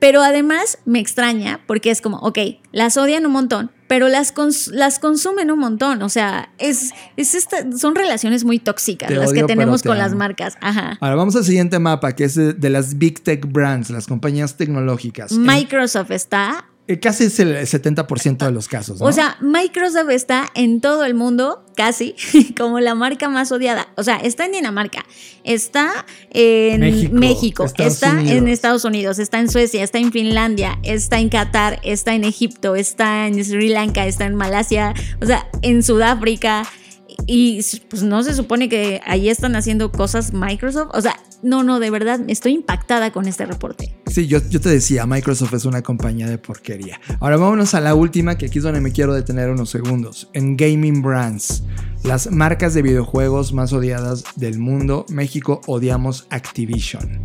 pero 0.00 0.22
además 0.22 0.78
me 0.84 0.98
extraña 0.98 1.60
porque 1.68 1.90
es 1.92 2.00
como, 2.00 2.16
ok, 2.18 2.38
las 2.72 2.96
odian 2.96 3.24
un 3.26 3.32
montón, 3.32 3.70
pero 3.86 4.08
las, 4.08 4.34
cons- 4.34 4.70
las 4.72 4.98
consumen 4.98 5.50
un 5.50 5.58
montón. 5.58 6.02
O 6.02 6.08
sea, 6.08 6.50
es, 6.58 6.90
es 7.16 7.34
esta, 7.34 7.70
son 7.76 7.94
relaciones 7.94 8.44
muy 8.44 8.58
tóxicas 8.58 9.08
Te 9.08 9.14
las 9.16 9.30
odio, 9.30 9.46
que 9.46 9.52
tenemos 9.52 9.82
te 9.82 9.88
con 9.88 9.98
las 9.98 10.14
marcas. 10.14 10.56
Ajá. 10.60 10.96
Ahora 11.00 11.16
vamos 11.16 11.36
al 11.36 11.44
siguiente 11.44 11.78
mapa, 11.78 12.12
que 12.16 12.24
es 12.24 12.34
de, 12.34 12.52
de 12.54 12.70
las 12.70 12.98
Big 12.98 13.22
Tech 13.22 13.44
Brands, 13.50 13.90
las 13.90 14.06
compañías 14.06 14.56
tecnológicas. 14.56 15.32
En- 15.32 15.42
Microsoft 15.42 16.10
está. 16.12 16.66
Eh, 16.90 16.98
casi 16.98 17.24
es 17.24 17.38
el 17.38 17.54
70% 17.54 18.38
de 18.38 18.50
los 18.50 18.66
casos, 18.66 18.98
¿no? 18.98 19.06
O 19.06 19.12
sea, 19.12 19.36
Microsoft 19.40 20.10
está 20.10 20.48
en 20.56 20.80
todo 20.80 21.04
el 21.04 21.14
mundo, 21.14 21.64
casi, 21.76 22.16
como 22.56 22.80
la 22.80 22.96
marca 22.96 23.28
más 23.28 23.52
odiada. 23.52 23.86
O 23.96 24.02
sea, 24.02 24.16
está 24.16 24.46
en 24.46 24.52
Dinamarca, 24.52 25.04
está 25.44 26.04
en 26.30 27.14
México, 27.14 27.64
está 27.78 28.10
Unidos. 28.10 28.32
en 28.32 28.48
Estados 28.48 28.84
Unidos, 28.84 29.20
está 29.20 29.38
en 29.38 29.48
Suecia, 29.48 29.84
está 29.84 29.98
en 29.98 30.10
Finlandia, 30.10 30.80
está 30.82 31.20
en 31.20 31.28
Qatar, 31.28 31.78
está 31.84 32.14
en 32.14 32.24
Egipto, 32.24 32.74
está 32.74 33.28
en 33.28 33.44
Sri 33.44 33.68
Lanka, 33.68 34.04
está 34.06 34.26
en 34.26 34.34
Malasia, 34.34 34.92
o 35.22 35.26
sea, 35.26 35.48
en 35.62 35.84
Sudáfrica. 35.84 36.64
Y 37.32 37.64
pues 37.88 38.02
no 38.02 38.24
se 38.24 38.34
supone 38.34 38.68
que 38.68 39.00
ahí 39.06 39.28
están 39.28 39.54
haciendo 39.54 39.92
cosas 39.92 40.32
Microsoft. 40.32 40.90
O 40.94 41.00
sea, 41.00 41.14
no, 41.44 41.62
no, 41.62 41.78
de 41.78 41.88
verdad, 41.88 42.18
estoy 42.26 42.54
impactada 42.54 43.12
con 43.12 43.28
este 43.28 43.46
reporte. 43.46 43.94
Sí, 44.08 44.26
yo, 44.26 44.40
yo 44.48 44.60
te 44.60 44.68
decía, 44.68 45.06
Microsoft 45.06 45.54
es 45.54 45.64
una 45.64 45.80
compañía 45.80 46.28
de 46.28 46.38
porquería. 46.38 47.00
Ahora 47.20 47.36
vámonos 47.36 47.74
a 47.74 47.80
la 47.80 47.94
última, 47.94 48.36
que 48.36 48.46
aquí 48.46 48.58
es 48.58 48.64
donde 48.64 48.80
me 48.80 48.90
quiero 48.90 49.14
detener 49.14 49.48
unos 49.48 49.70
segundos. 49.70 50.28
En 50.32 50.56
Gaming 50.56 51.02
Brands, 51.02 51.62
las 52.02 52.32
marcas 52.32 52.74
de 52.74 52.82
videojuegos 52.82 53.52
más 53.52 53.72
odiadas 53.72 54.24
del 54.34 54.58
mundo, 54.58 55.06
México 55.08 55.60
odiamos 55.68 56.26
Activision. 56.30 57.20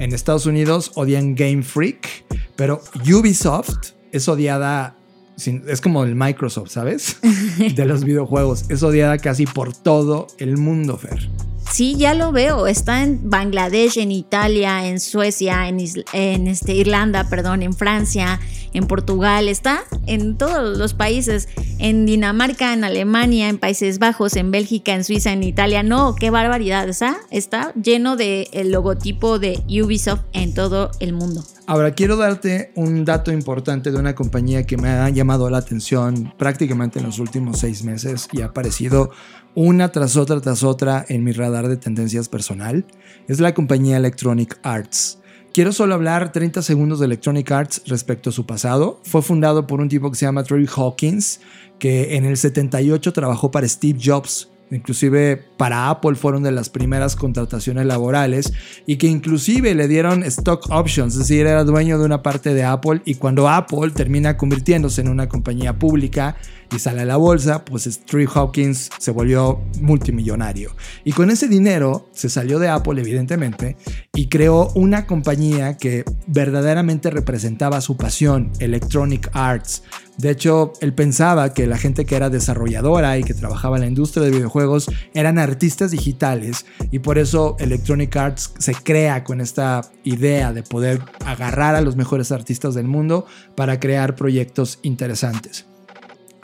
En 0.00 0.12
Estados 0.12 0.46
Unidos 0.46 0.90
odian 0.96 1.36
Game 1.36 1.62
Freak, 1.62 2.24
pero 2.56 2.82
Ubisoft 3.08 3.92
es 4.10 4.28
odiada, 4.28 4.96
sin- 5.40 5.64
es 5.68 5.80
como 5.80 6.04
el 6.04 6.14
Microsoft, 6.14 6.70
¿sabes? 6.70 7.16
De 7.76 7.84
los 7.86 8.04
videojuegos. 8.04 8.64
Es 8.68 8.82
odiada 8.82 9.18
casi 9.18 9.46
por 9.46 9.74
todo 9.74 10.28
el 10.38 10.56
mundo, 10.56 10.96
Fer. 10.96 11.28
Sí, 11.72 11.94
ya 11.96 12.14
lo 12.14 12.32
veo. 12.32 12.66
Está 12.66 13.02
en 13.04 13.30
Bangladesh, 13.30 13.98
en 13.98 14.10
Italia, 14.10 14.86
en 14.88 14.98
Suecia, 15.00 15.68
en, 15.68 15.78
en 16.12 16.46
este, 16.48 16.74
Irlanda, 16.74 17.28
perdón, 17.30 17.62
en 17.62 17.72
Francia, 17.72 18.40
en 18.72 18.86
Portugal. 18.86 19.48
Está 19.48 19.82
en 20.06 20.36
todos 20.36 20.76
los 20.78 20.94
países. 20.94 21.48
En 21.78 22.06
Dinamarca, 22.06 22.72
en 22.72 22.84
Alemania, 22.84 23.48
en 23.48 23.58
Países 23.58 23.98
Bajos, 23.98 24.36
en 24.36 24.50
Bélgica, 24.50 24.94
en 24.94 25.04
Suiza, 25.04 25.32
en 25.32 25.42
Italia. 25.42 25.82
No, 25.82 26.14
qué 26.14 26.30
barbaridad. 26.30 26.88
Está, 27.30 27.72
lleno 27.74 28.16
del 28.16 28.70
logotipo 28.70 29.38
de 29.38 29.62
Ubisoft 29.68 30.22
en 30.32 30.54
todo 30.54 30.90
el 31.00 31.12
mundo. 31.12 31.44
Ahora 31.66 31.94
quiero 31.94 32.16
darte 32.16 32.72
un 32.74 33.04
dato 33.04 33.30
importante 33.30 33.92
de 33.92 33.98
una 33.98 34.16
compañía 34.16 34.66
que 34.66 34.76
me 34.76 34.88
ha 34.88 35.08
llamado 35.08 35.48
la 35.50 35.58
atención 35.58 36.34
prácticamente 36.36 36.98
en 36.98 37.06
los 37.06 37.20
últimos 37.20 37.60
seis 37.60 37.84
meses 37.84 38.28
y 38.32 38.40
ha 38.40 38.46
aparecido 38.46 39.10
una 39.54 39.92
tras 39.92 40.16
otra 40.16 40.40
tras 40.40 40.64
otra 40.64 41.04
en 41.08 41.22
mi 41.22 41.30
radar 41.30 41.68
de 41.68 41.76
tendencias 41.76 42.28
personal. 42.28 42.84
Es 43.28 43.38
la 43.38 43.54
compañía 43.54 43.98
Electronic 43.98 44.58
Arts. 44.64 45.19
Quiero 45.52 45.72
solo 45.72 45.94
hablar 45.94 46.30
30 46.30 46.62
segundos 46.62 47.00
de 47.00 47.06
Electronic 47.06 47.50
Arts 47.50 47.82
respecto 47.86 48.30
a 48.30 48.32
su 48.32 48.46
pasado. 48.46 49.00
Fue 49.02 49.20
fundado 49.20 49.66
por 49.66 49.80
un 49.80 49.88
tipo 49.88 50.08
que 50.08 50.16
se 50.16 50.24
llama 50.24 50.44
Trey 50.44 50.64
Hawkins, 50.76 51.40
que 51.80 52.14
en 52.16 52.24
el 52.24 52.36
78 52.36 53.12
trabajó 53.12 53.50
para 53.50 53.66
Steve 53.66 53.98
Jobs, 54.00 54.48
inclusive 54.70 55.42
para 55.56 55.90
Apple 55.90 56.14
fueron 56.14 56.44
de 56.44 56.52
las 56.52 56.68
primeras 56.68 57.16
contrataciones 57.16 57.84
laborales 57.86 58.52
y 58.86 58.96
que 58.96 59.08
inclusive 59.08 59.74
le 59.74 59.88
dieron 59.88 60.22
stock 60.22 60.70
options, 60.70 61.14
es 61.14 61.18
decir, 61.20 61.46
era 61.46 61.64
dueño 61.64 61.98
de 61.98 62.04
una 62.04 62.22
parte 62.22 62.54
de 62.54 62.62
Apple 62.62 63.02
y 63.04 63.16
cuando 63.16 63.48
Apple 63.48 63.90
termina 63.92 64.36
convirtiéndose 64.36 65.00
en 65.00 65.08
una 65.08 65.28
compañía 65.28 65.76
pública 65.76 66.36
y 66.72 66.78
sale 66.78 67.02
a 67.02 67.04
la 67.04 67.16
bolsa, 67.16 67.64
pues 67.64 67.84
Steve 67.84 68.28
Hawkins 68.32 68.90
se 68.98 69.10
volvió 69.10 69.60
multimillonario. 69.80 70.74
Y 71.04 71.12
con 71.12 71.30
ese 71.30 71.48
dinero 71.48 72.08
se 72.12 72.28
salió 72.28 72.58
de 72.58 72.68
Apple 72.68 73.00
evidentemente 73.00 73.76
y 74.14 74.28
creó 74.28 74.70
una 74.74 75.06
compañía 75.06 75.76
que 75.76 76.04
verdaderamente 76.26 77.10
representaba 77.10 77.80
su 77.80 77.96
pasión, 77.96 78.50
Electronic 78.58 79.30
Arts. 79.32 79.82
De 80.18 80.30
hecho, 80.30 80.74
él 80.80 80.92
pensaba 80.92 81.54
que 81.54 81.66
la 81.66 81.78
gente 81.78 82.04
que 82.04 82.14
era 82.14 82.28
desarrolladora 82.28 83.16
y 83.16 83.24
que 83.24 83.32
trabajaba 83.32 83.76
en 83.76 83.82
la 83.82 83.88
industria 83.88 84.22
de 84.24 84.30
videojuegos 84.30 84.90
eran 85.14 85.38
artistas 85.38 85.92
digitales 85.92 86.66
y 86.90 86.98
por 86.98 87.16
eso 87.16 87.56
Electronic 87.58 88.14
Arts 88.16 88.52
se 88.58 88.74
crea 88.74 89.24
con 89.24 89.40
esta 89.40 89.80
idea 90.04 90.52
de 90.52 90.62
poder 90.62 91.00
agarrar 91.24 91.74
a 91.74 91.80
los 91.80 91.96
mejores 91.96 92.32
artistas 92.32 92.74
del 92.74 92.86
mundo 92.86 93.24
para 93.54 93.80
crear 93.80 94.14
proyectos 94.14 94.78
interesantes. 94.82 95.69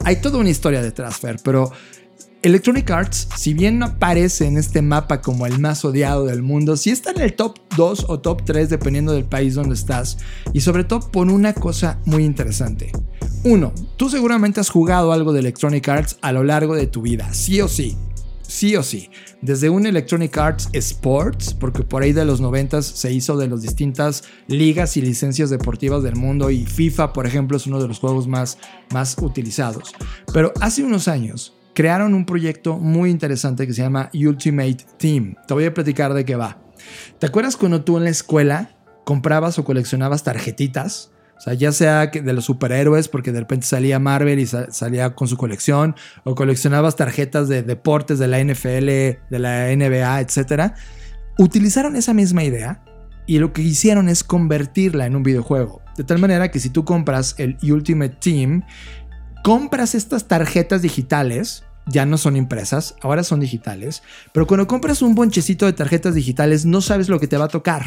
Hay 0.03 0.17
toda 0.21 0.37
una 0.37 0.49
historia 0.49 0.81
detrás, 0.81 1.17
Fer, 1.17 1.37
pero 1.43 1.71
Electronic 2.43 2.89
Arts, 2.91 3.27
si 3.35 3.53
bien 3.53 3.79
no 3.79 3.87
aparece 3.87 4.45
en 4.45 4.57
este 4.57 4.81
mapa 4.81 5.21
como 5.21 5.45
el 5.45 5.59
más 5.59 5.83
odiado 5.83 6.25
del 6.25 6.43
mundo, 6.43 6.77
sí 6.77 6.91
está 6.91 7.11
en 7.11 7.21
el 7.21 7.33
top 7.33 7.57
2 7.75 8.05
o 8.07 8.19
top 8.19 8.43
3 8.45 8.69
dependiendo 8.69 9.11
del 9.11 9.25
país 9.25 9.55
donde 9.55 9.75
estás. 9.75 10.17
Y 10.53 10.61
sobre 10.61 10.83
todo 10.83 11.11
por 11.11 11.27
una 11.27 11.53
cosa 11.53 11.99
muy 12.05 12.23
interesante. 12.23 12.91
Uno, 13.43 13.73
tú 13.97 14.09
seguramente 14.09 14.59
has 14.59 14.69
jugado 14.69 15.11
algo 15.11 15.33
de 15.33 15.39
Electronic 15.39 15.87
Arts 15.89 16.17
a 16.21 16.31
lo 16.31 16.43
largo 16.43 16.75
de 16.75 16.87
tu 16.87 17.01
vida, 17.01 17.33
sí 17.33 17.59
o 17.59 17.67
sí. 17.67 17.97
Sí 18.47 18.75
o 18.77 18.83
sí. 18.83 19.09
Desde 19.41 19.69
un 19.69 19.85
Electronic 19.85 20.37
Arts 20.37 20.69
Sports, 20.73 21.53
porque 21.53 21.83
por 21.83 22.01
ahí 22.01 22.13
de 22.13 22.25
los 22.25 22.39
90 22.39 22.81
se 22.81 23.11
hizo 23.11 23.37
de 23.37 23.47
las 23.47 23.61
distintas 23.61 24.23
ligas 24.47 24.95
y 24.97 25.01
licencias 25.01 25.49
deportivas 25.49 26.01
del 26.01 26.15
mundo 26.15 26.49
y 26.49 26.65
FIFA, 26.65 27.13
por 27.13 27.27
ejemplo, 27.27 27.57
es 27.57 27.67
uno 27.67 27.81
de 27.81 27.87
los 27.87 27.99
juegos 27.99 28.27
más, 28.27 28.57
más 28.91 29.17
utilizados. 29.21 29.93
Pero 30.33 30.53
hace 30.61 30.83
unos 30.83 31.07
años 31.07 31.55
crearon 31.73 32.13
un 32.13 32.25
proyecto 32.25 32.77
muy 32.77 33.11
interesante 33.11 33.67
que 33.67 33.73
se 33.73 33.81
llama 33.81 34.09
Ultimate 34.13 34.77
Team. 34.97 35.35
Te 35.45 35.53
voy 35.53 35.65
a 35.65 35.73
platicar 35.73 36.13
de 36.13 36.25
qué 36.25 36.35
va. 36.35 36.59
¿Te 37.19 37.27
acuerdas 37.27 37.57
cuando 37.57 37.83
tú 37.83 37.97
en 37.97 38.05
la 38.05 38.09
escuela 38.09 38.77
comprabas 39.03 39.59
o 39.59 39.65
coleccionabas 39.65 40.23
tarjetitas? 40.23 41.11
O 41.37 41.39
sea, 41.41 41.53
ya 41.53 41.71
sea 41.71 42.07
de 42.07 42.33
los 42.33 42.45
superhéroes, 42.45 43.07
porque 43.07 43.31
de 43.31 43.39
repente 43.41 43.67
salía 43.67 43.99
Marvel 43.99 44.39
y 44.39 44.47
sa- 44.47 44.71
salía 44.71 45.13
con 45.13 45.27
su 45.27 45.37
colección, 45.37 45.95
o 46.23 46.33
coleccionabas 46.35 46.95
tarjetas 46.95 47.47
de 47.47 47.61
deportes 47.63 48.17
de 48.19 48.27
la 48.27 48.39
NFL, 48.39 48.87
de 49.29 49.39
la 49.39 49.69
NBA, 49.71 50.19
etc. 50.21 50.73
Utilizaron 51.37 51.95
esa 51.95 52.13
misma 52.13 52.43
idea 52.43 52.83
y 53.27 53.37
lo 53.39 53.53
que 53.53 53.61
hicieron 53.61 54.09
es 54.09 54.23
convertirla 54.23 55.05
en 55.05 55.15
un 55.15 55.23
videojuego. 55.23 55.81
De 55.95 56.03
tal 56.03 56.17
manera 56.19 56.49
que 56.49 56.59
si 56.59 56.69
tú 56.69 56.85
compras 56.85 57.35
el 57.37 57.57
Ultimate 57.61 58.15
Team, 58.19 58.63
compras 59.43 59.95
estas 59.95 60.27
tarjetas 60.27 60.81
digitales, 60.81 61.63
ya 61.85 62.05
no 62.05 62.17
son 62.17 62.35
impresas, 62.35 62.95
ahora 63.01 63.23
son 63.23 63.39
digitales, 63.39 64.03
pero 64.33 64.45
cuando 64.47 64.67
compras 64.67 65.01
un 65.01 65.15
bonchecito 65.15 65.65
de 65.65 65.73
tarjetas 65.73 66.15
digitales 66.15 66.65
no 66.65 66.81
sabes 66.81 67.07
lo 67.09 67.19
que 67.19 67.27
te 67.27 67.37
va 67.37 67.45
a 67.45 67.49
tocar. 67.49 67.85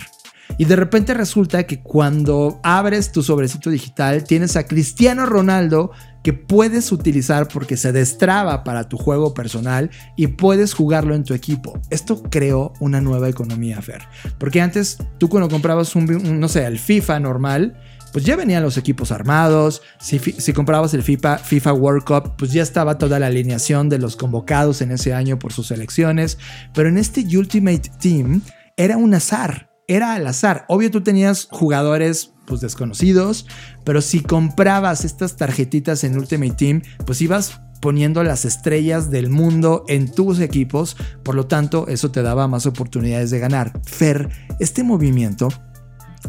Y 0.59 0.66
de 0.66 0.76
repente 0.76 1.14
resulta 1.14 1.64
que 1.64 1.82
cuando 1.82 2.61
abres 2.62 3.12
tu 3.12 3.22
sobrecito 3.22 3.70
digital 3.70 4.24
tienes 4.24 4.57
a 4.57 4.64
Cristiano 4.64 5.26
Ronaldo 5.26 5.90
que 6.22 6.32
puedes 6.32 6.92
utilizar 6.92 7.48
porque 7.48 7.76
se 7.76 7.92
destraba 7.92 8.62
para 8.62 8.88
tu 8.88 8.98
juego 8.98 9.32
personal 9.32 9.90
y 10.16 10.26
puedes 10.26 10.74
jugarlo 10.74 11.14
en 11.14 11.24
tu 11.24 11.32
equipo. 11.32 11.80
Esto 11.88 12.22
creó 12.22 12.74
una 12.78 13.01
nueva 13.01 13.28
economía, 13.28 13.80
Fer. 13.80 14.03
Porque 14.38 14.61
antes 14.61 14.98
tú 15.18 15.28
cuando 15.28 15.48
comprabas 15.48 15.94
un, 15.96 16.38
no 16.38 16.48
sé, 16.48 16.66
el 16.66 16.78
FIFA 16.78 17.20
normal, 17.20 17.80
pues 18.12 18.24
ya 18.24 18.36
venían 18.36 18.62
los 18.62 18.76
equipos 18.76 19.12
armados. 19.12 19.82
Si 19.98 20.53
comprabas 20.53 20.92
el 20.94 21.03
FIFA, 21.03 21.38
FIFA 21.38 21.72
World 21.72 22.05
Cup, 22.05 22.34
pues 22.36 22.53
ya 22.53 22.62
estaba 22.62 22.98
toda 22.98 23.18
la 23.18 23.28
alineación 23.28 23.88
de 23.88 23.98
los 23.98 24.16
convocados 24.16 24.82
en 24.82 24.90
ese 24.90 25.14
año 25.14 25.38
por 25.38 25.53
sus 25.53 25.68
selecciones. 25.68 26.36
Pero 26.74 26.88
en 26.88 26.98
este 26.98 27.24
Ultimate 27.34 27.90
Team 27.98 28.42
era 28.76 28.96
un 28.96 29.14
azar. 29.14 29.70
Era 29.91 30.14
al 30.14 30.24
azar. 30.28 30.66
Obvio 30.68 30.88
tú 30.93 31.03
tenías 31.03 31.49
jugadores 31.51 32.30
pues 32.47 32.61
desconocidos, 32.61 33.49
pero 33.82 34.01
si 34.03 34.20
comprabas 34.20 35.05
estas 35.05 35.36
tarjetitas 35.36 36.05
en 36.05 36.16
Ultimate 36.16 36.53
Team, 36.53 36.82
pues 37.05 37.20
ibas 37.20 37.61
poniendo 37.80 38.22
las 38.22 38.45
estrellas 38.45 39.11
del 39.11 39.30
mundo 39.30 39.84
en 39.88 40.12
tus 40.12 40.38
equipos, 40.38 40.97
por 41.24 41.34
lo 41.34 41.47
tanto 41.47 41.88
eso 41.88 42.12
te 42.12 42.22
daba 42.22 42.47
más 42.47 42.66
oportunidades 42.66 43.30
de 43.30 43.41
ganar. 43.41 43.80
Fer, 43.84 44.28
este 44.61 44.84
movimiento 44.84 45.49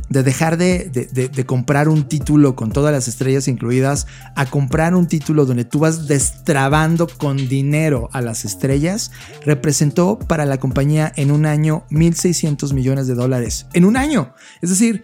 de 0.10 0.24
dejar 0.24 0.58
de, 0.58 0.90
de- 0.90 1.28
de- 1.30 1.46
comprar 1.46 1.90
un 1.90 2.04
título 2.08 2.56
con 2.56 2.72
todas 2.72 2.94
las 2.94 3.08
estrellas 3.08 3.48
incluidas 3.48 4.08
a 4.36 4.46
comprar 4.46 4.96
un 4.96 5.08
título 5.08 5.46
donde 5.46 5.66
tú 5.66 5.80
vas 5.80 6.08
destrabando 6.08 7.08
con 7.08 7.38
dinero 7.50 8.10
a 8.14 8.22
las 8.22 8.46
estrellas, 8.46 9.12
representó 9.46 10.18
para 10.20 10.46
la 10.46 10.60
compañía 10.60 11.12
en 11.16 11.32
un 11.32 11.46
año 11.46 11.84
1.600 11.90 12.74
millones 12.74 13.08
de 13.08 13.16
dólares. 13.16 13.68
En 13.74 13.86
un 13.86 13.98
año. 13.98 14.34
Es 14.62 14.70
decir, 14.70 15.04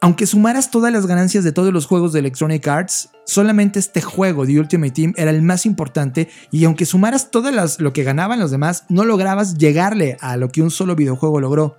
aunque 0.00 0.26
sumaras 0.26 0.70
todas 0.70 0.92
las 0.92 1.06
ganancias 1.06 1.44
de 1.44 1.52
todos 1.52 1.72
los 1.72 1.86
juegos 1.86 2.12
de 2.12 2.18
Electronic 2.18 2.66
Arts, 2.68 3.10
solamente 3.24 3.78
este 3.78 4.02
juego 4.02 4.44
de 4.44 4.60
Ultimate 4.60 4.92
Team 4.92 5.14
era 5.16 5.30
el 5.30 5.40
más 5.42 5.64
importante 5.64 6.28
y 6.50 6.64
aunque 6.64 6.84
sumaras 6.86 7.28
las 7.52 7.80
lo 7.80 7.92
que 7.92 8.02
ganaban 8.02 8.38
los 8.38 8.50
demás, 8.50 8.84
no 8.88 9.04
lograbas 9.04 9.56
llegarle 9.56 10.16
a 10.20 10.36
lo 10.36 10.50
que 10.50 10.60
un 10.60 10.70
solo 10.70 10.94
videojuego 10.94 11.40
logró. 11.40 11.78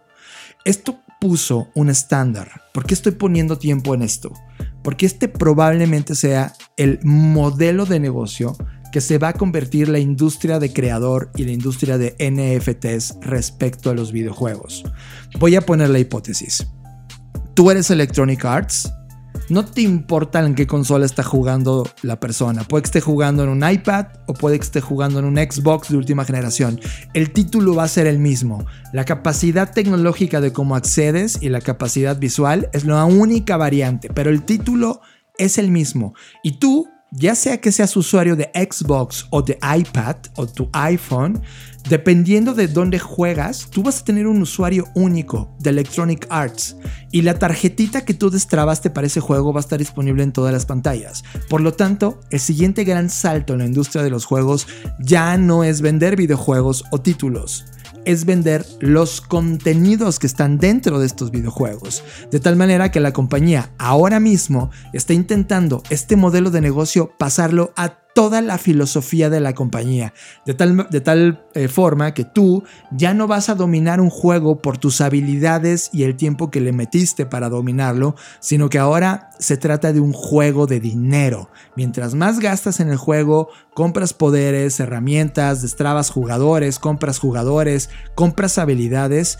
Esto 0.63 0.99
puso 1.25 1.69
un 1.73 1.89
estándar. 1.89 2.61
¿Por 2.71 2.85
qué 2.85 2.93
estoy 2.93 3.13
poniendo 3.13 3.57
tiempo 3.57 3.95
en 3.95 4.03
esto? 4.03 4.31
Porque 4.83 5.07
este 5.07 5.27
probablemente 5.27 6.13
sea 6.13 6.53
el 6.77 6.99
modelo 7.01 7.87
de 7.87 7.99
negocio 7.99 8.55
que 8.91 9.01
se 9.01 9.17
va 9.17 9.29
a 9.29 9.33
convertir 9.33 9.89
la 9.89 9.97
industria 9.97 10.59
de 10.59 10.71
creador 10.71 11.31
y 11.35 11.45
la 11.45 11.51
industria 11.51 11.97
de 11.97 12.15
NFTs 12.19 13.17
respecto 13.21 13.89
a 13.89 13.95
los 13.95 14.11
videojuegos. 14.11 14.83
Voy 15.39 15.55
a 15.55 15.61
poner 15.61 15.89
la 15.89 15.97
hipótesis. 15.97 16.67
Tú 17.55 17.71
eres 17.71 17.89
Electronic 17.89 18.45
Arts, 18.45 18.93
no 19.49 19.65
te 19.65 19.81
importa 19.81 20.45
en 20.45 20.55
qué 20.55 20.65
consola 20.67 21.05
está 21.05 21.23
jugando 21.23 21.87
la 22.01 22.19
persona. 22.19 22.63
Puede 22.63 22.83
que 22.83 22.87
esté 22.87 23.01
jugando 23.01 23.43
en 23.43 23.49
un 23.49 23.69
iPad 23.69 24.07
o 24.25 24.33
puede 24.33 24.57
que 24.57 24.65
esté 24.65 24.81
jugando 24.81 25.19
en 25.19 25.25
un 25.25 25.35
Xbox 25.35 25.89
de 25.89 25.97
última 25.97 26.25
generación. 26.25 26.79
El 27.13 27.31
título 27.31 27.75
va 27.75 27.83
a 27.83 27.87
ser 27.87 28.07
el 28.07 28.19
mismo. 28.19 28.65
La 28.93 29.05
capacidad 29.05 29.71
tecnológica 29.71 30.41
de 30.41 30.53
cómo 30.53 30.75
accedes 30.75 31.37
y 31.41 31.49
la 31.49 31.61
capacidad 31.61 32.17
visual 32.17 32.69
es 32.73 32.85
la 32.85 33.05
única 33.05 33.57
variante, 33.57 34.09
pero 34.13 34.29
el 34.29 34.43
título 34.43 35.01
es 35.37 35.57
el 35.57 35.69
mismo. 35.69 36.13
Y 36.43 36.59
tú, 36.59 36.87
ya 37.15 37.35
sea 37.35 37.59
que 37.59 37.71
seas 37.71 37.95
usuario 37.95 38.35
de 38.35 38.51
Xbox 38.53 39.25
o 39.29 39.41
de 39.41 39.57
iPad 39.61 40.17
o 40.35 40.45
tu 40.47 40.69
iPhone, 40.73 41.41
Dependiendo 41.89 42.55
de 42.55 42.67
dónde 42.67 42.97
juegas, 42.97 43.67
tú 43.69 43.83
vas 43.83 44.01
a 44.01 44.05
tener 44.05 44.25
un 44.25 44.41
usuario 44.41 44.87
único 44.95 45.55
de 45.59 45.69
Electronic 45.69 46.25
Arts 46.31 46.77
y 47.11 47.21
la 47.21 47.37
tarjetita 47.37 48.03
que 48.03 48.15
tú 48.15 48.31
destrabaste 48.31 48.89
para 48.89 49.05
ese 49.05 49.19
juego 49.19 49.53
va 49.53 49.59
a 49.59 49.61
estar 49.61 49.77
disponible 49.77 50.23
en 50.23 50.31
todas 50.31 50.51
las 50.51 50.65
pantallas. 50.65 51.23
Por 51.47 51.61
lo 51.61 51.73
tanto, 51.75 52.19
el 52.31 52.39
siguiente 52.39 52.85
gran 52.85 53.11
salto 53.11 53.53
en 53.53 53.59
la 53.59 53.65
industria 53.65 54.01
de 54.01 54.09
los 54.09 54.25
juegos 54.25 54.67
ya 54.99 55.37
no 55.37 55.63
es 55.63 55.81
vender 55.81 56.15
videojuegos 56.15 56.85
o 56.89 57.01
títulos 57.01 57.65
es 58.05 58.25
vender 58.25 58.65
los 58.79 59.21
contenidos 59.21 60.19
que 60.19 60.27
están 60.27 60.57
dentro 60.57 60.99
de 60.99 61.05
estos 61.05 61.31
videojuegos. 61.31 62.03
De 62.31 62.39
tal 62.39 62.55
manera 62.55 62.91
que 62.91 62.99
la 62.99 63.13
compañía 63.13 63.71
ahora 63.77 64.19
mismo 64.19 64.71
está 64.93 65.13
intentando 65.13 65.83
este 65.89 66.15
modelo 66.15 66.51
de 66.51 66.61
negocio 66.61 67.11
pasarlo 67.17 67.73
a 67.75 68.04
toda 68.15 68.41
la 68.41 68.57
filosofía 68.57 69.29
de 69.29 69.41
la 69.41 69.53
compañía, 69.53 70.13
de 70.45 70.53
tal, 70.53 70.87
de 70.89 71.01
tal 71.01 71.43
eh, 71.53 71.67
forma 71.67 72.13
que 72.13 72.23
tú 72.23 72.63
ya 72.89 73.13
no 73.13 73.27
vas 73.27 73.49
a 73.49 73.55
dominar 73.55 73.99
un 73.99 74.09
juego 74.09 74.61
por 74.61 74.77
tus 74.77 75.01
habilidades 75.01 75.89
y 75.91 76.03
el 76.03 76.15
tiempo 76.15 76.49
que 76.49 76.61
le 76.61 76.71
metiste 76.71 77.25
para 77.25 77.49
dominarlo, 77.49 78.15
sino 78.39 78.69
que 78.69 78.79
ahora 78.79 79.31
se 79.37 79.57
trata 79.57 79.91
de 79.91 79.99
un 79.99 80.13
juego 80.13 80.65
de 80.65 80.79
dinero. 80.79 81.49
Mientras 81.75 82.15
más 82.15 82.39
gastas 82.39 82.79
en 82.79 82.87
el 82.87 82.95
juego, 82.95 83.49
compras 83.73 84.13
poderes, 84.13 84.79
herramientas, 84.79 85.61
destrabas 85.61 86.09
jugadores, 86.09 86.79
compras 86.79 87.19
jugadores, 87.19 87.89
compras 88.15 88.57
habilidades, 88.57 89.39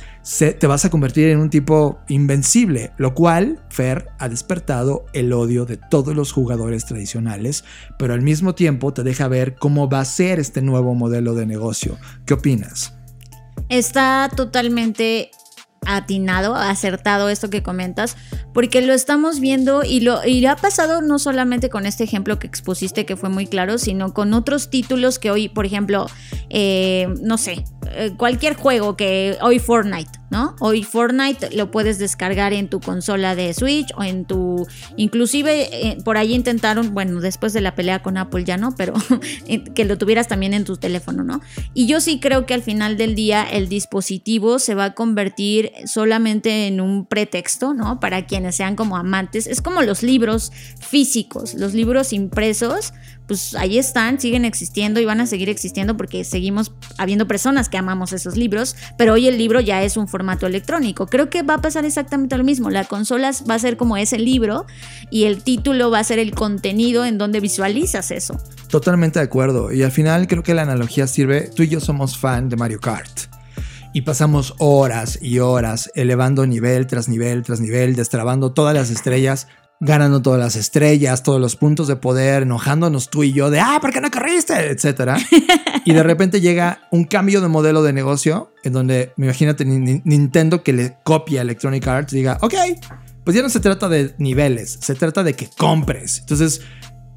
te 0.60 0.68
vas 0.68 0.84
a 0.84 0.90
convertir 0.90 1.30
en 1.30 1.40
un 1.40 1.50
tipo 1.50 2.00
invencible, 2.10 2.92
lo 2.98 3.14
cual 3.14 3.64
Fer 3.70 4.10
ha 4.20 4.28
despertado 4.28 5.06
el 5.14 5.32
odio 5.32 5.64
de 5.64 5.78
todos 5.78 6.14
los 6.14 6.34
jugadores 6.34 6.86
tradicionales, 6.86 7.64
pero 7.98 8.14
al 8.14 8.22
mismo 8.22 8.54
tiempo 8.54 8.65
te 8.94 9.04
deja 9.04 9.28
ver 9.28 9.56
cómo 9.56 9.90
va 9.90 10.00
a 10.00 10.06
ser 10.06 10.40
este 10.40 10.62
nuevo 10.62 10.96
modelo 10.96 11.36
de 11.36 11.46
negocio. 11.46 11.98
¿Qué 12.26 12.34
opinas? 12.34 12.94
Está 13.70 14.30
totalmente 14.36 15.32
atinado, 15.86 16.56
acertado 16.56 17.30
esto 17.30 17.50
que 17.50 17.64
comentas, 17.64 18.18
porque 18.54 18.82
lo 18.82 18.94
estamos 18.94 19.40
viendo 19.40 19.84
y 19.84 20.00
lo 20.00 20.26
y 20.26 20.46
ha 20.46 20.56
pasado 20.56 21.02
no 21.02 21.20
solamente 21.20 21.70
con 21.70 21.86
este 21.86 22.04
ejemplo 22.04 22.40
que 22.40 22.48
expusiste 22.48 23.06
que 23.06 23.16
fue 23.16 23.30
muy 23.30 23.46
claro, 23.46 23.78
sino 23.78 24.14
con 24.14 24.34
otros 24.34 24.70
títulos 24.70 25.20
que 25.20 25.32
hoy, 25.32 25.48
por 25.48 25.66
ejemplo, 25.66 26.08
eh, 26.50 27.08
no 27.22 27.38
sé, 27.38 27.64
eh, 27.92 28.14
cualquier 28.18 28.56
juego 28.56 28.98
que 28.98 29.38
hoy 29.42 29.60
Fortnite, 29.60 30.12
¿no? 30.30 30.56
Hoy 30.60 30.84
Fortnite 30.84 31.56
lo 31.56 31.72
puedes 31.72 32.00
descargar 32.00 32.54
en 32.54 32.70
tu 32.70 32.80
consola 32.80 33.36
de 33.36 33.54
Switch 33.54 33.88
o 33.96 34.04
en 34.04 34.26
tu, 34.26 34.68
inclusive 34.98 35.70
eh, 35.72 35.98
por 36.04 36.18
ahí 36.18 36.34
intentaron, 36.34 36.94
bueno, 36.94 37.22
después 37.22 37.54
de 37.54 37.62
la 37.62 37.76
pelea 37.76 38.02
con 38.02 38.18
Apple 38.18 38.44
ya 38.44 38.58
no, 38.58 38.76
pero 38.76 38.94
que 39.76 39.86
lo 39.86 39.98
tuvieras 39.98 40.28
también 40.28 40.54
en 40.54 40.66
tu 40.66 40.78
teléfono, 40.78 41.24
¿no? 41.24 41.42
Y 41.74 41.88
yo 41.88 42.02
sí 42.02 42.20
creo 42.20 42.46
que 42.46 42.54
al 42.54 42.64
final 42.64 42.98
del 42.98 43.16
día 43.16 43.44
el 43.44 43.70
dispositivo 43.70 44.60
se 44.60 44.76
va 44.76 44.86
a 44.86 44.94
convertir 44.94 45.72
solamente 45.86 46.68
en 46.68 46.82
un 46.82 47.06
pretexto, 47.06 47.74
¿no? 47.74 48.00
Para 48.00 48.26
quienes 48.26 48.56
sean 48.56 48.76
como 48.76 48.98
amantes. 48.98 49.48
Es 49.48 49.62
como 49.62 49.82
los 49.82 50.04
libros 50.04 50.52
físicos, 50.80 51.54
los 51.54 51.74
libros 51.74 52.14
impresos 52.14 52.94
pues 53.28 53.56
ahí 53.56 53.78
están, 53.78 54.20
siguen 54.20 54.46
existiendo 54.46 55.00
y 55.00 55.06
van 55.06 55.20
a 55.20 55.26
seguir 55.26 55.50
existiendo 55.50 55.98
porque 55.98 56.24
seguimos 56.24 56.74
habiendo 56.98 57.28
personas 57.28 57.70
que 57.70 57.78
amamos 57.78 58.14
esos 58.14 58.38
libros, 58.38 58.76
pero 58.98 59.14
hoy 59.14 59.28
el 59.28 59.38
libro 59.38 59.60
ya 59.60 59.84
es 59.84 59.98
un 59.98 60.08
formato 60.08 60.46
electrónico. 60.46 61.08
Creo 61.08 61.30
que 61.30 61.42
va 61.42 61.56
a 61.56 61.62
pasar 61.62 61.86
exactamente 61.86 62.38
lo 62.38 62.44
mismo. 62.44 62.70
La 62.70 62.86
consola 62.86 63.32
va 63.50 63.56
a 63.56 63.60
ser 63.60 63.78
como 63.78 63.98
ese 63.98 64.20
libro 64.20 64.66
y 65.10 65.24
el 65.24 65.44
título 65.44 65.90
va 65.90 66.00
a 66.00 66.04
ser 66.04 66.20
el 66.20 66.34
contenido 66.34 67.06
en 67.06 67.18
donde 67.18 67.40
visualizas 67.40 68.12
eso. 68.12 68.40
Totalmente 68.70 69.20
de 69.20 69.26
acuerdo. 69.26 69.72
Y 69.72 69.84
al 69.84 69.92
final 69.92 70.28
creo 70.28 70.44
que 70.44 70.54
la 70.54 70.64
analogía 70.64 71.08
sirve. 71.08 71.50
Tú 71.56 71.64
y 71.64 71.70
yo 71.70 71.80
somos 71.80 72.18
fan 72.18 72.50
de 72.50 72.56
Mario 72.58 72.80
Kart. 72.80 73.22
Y 73.94 74.02
pasamos 74.02 74.54
horas 74.58 75.18
y 75.22 75.40
horas 75.40 75.90
elevando 75.96 76.46
nivel 76.46 76.86
tras 76.86 77.08
nivel 77.08 77.44
tras 77.44 77.62
nivel, 77.62 77.96
destrabando 77.96 78.52
todas 78.52 78.76
las 78.76 78.90
estrellas 78.90 79.48
ganando 79.80 80.22
todas 80.22 80.40
las 80.40 80.56
estrellas, 80.56 81.24
todos 81.24 81.40
los 81.40 81.56
puntos 81.56 81.88
de 81.88 81.96
poder, 81.96 82.44
enojándonos 82.44 83.10
tú 83.10 83.24
y 83.24 83.34
yo 83.34 83.50
de, 83.50 83.60
ah, 83.60 83.80
¿por 83.82 83.92
qué 83.92 84.02
no 84.02 84.10
corriste? 84.10 84.54
Etcétera. 84.72 85.18
y 85.86 85.94
de 85.94 86.04
repente 86.04 86.42
llega 86.42 86.88
un 86.92 87.06
cambio 87.06 87.42
de 87.42 87.48
modelo 87.48 87.84
de 87.84 87.94
negocio 87.94 88.52
en 88.64 88.74
donde, 88.74 89.14
imagínate, 89.18 89.66
Nintendo 89.66 90.64
que 90.64 90.74
le 90.74 90.98
copia 91.04 91.42
Electronic 91.42 91.86
Arts 91.88 92.14
diga, 92.14 92.38
ok, 92.42 92.54
pues 93.24 93.36
ya 93.36 93.42
no 93.42 93.50
se 93.50 93.60
trata 93.60 93.90
de 93.90 94.14
niveles, 94.18 94.78
se 94.82 94.96
trata 94.96 95.24
de 95.24 95.34
que 95.34 95.50
compres. 95.58 96.20
Entonces, 96.20 96.62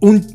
un 0.00 0.26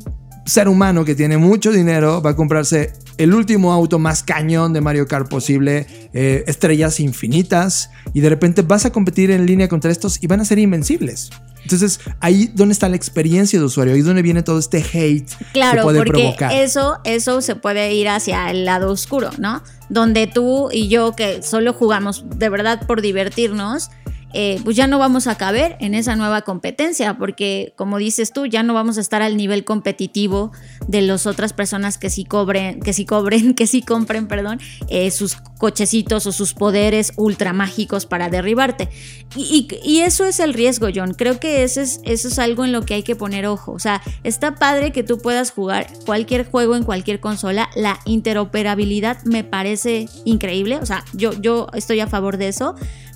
ser 0.44 0.68
humano 0.68 1.04
que 1.04 1.14
tiene 1.14 1.38
mucho 1.38 1.72
dinero 1.72 2.20
va 2.22 2.30
a 2.30 2.36
comprarse 2.36 2.92
el 3.16 3.34
último 3.34 3.72
auto 3.72 3.98
más 3.98 4.22
cañón 4.22 4.72
de 4.72 4.80
Mario 4.80 5.06
Kart 5.06 5.28
posible, 5.28 5.86
eh, 6.12 6.44
estrellas 6.46 7.00
infinitas, 7.00 7.90
y 8.12 8.20
de 8.20 8.28
repente 8.28 8.62
vas 8.62 8.84
a 8.84 8.90
competir 8.90 9.30
en 9.30 9.46
línea 9.46 9.68
contra 9.68 9.90
estos 9.90 10.22
y 10.22 10.26
van 10.26 10.40
a 10.40 10.44
ser 10.44 10.58
invencibles. 10.58 11.30
Entonces, 11.62 12.00
ahí 12.20 12.50
donde 12.54 12.72
está 12.72 12.90
la 12.90 12.96
experiencia 12.96 13.58
de 13.58 13.64
usuario, 13.64 13.94
ahí 13.94 14.02
donde 14.02 14.20
viene 14.20 14.42
todo 14.42 14.58
este 14.58 14.84
hate 14.92 15.30
claro, 15.52 15.78
que 15.78 15.82
puede 15.84 15.98
porque 15.98 16.36
Eso, 16.52 16.98
eso 17.04 17.40
se 17.40 17.56
puede 17.56 17.94
ir 17.94 18.08
hacia 18.08 18.50
el 18.50 18.66
lado 18.66 18.90
oscuro, 18.90 19.30
¿no? 19.38 19.62
Donde 19.88 20.26
tú 20.26 20.68
y 20.70 20.88
yo, 20.88 21.16
que 21.16 21.42
solo 21.42 21.72
jugamos 21.72 22.26
de 22.36 22.50
verdad 22.50 22.86
por 22.86 23.00
divertirnos, 23.00 23.90
eh, 24.36 24.60
pues 24.64 24.76
ya 24.76 24.88
no 24.88 24.98
vamos 24.98 25.28
a 25.28 25.36
caber 25.36 25.76
en 25.78 25.94
esa 25.94 26.16
nueva 26.16 26.42
competencia, 26.42 27.16
porque 27.16 27.72
como 27.76 27.98
dices 27.98 28.32
tú, 28.32 28.46
ya 28.46 28.64
no 28.64 28.74
vamos 28.74 28.98
a 28.98 29.00
estar 29.00 29.22
al 29.22 29.36
nivel 29.36 29.64
competitivo 29.64 30.50
de 30.88 31.02
las 31.02 31.26
otras 31.26 31.52
personas 31.52 31.98
que 31.98 32.10
sí 32.10 32.24
cobren, 32.24 32.80
que 32.80 32.92
sí 32.92 33.04
cobren, 33.04 33.54
que 33.54 33.68
sí 33.68 33.80
compren, 33.80 34.26
perdón, 34.26 34.58
eh, 34.88 35.12
sus 35.12 35.36
cochecitos 35.58 36.26
o 36.26 36.32
sus 36.32 36.52
poderes 36.52 37.12
ultra 37.16 37.52
mágicos 37.52 38.06
para 38.06 38.28
derribarte. 38.28 38.88
Y, 39.36 39.68
eso 40.00 40.24
es 40.24 40.40
el 40.40 40.52
riesgo, 40.52 40.88
John. 40.94 41.14
Creo 41.14 41.40
que 41.40 41.62
eso 41.62 41.80
es, 41.80 42.38
algo 42.38 42.64
en 42.64 42.72
lo 42.72 42.82
que 42.82 42.94
hay 42.94 43.02
que 43.02 43.16
poner 43.16 43.46
ojo. 43.46 43.72
O 43.72 43.78
sea, 43.78 44.02
está 44.24 44.56
padre 44.56 44.90
que 44.90 45.02
tú 45.02 45.18
puedas 45.18 45.52
jugar 45.52 45.86
cualquier 46.04 46.44
juego 46.44 46.76
en 46.76 46.82
cualquier 46.82 47.20
consola. 47.20 47.70
La 47.74 48.00
interoperabilidad 48.04 49.22
me 49.24 49.44
parece 49.44 50.08
increíble. 50.24 50.76
O 50.76 50.86
sea, 50.86 51.04
yo 51.12 51.68
estoy 51.72 52.00
a 52.00 52.06
favor 52.06 52.36
de 52.36 52.48
eso 52.48 52.74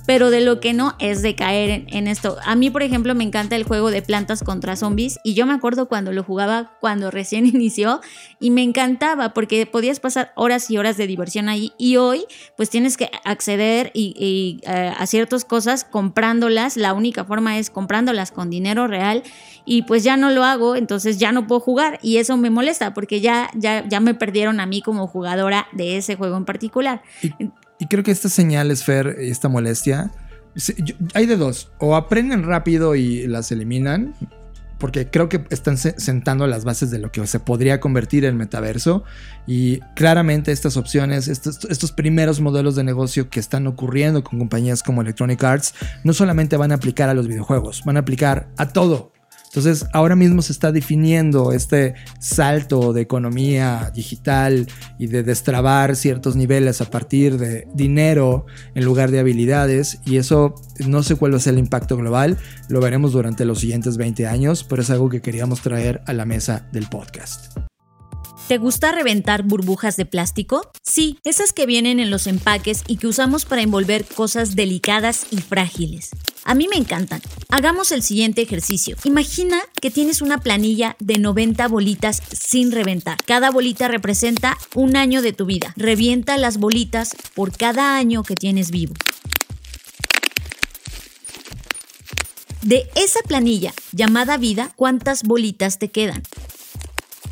pero 0.09 0.31
de 0.31 0.41
lo 0.41 0.59
que 0.59 0.73
no 0.73 0.95
es 0.97 1.21
de 1.21 1.35
caer 1.35 1.85
en, 1.85 2.07
esto. 2.07 2.37
A 2.43 2.55
mí, 2.55 2.71
por 2.71 2.81
ejemplo, 2.81 3.13
me 3.13 3.23
encanta 3.23 3.55
el 3.55 3.63
juego 3.63 3.91
de 3.91 4.01
plantas 4.01 4.41
contra 4.41 4.75
zombies 4.75 5.19
y 5.23 5.35
yo 5.35 5.45
me 5.45 5.53
acuerdo 5.53 5.87
cuando 5.87 6.11
lo 6.11 6.23
jugaba 6.23 6.71
cuando 6.79 7.11
recién 7.11 7.45
inició 7.45 8.01
y 8.39 8.49
me 8.49 8.63
encantaba 8.63 9.35
porque 9.35 9.67
podías 9.67 9.99
pasar 9.99 10.31
horas 10.35 10.71
y 10.71 10.79
horas 10.79 10.97
de 10.97 11.05
diversión 11.05 11.47
ahí 11.47 11.73
y 11.77 11.97
hoy 11.97 12.25
pues 12.57 12.71
tienes 12.71 12.97
que 12.97 13.11
acceder 13.23 13.91
y, 13.93 14.59
eh, 14.63 14.91
a 14.97 15.05
ciertas 15.05 15.45
cosas 15.45 15.83
comprándolas. 15.83 16.75
La 16.75 16.95
única 16.95 17.23
forma 17.23 17.59
es 17.59 17.69
comprándolas 17.69 18.31
con 18.31 18.49
dinero 18.49 18.87
real 18.87 19.21
y 19.63 19.83
pues 19.83 20.03
ya 20.03 20.17
no 20.17 20.31
lo 20.31 20.43
hago, 20.43 20.75
entonces 20.75 21.19
ya 21.19 21.31
no 21.31 21.45
puedo 21.45 21.61
jugar 21.61 21.99
y 22.01 22.17
eso 22.17 22.35
me 22.35 22.49
molesta 22.49 22.95
porque 22.95 23.21
ya, 23.21 23.51
ya, 23.53 23.87
ya 23.87 23.99
me 23.99 24.15
perdieron 24.15 24.59
a 24.59 24.65
mí 24.65 24.81
como 24.81 25.05
jugadora 25.05 25.67
de 25.71 25.97
ese 25.97 26.15
juego 26.15 26.35
en 26.35 26.45
particular. 26.45 27.03
Y 27.79 27.87
creo 27.87 28.03
que 28.03 28.11
estas 28.11 28.33
señales, 28.33 28.83
Fer, 28.83 29.15
esta 29.19 29.47
molestia, 29.47 30.11
hay 31.13 31.25
de 31.25 31.37
dos. 31.37 31.71
O 31.79 31.95
aprenden 31.95 32.43
rápido 32.43 32.95
y 32.95 33.25
las 33.27 33.51
eliminan, 33.51 34.13
porque 34.79 35.09
creo 35.09 35.29
que 35.29 35.45
están 35.49 35.77
sentando 35.77 36.47
las 36.47 36.63
bases 36.63 36.89
de 36.89 36.99
lo 36.99 37.11
que 37.11 37.25
se 37.27 37.39
podría 37.39 37.79
convertir 37.79 38.25
en 38.25 38.37
metaverso 38.37 39.03
y 39.45 39.79
claramente 39.95 40.51
estas 40.51 40.77
opciones, 40.77 41.27
estos 41.27 41.91
primeros 41.91 42.39
modelos 42.39 42.75
de 42.75 42.83
negocio 42.83 43.29
que 43.29 43.39
están 43.39 43.67
ocurriendo 43.67 44.23
con 44.23 44.39
compañías 44.39 44.81
como 44.81 45.01
Electronic 45.01 45.43
Arts, 45.43 45.75
no 46.03 46.13
solamente 46.13 46.57
van 46.57 46.71
a 46.71 46.75
aplicar 46.75 47.09
a 47.09 47.13
los 47.13 47.27
videojuegos, 47.27 47.83
van 47.85 47.97
a 47.97 48.01
aplicar 48.01 48.49
a 48.57 48.69
todo. 48.69 49.11
Entonces, 49.49 49.87
ahora 49.93 50.15
mismo 50.15 50.43
se 50.43 50.51
está 50.51 50.71
definiendo 50.71 51.51
este 51.53 51.95
salto 52.19 52.93
de 52.93 53.01
economía 53.01 53.91
digital 53.95 54.67
y 54.99 55.07
de 55.07 55.23
destrabar 55.23 55.95
ciertos 55.95 56.35
niveles 56.35 56.81
a 56.81 56.85
partir 56.85 57.39
de 57.39 57.67
dinero 57.73 58.45
en 58.75 58.85
lugar 58.85 59.09
de 59.09 59.19
habilidades. 59.19 60.01
Y 60.05 60.17
eso 60.17 60.53
no 60.85 61.01
sé 61.01 61.15
cuál 61.15 61.33
va 61.33 61.37
a 61.37 61.39
ser 61.39 61.53
el 61.53 61.59
impacto 61.59 61.97
global, 61.97 62.37
lo 62.67 62.79
veremos 62.79 63.11
durante 63.11 63.43
los 63.43 63.59
siguientes 63.59 63.97
20 63.97 64.27
años, 64.27 64.63
pero 64.63 64.83
es 64.83 64.89
algo 64.91 65.09
que 65.09 65.21
queríamos 65.21 65.61
traer 65.61 66.01
a 66.05 66.13
la 66.13 66.25
mesa 66.25 66.67
del 66.71 66.87
podcast. 66.87 67.68
¿Te 68.49 68.57
gusta 68.57 68.91
reventar 68.91 69.43
burbujas 69.43 69.95
de 69.95 70.07
plástico? 70.07 70.71
Sí, 70.81 71.19
esas 71.23 71.53
que 71.53 71.67
vienen 71.67 71.99
en 71.99 72.09
los 72.09 72.25
empaques 72.25 72.81
y 72.87 72.97
que 72.97 73.05
usamos 73.05 73.45
para 73.45 73.61
envolver 73.61 74.05
cosas 74.05 74.55
delicadas 74.55 75.27
y 75.29 75.37
frágiles. 75.37 76.09
A 76.45 76.55
mí 76.55 76.67
me 76.67 76.75
encantan. 76.75 77.21
Hagamos 77.49 77.91
el 77.91 78.01
siguiente 78.01 78.41
ejercicio. 78.41 78.95
Imagina 79.03 79.61
que 79.79 79.91
tienes 79.91 80.23
una 80.23 80.39
planilla 80.39 80.95
de 80.97 81.19
90 81.19 81.67
bolitas 81.67 82.23
sin 82.31 82.71
reventar. 82.71 83.23
Cada 83.23 83.51
bolita 83.51 83.87
representa 83.87 84.57
un 84.73 84.95
año 84.95 85.21
de 85.21 85.31
tu 85.31 85.45
vida. 85.45 85.75
Revienta 85.77 86.35
las 86.39 86.57
bolitas 86.57 87.15
por 87.35 87.55
cada 87.55 87.97
año 87.97 88.23
que 88.23 88.33
tienes 88.33 88.71
vivo. 88.71 88.95
De 92.63 92.89
esa 92.95 93.19
planilla 93.27 93.75
llamada 93.91 94.37
vida, 94.37 94.73
¿cuántas 94.75 95.21
bolitas 95.21 95.77
te 95.77 95.91
quedan? 95.91 96.23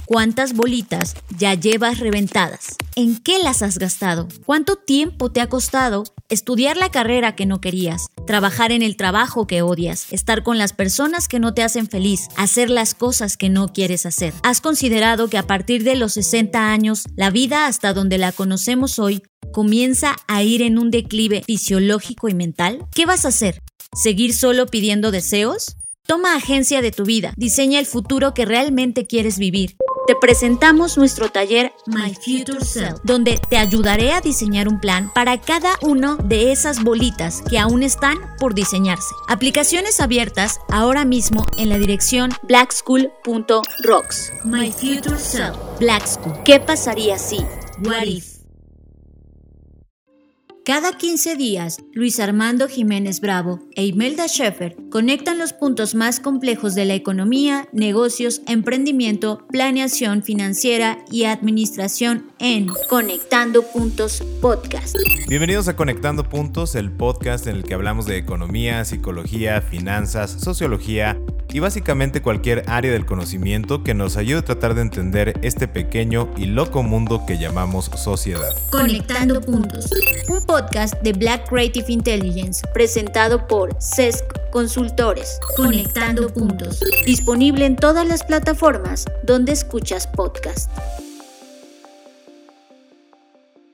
¿Cuántas 0.08 0.54
bolitas 0.54 1.16
ya 1.38 1.54
llevas 1.54 2.00
reventadas? 2.00 2.78
¿En 2.96 3.22
qué 3.22 3.40
las 3.40 3.62
has 3.62 3.78
gastado? 3.78 4.30
¿Cuánto 4.46 4.78
tiempo 4.78 5.34
te 5.34 5.42
ha 5.42 5.50
costado 5.50 6.06
estudiar 6.30 6.78
la 6.78 6.90
carrera 6.90 7.36
que 7.36 7.46
no 7.46 7.60
querías, 7.60 8.08
trabajar 8.26 8.72
en 8.72 8.84
el 8.84 8.96
trabajo 8.96 9.48
que 9.48 9.62
odias, 9.62 10.08
estar 10.14 10.44
con 10.44 10.58
las 10.58 10.72
personas 10.72 11.28
que 11.28 11.40
no 11.40 11.54
te 11.54 11.62
hacen 11.62 11.90
feliz, 11.90 12.30
hacer 12.38 12.70
las 12.70 12.94
cosas 12.94 13.36
que 13.36 13.50
no 13.50 13.74
quieres 13.74 14.06
hacer? 14.06 14.34
¿Has 14.44 14.62
considerado 14.62 15.28
que 15.28 15.38
a 15.38 15.46
partir 15.46 15.84
de 15.84 15.96
los 15.96 16.14
60 16.14 16.72
años, 16.72 17.04
la 17.18 17.30
vida 17.30 17.68
hasta 17.68 17.94
donde 17.94 18.18
la 18.18 18.32
conocemos 18.32 19.00
hoy 19.00 19.24
comienza 19.52 20.16
a 20.30 20.42
ir 20.42 20.62
en 20.62 20.80
un 20.80 20.90
declive 20.90 21.44
fisiológico 21.46 22.30
y 22.30 22.34
mental? 22.34 22.88
¿Qué 22.96 23.06
vas 23.06 23.26
a 23.26 23.30
hacer? 23.30 23.62
¿Seguir 23.94 24.34
solo 24.34 24.68
pidiendo 24.68 25.12
deseos? 25.12 25.76
Toma 26.06 26.38
agencia 26.38 26.82
de 26.82 26.94
tu 26.94 27.04
vida, 27.04 27.34
diseña 27.36 27.80
el 27.80 27.86
futuro 27.86 28.34
que 28.34 28.46
realmente 28.46 29.06
quieres 29.06 29.38
vivir 29.38 29.76
te 30.08 30.16
presentamos 30.16 30.98
nuestro 30.98 31.30
taller 31.30 31.74
My 31.86 32.16
Future 32.16 32.64
Self, 32.64 33.00
donde 33.04 33.40
te 33.50 33.58
ayudaré 33.58 34.14
a 34.14 34.22
diseñar 34.22 34.70
un 34.70 34.80
plan 34.80 35.12
para 35.14 35.40
cada 35.42 35.74
uno 35.82 36.16
de 36.16 36.54
esas 36.54 36.82
bolitas 36.82 37.44
que 37.50 37.60
aún 37.60 37.84
están 37.84 38.18
por 38.40 38.56
diseñarse. 38.56 39.14
Aplicaciones 39.28 40.00
abiertas 40.00 40.62
ahora 40.70 41.04
mismo 41.04 41.46
en 41.58 41.68
la 41.68 41.78
dirección 41.78 42.32
blackschool.rocks. 42.44 44.32
My 44.46 44.72
Future 44.72 45.20
Self, 45.20 45.58
Black 45.80 46.08
School. 46.08 46.34
¿Qué 46.46 46.62
pasaría 46.62 47.20
si? 47.20 47.40
What 47.84 48.04
if? 48.06 48.37
Cada 50.68 50.92
15 50.98 51.38
días, 51.38 51.78
Luis 51.94 52.20
Armando 52.20 52.68
Jiménez 52.68 53.22
Bravo 53.22 53.62
e 53.78 53.86
Imelda 53.86 54.28
Schaeffer 54.28 54.76
conectan 54.92 55.38
los 55.38 55.54
puntos 55.54 55.96
más 55.96 56.20
complejos 56.20 56.76
de 56.76 56.84
la 56.84 56.94
economía, 56.94 57.70
negocios, 57.72 58.42
emprendimiento, 58.48 59.48
planeación 59.50 60.24
financiera 60.24 60.98
y 61.10 61.24
administración 61.24 62.34
en 62.40 62.68
Conectando 62.90 63.64
Puntos 63.64 64.22
Podcast. 64.42 64.98
Bienvenidos 65.30 65.70
a 65.70 65.78
Conectando 65.78 66.28
Puntos, 66.28 66.76
el 66.76 66.92
podcast 66.92 67.48
en 67.48 67.56
el 67.56 67.64
que 67.64 67.74
hablamos 67.74 68.06
de 68.06 68.18
economía, 68.18 68.84
psicología, 68.84 69.62
finanzas, 69.62 70.32
sociología 70.32 71.18
y 71.52 71.60
básicamente 71.60 72.22
cualquier 72.22 72.64
área 72.68 72.92
del 72.92 73.06
conocimiento 73.06 73.84
que 73.84 73.94
nos 73.94 74.18
ayude 74.18 74.40
a 74.40 74.46
tratar 74.46 74.76
de 74.76 74.82
entender 74.82 75.40
este 75.42 75.68
pequeño 75.68 76.30
y 76.38 76.46
loco 76.46 76.84
mundo 76.84 77.26
que 77.26 77.38
llamamos 77.38 77.92
sociedad. 77.96 78.56
Conectando 78.70 79.42
Puntos, 79.42 79.90
un 80.30 80.42
podcast 80.46 80.94
de 81.02 81.14
Black 81.14 81.48
Creative 81.50 81.86
Intelligence 81.90 82.66
presentado 82.74 83.48
por 83.48 83.76
CESC 83.82 84.24
Consultores. 84.52 85.40
Conectando 85.56 86.34
Puntos, 86.34 86.80
disponible 87.06 87.66
en 87.66 87.76
todas 87.76 88.08
las 88.08 88.24
plataformas 88.24 89.06
donde 89.24 89.52
escuchas 89.52 90.08
podcast. 90.08 90.72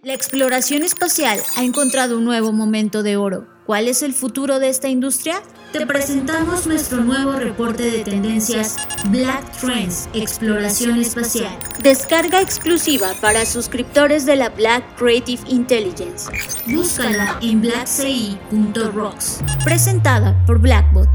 La 0.04 0.14
exploración 0.14 0.84
espacial 0.84 1.40
ha 1.56 1.64
encontrado 1.64 2.18
un 2.18 2.26
nuevo 2.26 2.52
momento 2.52 3.04
de 3.04 3.16
oro. 3.16 3.53
¿Cuál 3.66 3.88
es 3.88 4.04
el 4.04 4.14
futuro 4.14 4.60
de 4.60 4.68
esta 4.68 4.90
industria? 4.90 5.42
Te 5.72 5.86
presentamos 5.86 6.68
nuestro 6.68 7.02
nuevo 7.02 7.32
reporte 7.32 7.90
de 7.90 8.04
tendencias 8.04 8.76
Black 9.06 9.58
Trends 9.58 10.10
Exploración 10.14 11.00
Espacial. 11.00 11.58
Descarga 11.82 12.42
exclusiva 12.42 13.14
para 13.22 13.46
suscriptores 13.46 14.26
de 14.26 14.36
la 14.36 14.50
Black 14.50 14.84
Creative 14.98 15.42
Intelligence. 15.48 16.30
Búscala 16.68 17.40
en 17.42 17.62
blackci.rocks. 17.62 19.40
Presentada 19.64 20.36
por 20.46 20.60
Blackbot. 20.60 21.08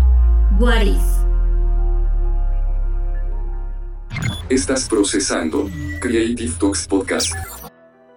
What. 0.58 0.86
Estás 4.48 4.88
procesando 4.88 5.68
Creative 6.00 6.52
Talks 6.58 6.86
Podcast. 6.86 7.34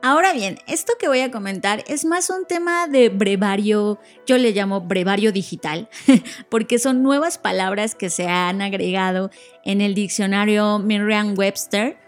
Ahora 0.03 0.33
bien, 0.33 0.57
esto 0.65 0.93
que 0.99 1.07
voy 1.07 1.19
a 1.19 1.29
comentar 1.29 1.83
es 1.87 2.05
más 2.05 2.31
un 2.31 2.45
tema 2.47 2.87
de 2.87 3.09
brevario, 3.09 3.99
yo 4.25 4.39
le 4.39 4.51
llamo 4.51 4.81
brevario 4.81 5.31
digital, 5.31 5.89
porque 6.49 6.79
son 6.79 7.03
nuevas 7.03 7.37
palabras 7.37 7.93
que 7.93 8.09
se 8.09 8.27
han 8.27 8.63
agregado 8.63 9.29
en 9.63 9.79
el 9.79 9.93
diccionario 9.93 10.79
Merriam-Webster, 10.79 11.99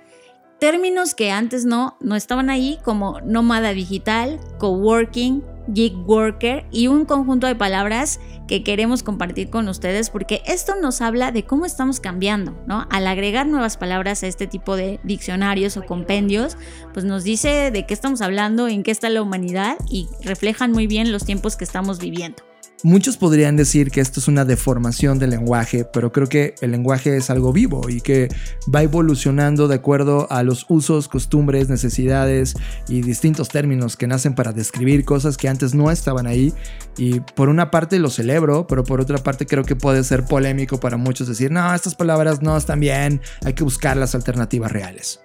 términos 0.58 1.14
que 1.14 1.30
antes 1.30 1.66
no, 1.66 1.96
no 2.00 2.16
estaban 2.16 2.50
ahí, 2.50 2.80
como 2.84 3.22
nómada 3.22 3.74
digital, 3.74 4.40
coworking, 4.58 5.44
gig 5.74 5.96
worker 6.06 6.66
y 6.72 6.88
un 6.88 7.06
conjunto 7.06 7.48
de 7.48 7.56
palabras 7.56 8.20
que 8.48 8.64
queremos 8.64 9.04
compartir 9.04 9.50
con 9.50 9.68
ustedes 9.68 10.10
porque 10.10 10.42
esto 10.46 10.76
nos 10.76 11.02
habla 11.02 11.32
de 11.32 11.46
cómo 11.46 11.66
estamos 11.66 12.00
cambiando, 12.00 12.58
¿no? 12.68 12.88
Al 12.90 13.08
agregar 13.08 13.48
nuevas 13.48 13.78
palabras 13.78 14.24
a 14.24 14.28
este 14.28 14.48
tipo 14.48 14.76
de 14.76 15.00
diccionarios 15.04 15.78
o 15.78 15.86
compendios, 15.86 16.58
pues 16.94 17.06
nos 17.06 17.24
dice 17.24 17.72
de 17.72 17.86
qué 17.86 17.94
estamos 17.94 18.22
hablando, 18.22 18.68
en 18.68 18.84
qué 18.84 18.92
está 18.92 19.10
la 19.10 19.22
humanidad 19.22 19.78
y 19.90 20.08
reflejan 20.24 20.72
muy 20.72 20.88
bien 20.88 21.12
los 21.12 21.26
tiempos 21.26 21.56
que 21.56 21.64
estamos 21.64 22.00
viviendo. 22.00 22.53
Muchos 22.86 23.16
podrían 23.16 23.56
decir 23.56 23.92
que 23.92 24.02
esto 24.02 24.20
es 24.20 24.28
una 24.28 24.44
deformación 24.44 25.18
del 25.18 25.30
lenguaje, 25.30 25.86
pero 25.86 26.12
creo 26.12 26.28
que 26.28 26.54
el 26.60 26.72
lenguaje 26.72 27.16
es 27.16 27.30
algo 27.30 27.54
vivo 27.54 27.88
y 27.88 28.02
que 28.02 28.28
va 28.74 28.84
evolucionando 28.84 29.70
de 29.70 29.76
acuerdo 29.76 30.28
a 30.30 30.44
los 30.44 30.66
usos, 30.68 31.08
costumbres, 31.08 31.70
necesidades 31.70 32.56
y 32.90 33.02
distintos 33.02 33.48
términos 33.48 33.96
que 33.96 34.06
nacen 34.06 34.36
para 34.36 34.52
describir 34.52 35.06
cosas 35.06 35.38
que 35.38 35.48
antes 35.48 35.74
no 35.74 35.92
estaban 35.92 36.28
ahí. 36.28 36.54
Y 36.98 37.22
por 37.22 37.48
una 37.48 37.72
parte 37.72 38.00
lo 38.00 38.10
celebro, 38.10 38.68
pero 38.68 38.84
por 38.84 39.00
otra 39.00 39.18
parte 39.18 39.46
creo 39.46 39.64
que 39.64 39.78
puede 39.78 40.04
ser 40.04 40.26
polémico 40.26 40.78
para 40.78 40.98
muchos 40.98 41.30
decir, 41.30 41.52
no, 41.52 41.74
estas 41.74 41.96
palabras 41.96 42.42
no 42.42 42.58
están 42.58 42.82
bien, 42.82 43.22
hay 43.46 43.54
que 43.54 43.64
buscar 43.64 43.96
las 43.96 44.14
alternativas 44.14 44.74
reales. 44.74 45.22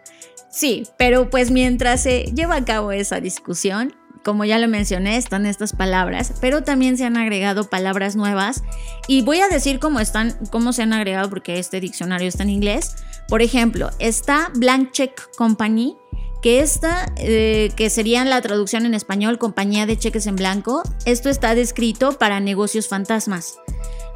Sí, 0.49 0.85
pero 0.97 1.29
pues 1.29 1.51
mientras 1.51 2.03
se 2.03 2.33
lleva 2.35 2.55
a 2.55 2.65
cabo 2.65 2.93
esa 2.93 3.21
discusión, 3.21 3.93
como 4.25 4.45
ya 4.45 4.59
lo 4.59 4.69
mencioné, 4.69 5.17
están 5.17 5.47
estas 5.47 5.73
palabras, 5.73 6.35
pero 6.41 6.63
también 6.63 6.97
se 6.97 7.05
han 7.05 7.17
agregado 7.17 7.69
palabras 7.69 8.17
nuevas 8.17 8.63
y 9.07 9.23
voy 9.23 9.41
a 9.41 9.49
decir 9.49 9.79
cómo 9.79 10.01
están, 10.01 10.37
cómo 10.51 10.73
se 10.73 10.83
han 10.83 10.93
agregado 10.93 11.31
porque 11.31 11.59
este 11.59 11.81
diccionario 11.81 12.29
está 12.29 12.43
en 12.43 12.51
inglés. 12.51 12.97
Por 13.29 13.43
ejemplo, 13.43 13.91
está 13.99 14.51
Blank 14.55 14.93
Check 14.93 15.37
Company, 15.37 15.97
que 16.43 16.61
esta, 16.61 17.13
eh, 17.17 17.73
que 17.77 17.91
sería 17.91 18.25
la 18.25 18.41
traducción 18.41 18.87
en 18.87 18.95
español, 18.95 19.39
compañía 19.39 19.87
de 19.87 19.99
cheques 19.99 20.27
en 20.27 20.37
blanco. 20.37 20.83
Esto 21.05 21.29
está 21.29 21.55
descrito 21.55 22.13
para 22.13 22.41
negocios 22.41 22.89
fantasmas. 22.89 23.57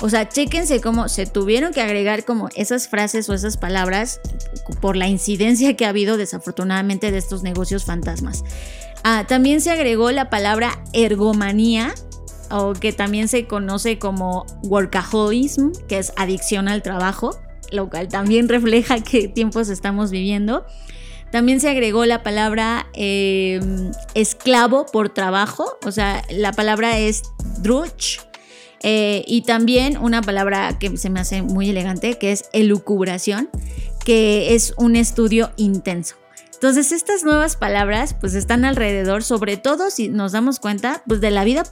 O 0.01 0.09
sea, 0.09 0.29
chéquense 0.29 0.81
cómo 0.81 1.09
se 1.09 1.27
tuvieron 1.27 1.73
que 1.73 1.81
agregar 1.81 2.25
como 2.25 2.49
esas 2.57 2.89
frases 2.89 3.29
o 3.29 3.35
esas 3.35 3.57
palabras 3.57 4.21
por 4.81 4.97
la 4.97 5.09
incidencia 5.09 5.77
que 5.77 5.85
ha 5.85 5.91
habido 5.91 6.17
desafortunadamente 6.17 7.11
de 7.11 7.19
estos 7.19 7.43
negocios 7.43 7.85
fantasmas. 7.85 8.45
Ah, 9.05 9.25
también 9.27 9.61
se 9.61 9.71
agregó 9.71 10.11
la 10.13 10.31
palabra 10.31 10.83
ergomanía, 10.93 11.95
o 12.51 12.75
que 12.75 12.93
también 12.93 13.29
se 13.29 13.47
conoce 13.47 13.99
como 13.99 14.45
workaholism, 14.63 15.73
que 15.89 15.99
es 15.99 16.13
adicción 16.17 16.69
al 16.69 16.83
trabajo, 16.83 17.39
lo 17.71 17.89
cual 17.89 18.09
también 18.09 18.49
refleja 18.51 19.01
qué 19.01 19.29
tiempos 19.29 19.69
estamos 19.69 20.11
viviendo. 20.11 20.65
También 21.33 21.61
se 21.61 21.71
agregó 21.71 22.05
la 22.05 22.23
palabra 22.23 22.89
em, 22.93 23.91
esclavo 24.15 24.85
por 24.85 25.09
trabajo, 25.09 25.79
o 25.83 25.91
sea, 25.91 26.23
la 26.31 26.53
palabra 26.53 26.99
es 26.99 27.23
druch. 27.61 28.21
Eh, 28.83 29.25
y 29.27 29.43
también 29.43 29.97
una 29.97 30.21
palabra 30.21 30.79
que 30.79 30.97
se 30.99 31.09
me 31.09 31.21
hace 31.21 31.41
muy 31.41 31.71
elegante, 31.71 32.19
que 32.19 32.33
es 32.33 32.45
elucubración, 32.53 33.49
que 34.05 34.55
es 34.55 34.75
un 34.77 34.95
estudio 34.95 35.53
intenso. 35.57 36.22
Entonces 36.63 36.93
estas 36.93 37.25
nuevas 37.25 37.57
palabras 37.57 38.15
pues 38.15 38.37
están 38.37 38.65
alrededor, 38.65 39.25
sobre 39.25 39.57
todo 39.57 39.91
si 39.91 40.09
nos 40.09 40.31
damos 40.31 40.61
cuenta 40.61 41.03
pues 41.09 41.21
de 41.21 41.33
la 41.33 41.43
vida, 41.43 41.65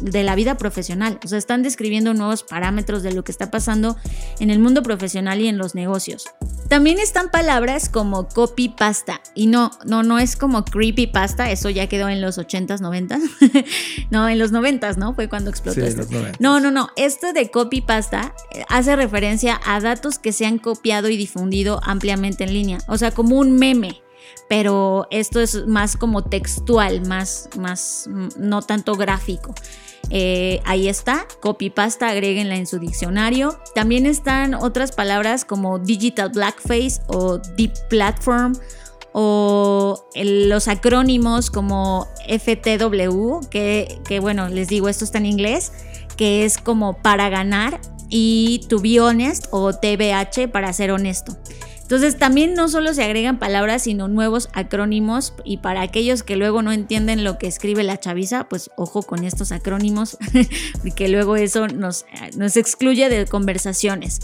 de 0.00 0.22
la 0.22 0.36
vida 0.36 0.56
profesional. 0.56 1.18
O 1.24 1.26
sea, 1.26 1.38
están 1.38 1.64
describiendo 1.64 2.14
nuevos 2.14 2.44
parámetros 2.44 3.02
de 3.02 3.12
lo 3.12 3.24
que 3.24 3.32
está 3.32 3.50
pasando 3.50 3.96
en 4.38 4.50
el 4.50 4.60
mundo 4.60 4.84
profesional 4.84 5.40
y 5.40 5.48
en 5.48 5.58
los 5.58 5.74
negocios. 5.74 6.26
También 6.68 7.00
están 7.00 7.32
palabras 7.32 7.88
como 7.88 8.28
copy 8.28 8.68
pasta 8.68 9.20
y 9.34 9.48
no, 9.48 9.72
no, 9.84 10.04
no 10.04 10.20
es 10.20 10.36
como 10.36 10.64
creepy 10.64 11.08
pasta, 11.08 11.50
eso 11.50 11.68
ya 11.68 11.88
quedó 11.88 12.08
en 12.08 12.20
los 12.20 12.38
80s, 12.38 12.78
90s. 12.78 13.66
no, 14.12 14.28
en 14.28 14.38
los 14.38 14.52
90s, 14.52 14.98
¿no? 14.98 15.14
Fue 15.14 15.28
cuando 15.28 15.50
explotó 15.50 15.80
esto. 15.80 16.06
No, 16.38 16.60
no, 16.60 16.70
no, 16.70 16.90
esto 16.94 17.32
de 17.32 17.50
copy 17.50 17.80
pasta 17.80 18.36
eh, 18.52 18.64
hace 18.68 18.94
referencia 18.94 19.60
a 19.66 19.80
datos 19.80 20.20
que 20.20 20.32
se 20.32 20.46
han 20.46 20.58
copiado 20.58 21.08
y 21.08 21.16
difundido 21.16 21.80
ampliamente 21.82 22.44
en 22.44 22.52
línea, 22.52 22.78
o 22.86 22.96
sea, 22.98 23.10
como 23.10 23.36
un 23.36 23.56
meme 23.56 24.00
pero 24.48 25.06
esto 25.10 25.40
es 25.40 25.66
más 25.66 25.96
como 25.96 26.24
textual, 26.24 27.06
más, 27.06 27.48
más 27.58 28.08
no 28.38 28.62
tanto 28.62 28.94
gráfico. 28.94 29.54
Eh, 30.10 30.60
ahí 30.64 30.88
está, 30.88 31.26
copy 31.40 31.68
pasta, 31.70 32.08
agréguenla 32.08 32.56
en 32.56 32.66
su 32.66 32.78
diccionario. 32.78 33.58
También 33.74 34.06
están 34.06 34.54
otras 34.54 34.92
palabras 34.92 35.44
como 35.44 35.78
digital 35.78 36.30
blackface 36.30 37.00
o 37.08 37.38
deep 37.56 37.72
platform 37.90 38.54
o 39.12 40.08
los 40.14 40.68
acrónimos 40.68 41.50
como 41.50 42.06
FTW, 42.28 43.48
que, 43.50 44.00
que 44.06 44.20
bueno, 44.20 44.48
les 44.48 44.68
digo, 44.68 44.88
esto 44.88 45.04
está 45.04 45.18
en 45.18 45.26
inglés, 45.26 45.72
que 46.16 46.44
es 46.44 46.58
como 46.58 47.02
para 47.02 47.28
ganar, 47.28 47.80
y 48.08 48.60
to 48.68 48.80
be 48.80 49.00
honest 49.00 49.46
o 49.50 49.72
TBH 49.72 50.48
para 50.52 50.72
ser 50.72 50.90
honesto. 50.90 51.36
Entonces 51.88 52.18
también 52.18 52.52
no 52.52 52.68
solo 52.68 52.92
se 52.92 53.02
agregan 53.02 53.38
palabras, 53.38 53.84
sino 53.84 54.08
nuevos 54.08 54.50
acrónimos 54.52 55.32
y 55.42 55.56
para 55.56 55.80
aquellos 55.80 56.22
que 56.22 56.36
luego 56.36 56.60
no 56.60 56.70
entienden 56.70 57.24
lo 57.24 57.38
que 57.38 57.46
escribe 57.46 57.82
la 57.82 57.98
chaviza, 57.98 58.46
pues 58.46 58.70
ojo 58.76 59.02
con 59.02 59.24
estos 59.24 59.52
acrónimos, 59.52 60.18
porque 60.82 61.08
luego 61.08 61.36
eso 61.36 61.66
nos, 61.66 62.04
nos 62.36 62.58
excluye 62.58 63.08
de 63.08 63.24
conversaciones. 63.24 64.20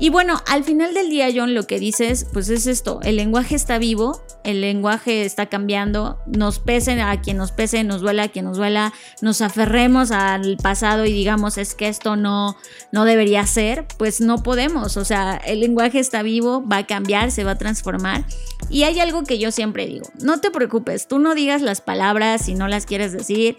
Y 0.00 0.10
bueno, 0.10 0.40
al 0.46 0.62
final 0.62 0.94
del 0.94 1.10
día, 1.10 1.28
John, 1.34 1.54
lo 1.54 1.66
que 1.66 1.80
dices, 1.80 2.26
pues 2.32 2.48
es 2.50 2.68
esto, 2.68 3.00
el 3.02 3.16
lenguaje 3.16 3.56
está 3.56 3.78
vivo, 3.78 4.22
el 4.44 4.60
lenguaje 4.60 5.24
está 5.24 5.46
cambiando, 5.46 6.18
nos 6.26 6.60
pese 6.60 7.00
a 7.00 7.20
quien 7.20 7.36
nos 7.36 7.50
pese, 7.50 7.82
nos 7.82 8.00
duela 8.00 8.24
a 8.24 8.28
quien 8.28 8.44
nos 8.44 8.58
duela, 8.58 8.92
nos 9.22 9.40
aferremos 9.40 10.12
al 10.12 10.56
pasado 10.56 11.04
y 11.04 11.12
digamos 11.12 11.58
es 11.58 11.74
que 11.74 11.88
esto 11.88 12.14
no, 12.14 12.56
no 12.92 13.04
debería 13.04 13.44
ser, 13.44 13.86
pues 13.98 14.20
no 14.20 14.42
podemos, 14.44 14.96
o 14.96 15.04
sea, 15.04 15.36
el 15.36 15.60
lenguaje 15.60 15.98
está 15.98 16.22
vivo, 16.22 16.64
va 16.64 16.78
a 16.78 16.86
cambiar, 16.86 17.32
se 17.32 17.42
va 17.42 17.52
a 17.52 17.58
transformar. 17.58 18.24
Y 18.70 18.84
hay 18.84 19.00
algo 19.00 19.24
que 19.24 19.40
yo 19.40 19.50
siempre 19.50 19.86
digo, 19.86 20.06
no 20.22 20.40
te 20.40 20.52
preocupes, 20.52 21.08
tú 21.08 21.18
no 21.18 21.34
digas 21.34 21.60
las 21.60 21.80
palabras 21.80 22.44
si 22.44 22.54
no 22.54 22.68
las 22.68 22.86
quieres 22.86 23.12
decir, 23.12 23.56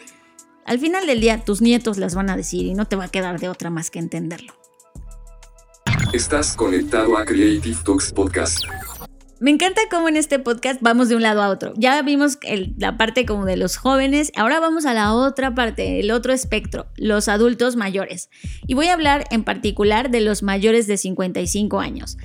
al 0.65 0.79
final 0.79 1.05
del 1.05 1.19
día 1.19 1.43
tus 1.43 1.61
nietos 1.61 1.97
las 1.97 2.15
van 2.15 2.29
a 2.29 2.37
decir 2.37 2.65
y 2.65 2.75
no 2.75 2.85
te 2.85 2.95
va 2.95 3.05
a 3.05 3.09
quedar 3.09 3.39
de 3.39 3.49
otra 3.49 3.69
más 3.69 3.91
que 3.91 3.99
entenderlo. 3.99 4.58
Estás 6.13 6.55
conectado 6.55 7.15
a 7.17 7.23
Creative 7.23 7.77
Talks 7.85 8.11
Podcast. 8.11 8.63
Me 9.39 9.51
encanta 9.51 9.81
cómo 9.91 10.09
en 10.09 10.17
este 10.17 10.39
podcast 10.39 10.81
vamos 10.81 11.07
de 11.07 11.15
un 11.15 11.21
lado 11.21 11.43
a 11.43 11.49
otro. 11.49 11.73
Ya 11.77 12.01
vimos 12.01 12.39
la 12.77 12.97
parte 12.97 13.27
como 13.27 13.45
de 13.45 13.57
los 13.57 13.77
jóvenes, 13.77 14.31
ahora 14.35 14.59
vamos 14.59 14.87
a 14.87 14.95
la 14.95 15.13
otra 15.13 15.53
parte, 15.53 15.99
el 15.99 16.09
otro 16.09 16.33
espectro, 16.33 16.87
los 16.97 17.27
adultos 17.27 17.75
mayores. 17.75 18.31
Y 18.65 18.73
voy 18.73 18.87
a 18.87 18.93
hablar 18.93 19.25
en 19.29 19.43
particular 19.43 20.09
de 20.09 20.21
los 20.21 20.41
mayores 20.41 20.87
de 20.87 20.97
55 20.97 21.79
años. 21.79 22.17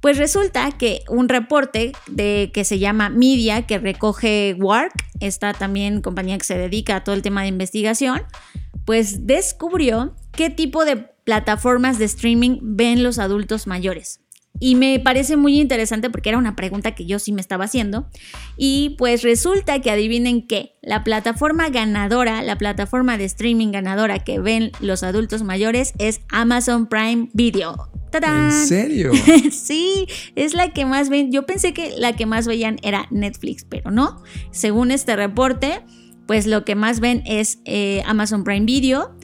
Pues 0.00 0.18
resulta 0.18 0.70
que 0.72 1.02
un 1.08 1.30
reporte 1.30 1.92
de, 2.08 2.50
que 2.52 2.64
se 2.64 2.78
llama 2.78 3.08
Media, 3.08 3.66
que 3.66 3.78
recoge 3.78 4.54
WARC, 4.58 4.92
esta 5.20 5.54
también 5.54 6.02
compañía 6.02 6.36
que 6.36 6.44
se 6.44 6.58
dedica 6.58 6.96
a 6.96 7.04
todo 7.04 7.14
el 7.14 7.22
tema 7.22 7.42
de 7.42 7.48
investigación, 7.48 8.22
pues 8.84 9.26
descubrió 9.26 10.14
qué 10.32 10.50
tipo 10.50 10.84
de 10.84 11.09
plataformas 11.24 11.98
de 11.98 12.06
streaming 12.06 12.58
ven 12.62 13.02
los 13.02 13.18
adultos 13.18 13.66
mayores. 13.66 14.20
Y 14.58 14.74
me 14.74 14.98
parece 15.00 15.36
muy 15.36 15.58
interesante 15.58 16.10
porque 16.10 16.28
era 16.28 16.38
una 16.38 16.56
pregunta 16.56 16.94
que 16.94 17.06
yo 17.06 17.18
sí 17.18 17.32
me 17.32 17.40
estaba 17.40 17.64
haciendo. 17.64 18.08
Y 18.56 18.96
pues 18.98 19.22
resulta 19.22 19.80
que 19.80 19.90
adivinen 19.90 20.46
qué, 20.46 20.76
la 20.82 21.04
plataforma 21.04 21.70
ganadora, 21.70 22.42
la 22.42 22.58
plataforma 22.58 23.16
de 23.16 23.24
streaming 23.24 23.70
ganadora 23.72 24.18
que 24.18 24.38
ven 24.38 24.72
los 24.80 25.02
adultos 25.02 25.44
mayores 25.44 25.94
es 25.98 26.20
Amazon 26.30 26.88
Prime 26.88 27.30
Video. 27.32 27.90
¿En 28.12 28.66
serio? 28.66 29.12
sí, 29.52 30.06
es 30.34 30.54
la 30.54 30.72
que 30.72 30.84
más 30.84 31.08
ven. 31.08 31.30
Yo 31.30 31.46
pensé 31.46 31.72
que 31.72 31.94
la 31.96 32.14
que 32.14 32.26
más 32.26 32.46
veían 32.46 32.78
era 32.82 33.06
Netflix, 33.10 33.64
pero 33.64 33.90
no. 33.90 34.22
Según 34.50 34.90
este 34.90 35.14
reporte, 35.14 35.80
pues 36.26 36.46
lo 36.46 36.64
que 36.64 36.74
más 36.74 37.00
ven 37.00 37.22
es 37.24 37.60
eh, 37.64 38.02
Amazon 38.04 38.44
Prime 38.44 38.66
Video 38.66 39.16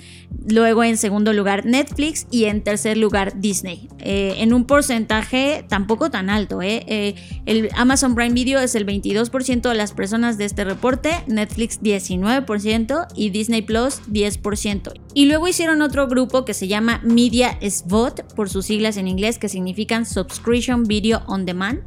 luego 0.48 0.84
en 0.84 0.96
segundo 0.96 1.32
lugar 1.32 1.66
Netflix 1.66 2.26
y 2.30 2.44
en 2.44 2.62
tercer 2.62 2.96
lugar 2.96 3.40
Disney. 3.40 3.88
Eh, 3.98 4.34
en 4.38 4.52
un 4.52 4.64
porcentaje 4.64 5.64
tampoco 5.68 6.10
tan 6.10 6.30
alto. 6.30 6.62
¿eh? 6.62 6.84
Eh, 6.86 7.14
el 7.46 7.68
Amazon 7.74 8.14
Prime 8.14 8.34
Video 8.34 8.60
es 8.60 8.74
el 8.74 8.86
22% 8.86 9.68
de 9.68 9.74
las 9.74 9.92
personas 9.92 10.38
de 10.38 10.44
este 10.44 10.64
reporte, 10.64 11.10
Netflix 11.26 11.80
19% 11.80 13.08
y 13.14 13.30
Disney 13.30 13.62
Plus 13.62 14.02
10%. 14.10 14.92
Y 15.14 15.26
luego 15.26 15.48
hicieron 15.48 15.82
otro 15.82 16.08
grupo 16.08 16.44
que 16.44 16.54
se 16.54 16.68
llama 16.68 17.00
Media 17.02 17.58
SVOD, 17.60 18.20
por 18.34 18.48
sus 18.48 18.66
siglas 18.66 18.96
en 18.96 19.08
inglés, 19.08 19.38
que 19.38 19.48
significan 19.48 20.06
Subscription 20.06 20.84
Video 20.84 21.22
On 21.26 21.44
Demand, 21.46 21.80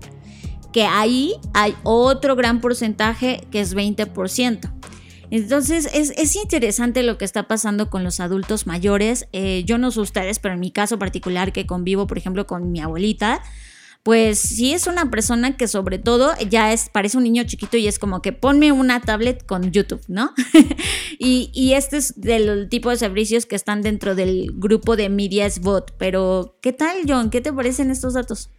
que 0.73 0.83
ahí 0.83 1.33
hay 1.53 1.75
otro 1.83 2.35
gran 2.35 2.61
porcentaje 2.61 3.41
que 3.51 3.61
es 3.61 3.75
20%. 3.75 4.71
Entonces 5.31 5.87
es, 5.93 6.35
interesante 6.35 7.03
lo 7.03 7.17
que 7.17 7.25
está 7.25 7.47
pasando 7.47 7.89
con 7.89 8.03
los 8.03 8.19
adultos 8.19 8.67
mayores. 8.67 9.27
Eh, 9.31 9.63
yo 9.65 9.77
no 9.77 9.91
sé 9.91 9.99
ustedes, 9.99 10.39
pero 10.39 10.53
en 10.53 10.59
mi 10.59 10.71
caso 10.71 10.97
particular 10.97 11.53
que 11.53 11.65
convivo, 11.65 12.07
por 12.07 12.17
ejemplo, 12.17 12.47
con 12.47 12.71
mi 12.71 12.79
abuelita, 12.79 13.41
pues 14.03 14.39
sí 14.39 14.73
es 14.73 14.87
una 14.87 15.11
persona 15.11 15.57
que 15.57 15.67
sobre 15.67 15.99
todo 15.99 16.31
ya 16.49 16.71
es, 16.71 16.89
parece 16.89 17.17
un 17.17 17.23
niño 17.23 17.43
chiquito 17.43 17.77
y 17.77 17.87
es 17.87 17.99
como 17.99 18.21
que 18.21 18.31
ponme 18.31 18.71
una 18.71 19.01
tablet 19.01 19.45
con 19.45 19.71
YouTube, 19.71 20.01
¿no? 20.07 20.31
y, 21.19 21.73
este 21.73 21.97
es 21.97 22.19
del 22.19 22.69
tipo 22.69 22.89
de 22.89 22.95
servicios 22.95 23.45
que 23.45 23.55
están 23.55 23.81
dentro 23.81 24.15
del 24.15 24.53
grupo 24.55 24.95
de 24.95 25.09
Medias 25.09 25.59
Bot. 25.59 25.95
Pero, 25.97 26.57
¿qué 26.61 26.73
tal, 26.73 26.97
John? 27.07 27.29
¿Qué 27.29 27.41
te 27.41 27.51
parecen 27.51 27.91
estos 27.91 28.13
datos? 28.13 28.49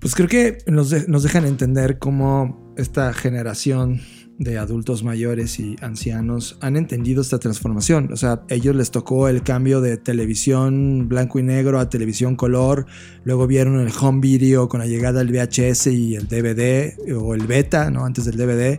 Pues 0.00 0.14
creo 0.14 0.28
que 0.28 0.58
nos, 0.66 0.90
nos 1.08 1.22
dejan 1.22 1.44
entender 1.44 1.98
cómo 1.98 2.74
esta 2.76 3.12
generación 3.12 4.00
de 4.38 4.58
adultos 4.58 5.02
mayores 5.02 5.58
y 5.58 5.76
ancianos 5.80 6.58
han 6.60 6.76
entendido 6.76 7.22
esta 7.22 7.38
transformación. 7.38 8.12
O 8.12 8.16
sea, 8.16 8.42
ellos 8.48 8.76
les 8.76 8.90
tocó 8.90 9.28
el 9.28 9.42
cambio 9.42 9.80
de 9.80 9.96
televisión 9.96 11.08
blanco 11.08 11.38
y 11.38 11.42
negro 11.42 11.78
a 11.78 11.88
televisión 11.88 12.36
color, 12.36 12.86
luego 13.24 13.46
vieron 13.46 13.80
el 13.80 13.92
home 13.98 14.20
video 14.20 14.68
con 14.68 14.80
la 14.80 14.86
llegada 14.86 15.24
del 15.24 15.32
VHS 15.32 15.86
y 15.88 16.14
el 16.16 16.28
DVD 16.28 16.94
o 17.16 17.34
el 17.34 17.46
beta, 17.46 17.90
¿no? 17.90 18.04
Antes 18.04 18.24
del 18.24 18.36
DVD 18.36 18.78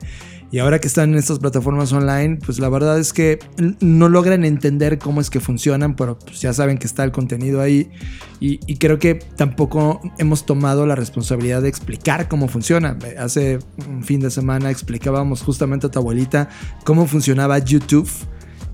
y 0.49 0.59
ahora 0.59 0.79
que 0.79 0.87
están 0.87 1.11
en 1.11 1.17
estas 1.17 1.39
plataformas 1.39 1.91
online, 1.91 2.37
pues 2.37 2.59
la 2.59 2.69
verdad 2.69 2.97
es 2.99 3.11
que 3.11 3.39
no 3.81 4.07
logran 4.07 4.45
entender 4.45 4.97
cómo 4.97 5.19
es 5.19 5.29
que 5.29 5.41
funcionan, 5.41 5.95
pero 5.95 6.17
pues 6.17 6.39
ya 6.39 6.53
saben 6.53 6.77
que 6.77 6.87
está 6.87 7.03
el 7.03 7.11
contenido 7.11 7.61
ahí. 7.61 7.89
Y, 8.39 8.57
creo 8.77 8.99
que 8.99 9.15
tampoco 9.15 9.99
hemos 10.19 10.45
tomado 10.45 10.85
la 10.85 10.95
responsabilidad 10.95 11.61
de 11.63 11.69
explicar 11.69 12.29
cómo 12.29 12.47
funciona. 12.47 12.97
Hace 13.17 13.59
un 13.89 14.03
fin 14.03 14.21
de 14.21 14.29
semana 14.29 14.69
explicábamos 14.69 15.41
justamente 15.41 15.87
a 15.87 15.91
tu 15.91 15.99
abuelita 15.99 16.47
cómo 16.85 17.07
funcionaba 17.07 17.57
YouTube 17.57 18.09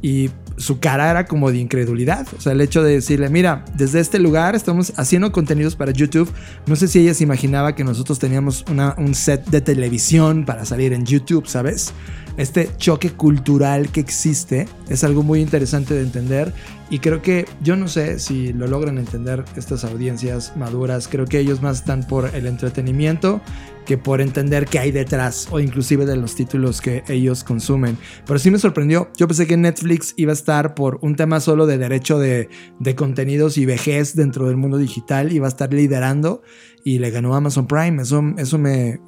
y 0.02 0.30
su 0.58 0.80
cara 0.80 1.10
era 1.10 1.26
como 1.26 1.52
de 1.52 1.58
incredulidad. 1.58 2.28
O 2.38 2.42
sea, 2.42 2.52
el 2.52 2.62
hecho 2.62 2.84
de 2.84 2.94
decirle, 2.94 3.30
mira, 3.30 3.66
desde 3.76 4.00
este 4.00 4.20
lugar 4.20 4.56
estamos 4.56 4.94
haciendo 4.98 5.32
contenidos 5.32 5.76
para 5.76 5.92
YouTube. 5.92 6.32
No 6.66 6.76
sé 6.76 6.88
si 6.88 7.00
ella 7.00 7.14
se 7.14 7.24
imaginaba 7.24 7.76
que 7.76 7.84
nosotros 7.84 8.20
teníamos 8.20 8.66
un 8.98 9.16
set 9.16 9.46
de 9.50 9.62
televisión 9.62 10.46
para 10.46 10.66
salir 10.66 10.94
en 10.94 11.06
YouTube, 11.06 11.48
¿sabes? 11.48 11.94
Este 12.38 12.70
choque 12.78 13.12
cultural 13.12 13.90
que 13.90 14.00
existe 14.00 14.68
es 14.90 15.04
algo 15.04 15.22
muy 15.22 15.40
interesante 15.40 15.94
de 15.94 16.02
entender 16.02 16.52
y 16.90 17.00
creo 17.00 17.22
que 17.22 17.46
yo 17.62 17.76
no 17.76 17.88
sé 17.88 18.20
si 18.20 18.54
lo 18.54 18.68
logran 18.68 18.98
entender 18.98 19.44
estas 19.56 19.84
audiencias 19.84 20.56
maduras. 20.56 21.08
Creo 21.08 21.26
que 21.26 21.40
ellos 21.40 21.62
más 21.62 21.78
están 21.78 22.08
por 22.08 22.30
el 22.34 22.48
entretenimiento 22.48 23.42
que 23.86 23.98
por 23.98 24.22
entender 24.22 24.66
qué 24.66 24.80
hay 24.80 24.92
detrás 24.92 25.48
o 25.52 25.60
inclusive 25.60 26.06
de 26.06 26.16
los 26.16 26.36
títulos 26.36 26.82
que 26.82 27.04
ellos 27.08 27.44
consumen. 27.44 27.98
Pero 28.26 28.40
sí 28.40 28.52
me 28.52 28.60
sorprendió. 28.60 29.10
Yo 29.18 29.28
pensé 29.28 29.48
que 29.48 29.58
Netflix 29.58 30.14
iba 30.18 30.32
a 30.32 30.34
estar 30.34 30.76
por 30.76 31.00
un 31.02 31.16
tema 31.16 31.40
solo 31.40 31.66
de 31.66 31.78
derecho 31.78 32.20
de, 32.20 32.50
contenidos 32.96 33.58
y 33.58 33.66
vejez 33.66 34.16
dentro 34.16 34.48
del 34.48 34.58
mundo 34.58 34.78
digital, 34.78 35.34
iba 35.34 35.48
a 35.48 35.50
estar 35.50 35.74
liderando 35.74 36.42
y 36.84 37.00
le 37.00 37.10
ganó 37.12 37.36
Amazon 37.36 37.68
Prime. 37.68 38.02
Eso, 38.02 38.22
eso 38.38 38.58
me, 38.58 39.00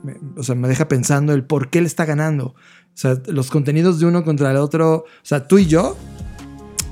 me 0.55 0.67
deja 0.67 0.88
pensando 0.88 1.34
el 1.34 1.43
por 1.43 1.69
qué 1.69 1.82
le 1.82 1.88
está 1.88 2.05
ganando. 2.05 2.47
O 2.47 2.97
sea, 2.97 3.21
los 3.28 3.51
contenidos 3.51 3.99
de 3.99 4.05
uno 4.05 4.23
contra 4.23 4.51
el 4.51 4.57
otro. 4.57 4.99
O 4.99 5.05
sea, 5.23 5.47
tú 5.47 5.57
y 5.57 5.65
yo 5.65 5.97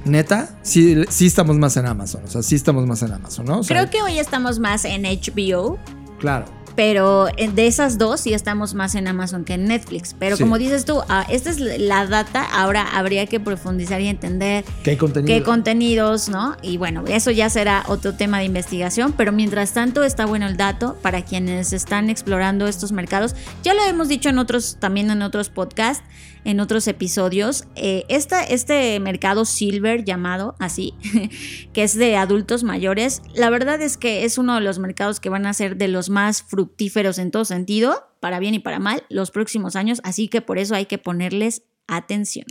Neta, 0.06 0.50
sí, 0.64 1.06
sí 1.10 1.28
estamos 1.28 1.58
más 1.58 1.78
en 1.78 1.86
Amazon. 1.86 2.24
O 2.26 2.28
sea, 2.28 2.44
sí 2.44 2.56
estamos 2.56 2.86
más 2.86 3.02
en 3.04 3.14
Amazon, 3.14 3.46
¿no? 3.46 3.60
O 3.60 3.64
sea, 3.64 3.78
Creo 3.78 3.90
que 3.90 4.02
hoy 4.02 4.20
estamos 4.20 4.60
más 4.60 4.86
en 4.86 5.04
HBO, 5.04 5.80
Claro. 6.20 6.46
Pero 6.76 7.28
en- 7.38 7.56
de 7.56 7.68
esas 7.68 7.98
dos 7.98 8.22
sí 8.22 8.34
estamos 8.34 8.74
más 8.74 8.96
en 8.96 9.08
Amazon 9.08 9.44
que 9.46 9.54
en 9.54 9.66
Netflix. 9.66 10.16
Pero 10.18 10.38
Sí. 10.38 10.44
como 10.44 10.58
dices 10.58 10.86
tú, 10.86 11.02
ah, 11.10 11.26
esta 11.30 11.50
es 11.50 11.60
la 11.60 12.06
data, 12.08 12.44
ahora 12.44 12.82
habría 12.94 13.26
que 13.28 13.40
profundizar 13.40 14.02
y 14.02 14.08
entender 14.08 14.64
contenido. 14.98 15.26
qué 15.38 15.44
contenidos, 15.44 16.30
¿no? 16.30 16.56
Y 16.62 16.78
bueno, 16.78 17.04
eso 17.08 17.32
ya 17.32 17.50
será 17.50 17.84
otro 17.88 18.14
tema 18.16 18.40
de 18.40 18.46
investigación, 18.46 19.14
pero 19.14 19.32
mientras 19.32 19.74
tanto 19.74 20.04
está 20.04 20.26
bueno 20.26 20.48
el 20.48 20.58
dato 20.58 20.96
para 21.02 21.24
quienes 21.24 21.74
están 21.74 22.10
explorando 22.10 22.68
estos 22.68 22.92
mercados. 22.92 23.36
Ya 23.64 23.74
lo 23.74 23.84
hemos 23.86 24.08
dicho 24.08 24.30
en 24.30 24.38
otros, 24.40 24.78
también 24.80 25.10
en 25.12 25.22
otros 25.22 25.50
podcasts, 25.50 26.04
en 26.46 26.60
otros 26.60 26.88
episodios. 26.88 27.66
eh, 27.76 28.06
esta- 28.10 28.44
este 28.44 29.00
mercado 29.00 29.46
silver 29.46 30.04
llamado 30.04 30.56
así, 30.60 30.94
que 31.74 31.84
es 31.84 31.96
de 31.96 32.16
adultos 32.18 32.64
mayores, 32.64 33.22
la 33.34 33.50
verdad 33.50 33.82
es 33.82 33.98
que 33.98 34.26
es 34.26 34.38
uno 34.38 34.56
de 34.56 34.62
los 34.62 34.80
mercados 34.80 35.20
que 35.20 35.30
van 35.30 35.46
a 35.46 35.54
ser 35.54 35.78
de 35.78 35.88
los 35.88 36.10
más 36.10 36.42
fructíferos 36.44 37.18
en 37.20 37.32
todo 37.32 37.46
sentido, 37.46 38.08
para 38.20 38.40
bien 38.40 38.54
y 38.54 38.60
para 38.60 38.80
mal, 38.80 39.04
los 39.10 39.32
próximos 39.32 39.76
años, 39.76 40.00
así 40.04 40.28
que 40.28 40.42
por 40.42 40.58
eso 40.58 40.76
hay 40.76 40.86
que 40.86 40.98
ponerles 40.98 41.64
atención. 41.88 42.46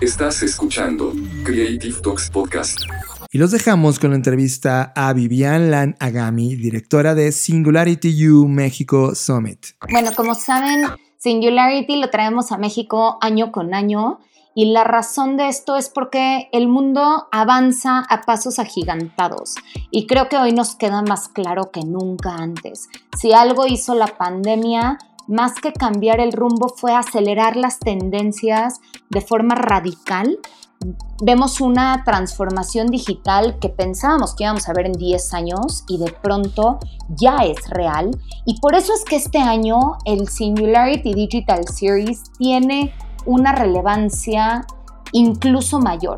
Estás 0.00 0.42
escuchando 0.42 1.12
Creative 1.44 1.96
Talks 2.02 2.30
Podcast. 2.30 2.78
Y 3.32 3.38
los 3.38 3.50
dejamos 3.50 3.98
con 3.98 4.10
la 4.10 4.16
entrevista 4.16 4.92
a 4.96 5.12
Vivian 5.12 5.70
Lan 5.70 5.94
Agami, 6.00 6.56
directora 6.56 7.14
de 7.14 7.30
Singularity 7.32 8.28
U 8.28 8.48
México 8.48 9.14
Summit. 9.14 9.66
Bueno, 9.90 10.10
como 10.16 10.34
saben, 10.34 10.82
Singularity 11.20 11.96
lo 11.96 12.08
traemos 12.08 12.50
a 12.50 12.56
México 12.56 13.18
año 13.20 13.52
con 13.52 13.74
año 13.74 14.20
y 14.54 14.72
la 14.72 14.84
razón 14.84 15.36
de 15.36 15.48
esto 15.48 15.76
es 15.76 15.90
porque 15.90 16.48
el 16.50 16.66
mundo 16.66 17.28
avanza 17.30 17.98
a 18.08 18.22
pasos 18.22 18.58
agigantados 18.58 19.56
y 19.90 20.06
creo 20.06 20.30
que 20.30 20.38
hoy 20.38 20.52
nos 20.52 20.76
queda 20.76 21.02
más 21.02 21.28
claro 21.28 21.70
que 21.70 21.84
nunca 21.84 22.36
antes. 22.36 22.88
Si 23.18 23.34
algo 23.34 23.66
hizo 23.66 23.94
la 23.94 24.06
pandemia, 24.06 24.96
más 25.28 25.56
que 25.60 25.74
cambiar 25.74 26.20
el 26.20 26.32
rumbo 26.32 26.70
fue 26.70 26.94
acelerar 26.94 27.54
las 27.54 27.80
tendencias 27.80 28.80
de 29.10 29.20
forma 29.20 29.54
radical 29.56 30.38
vemos 31.22 31.60
una 31.60 32.02
transformación 32.04 32.86
digital 32.88 33.58
que 33.60 33.68
pensábamos 33.68 34.34
que 34.34 34.44
íbamos 34.44 34.68
a 34.68 34.72
ver 34.72 34.86
en 34.86 34.92
10 34.92 35.34
años 35.34 35.84
y 35.88 35.98
de 35.98 36.10
pronto 36.12 36.78
ya 37.10 37.36
es 37.38 37.68
real. 37.68 38.10
Y 38.46 38.58
por 38.60 38.74
eso 38.74 38.94
es 38.94 39.04
que 39.04 39.16
este 39.16 39.38
año 39.38 39.98
el 40.04 40.28
Singularity 40.28 41.14
Digital 41.14 41.66
Series 41.68 42.32
tiene 42.38 42.94
una 43.26 43.52
relevancia 43.52 44.66
incluso 45.12 45.78
mayor. 45.80 46.16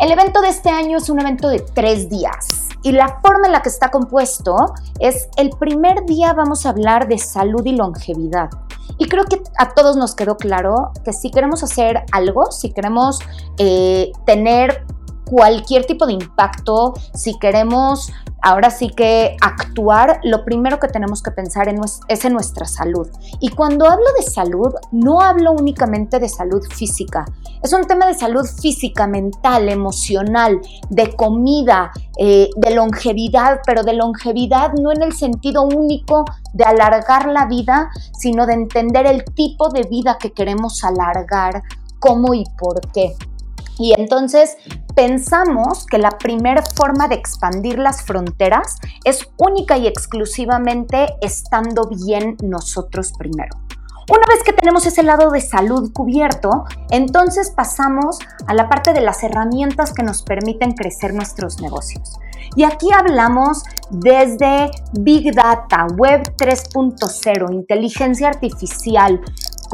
El 0.00 0.10
evento 0.10 0.40
de 0.40 0.48
este 0.48 0.70
año 0.70 0.98
es 0.98 1.08
un 1.08 1.20
evento 1.20 1.48
de 1.48 1.60
tres 1.60 2.08
días 2.10 2.68
y 2.82 2.90
la 2.90 3.20
forma 3.22 3.46
en 3.46 3.52
la 3.52 3.62
que 3.62 3.68
está 3.68 3.92
compuesto 3.92 4.74
es 4.98 5.28
el 5.36 5.50
primer 5.50 6.04
día 6.04 6.32
vamos 6.32 6.66
a 6.66 6.70
hablar 6.70 7.06
de 7.06 7.18
salud 7.18 7.64
y 7.64 7.76
longevidad. 7.76 8.50
Y 8.98 9.08
creo 9.08 9.24
que 9.24 9.42
a 9.58 9.70
todos 9.74 9.96
nos 9.96 10.14
quedó 10.14 10.36
claro 10.36 10.92
que 11.04 11.12
si 11.12 11.30
queremos 11.30 11.62
hacer 11.62 12.04
algo, 12.12 12.50
si 12.52 12.72
queremos 12.72 13.18
eh, 13.58 14.12
tener 14.24 14.84
cualquier 15.24 15.84
tipo 15.86 16.06
de 16.06 16.12
impacto, 16.12 16.94
si 17.14 17.38
queremos 17.38 18.12
ahora 18.44 18.70
sí 18.70 18.90
que 18.90 19.36
actuar, 19.40 20.20
lo 20.22 20.44
primero 20.44 20.78
que 20.78 20.88
tenemos 20.88 21.22
que 21.22 21.30
pensar 21.30 21.66
es 22.08 22.24
en 22.24 22.32
nuestra 22.34 22.66
salud. 22.66 23.08
Y 23.40 23.48
cuando 23.48 23.86
hablo 23.86 24.04
de 24.18 24.22
salud, 24.22 24.70
no 24.92 25.22
hablo 25.22 25.52
únicamente 25.52 26.18
de 26.18 26.28
salud 26.28 26.62
física. 26.70 27.24
Es 27.62 27.72
un 27.72 27.86
tema 27.86 28.06
de 28.06 28.12
salud 28.12 28.44
física, 28.44 29.06
mental, 29.06 29.70
emocional, 29.70 30.60
de 30.90 31.16
comida, 31.16 31.90
eh, 32.18 32.50
de 32.54 32.74
longevidad, 32.74 33.60
pero 33.64 33.82
de 33.82 33.94
longevidad 33.94 34.74
no 34.74 34.92
en 34.92 35.02
el 35.02 35.14
sentido 35.14 35.62
único 35.62 36.26
de 36.52 36.64
alargar 36.64 37.26
la 37.28 37.46
vida, 37.46 37.90
sino 38.12 38.44
de 38.44 38.52
entender 38.52 39.06
el 39.06 39.24
tipo 39.24 39.70
de 39.70 39.84
vida 39.84 40.18
que 40.20 40.32
queremos 40.32 40.84
alargar, 40.84 41.62
cómo 41.98 42.34
y 42.34 42.44
por 42.58 42.78
qué. 42.92 43.16
Y 43.78 43.92
entonces 43.98 44.56
pensamos 44.94 45.86
que 45.86 45.98
la 45.98 46.10
primera 46.10 46.62
forma 46.62 47.08
de 47.08 47.16
expandir 47.16 47.78
las 47.78 48.02
fronteras 48.02 48.76
es 49.04 49.28
única 49.38 49.76
y 49.76 49.86
exclusivamente 49.86 51.14
estando 51.20 51.88
bien 51.88 52.36
nosotros 52.42 53.12
primero. 53.18 53.56
Una 54.10 54.26
vez 54.28 54.44
que 54.44 54.52
tenemos 54.52 54.84
ese 54.84 55.02
lado 55.02 55.30
de 55.30 55.40
salud 55.40 55.90
cubierto, 55.94 56.64
entonces 56.90 57.50
pasamos 57.50 58.18
a 58.46 58.52
la 58.52 58.68
parte 58.68 58.92
de 58.92 59.00
las 59.00 59.22
herramientas 59.22 59.94
que 59.94 60.02
nos 60.02 60.22
permiten 60.22 60.72
crecer 60.72 61.14
nuestros 61.14 61.62
negocios. 61.62 62.18
Y 62.54 62.64
aquí 62.64 62.88
hablamos 62.92 63.64
desde 63.90 64.70
Big 64.92 65.34
Data, 65.34 65.86
Web 65.96 66.36
3.0, 66.36 67.52
inteligencia 67.52 68.28
artificial, 68.28 69.22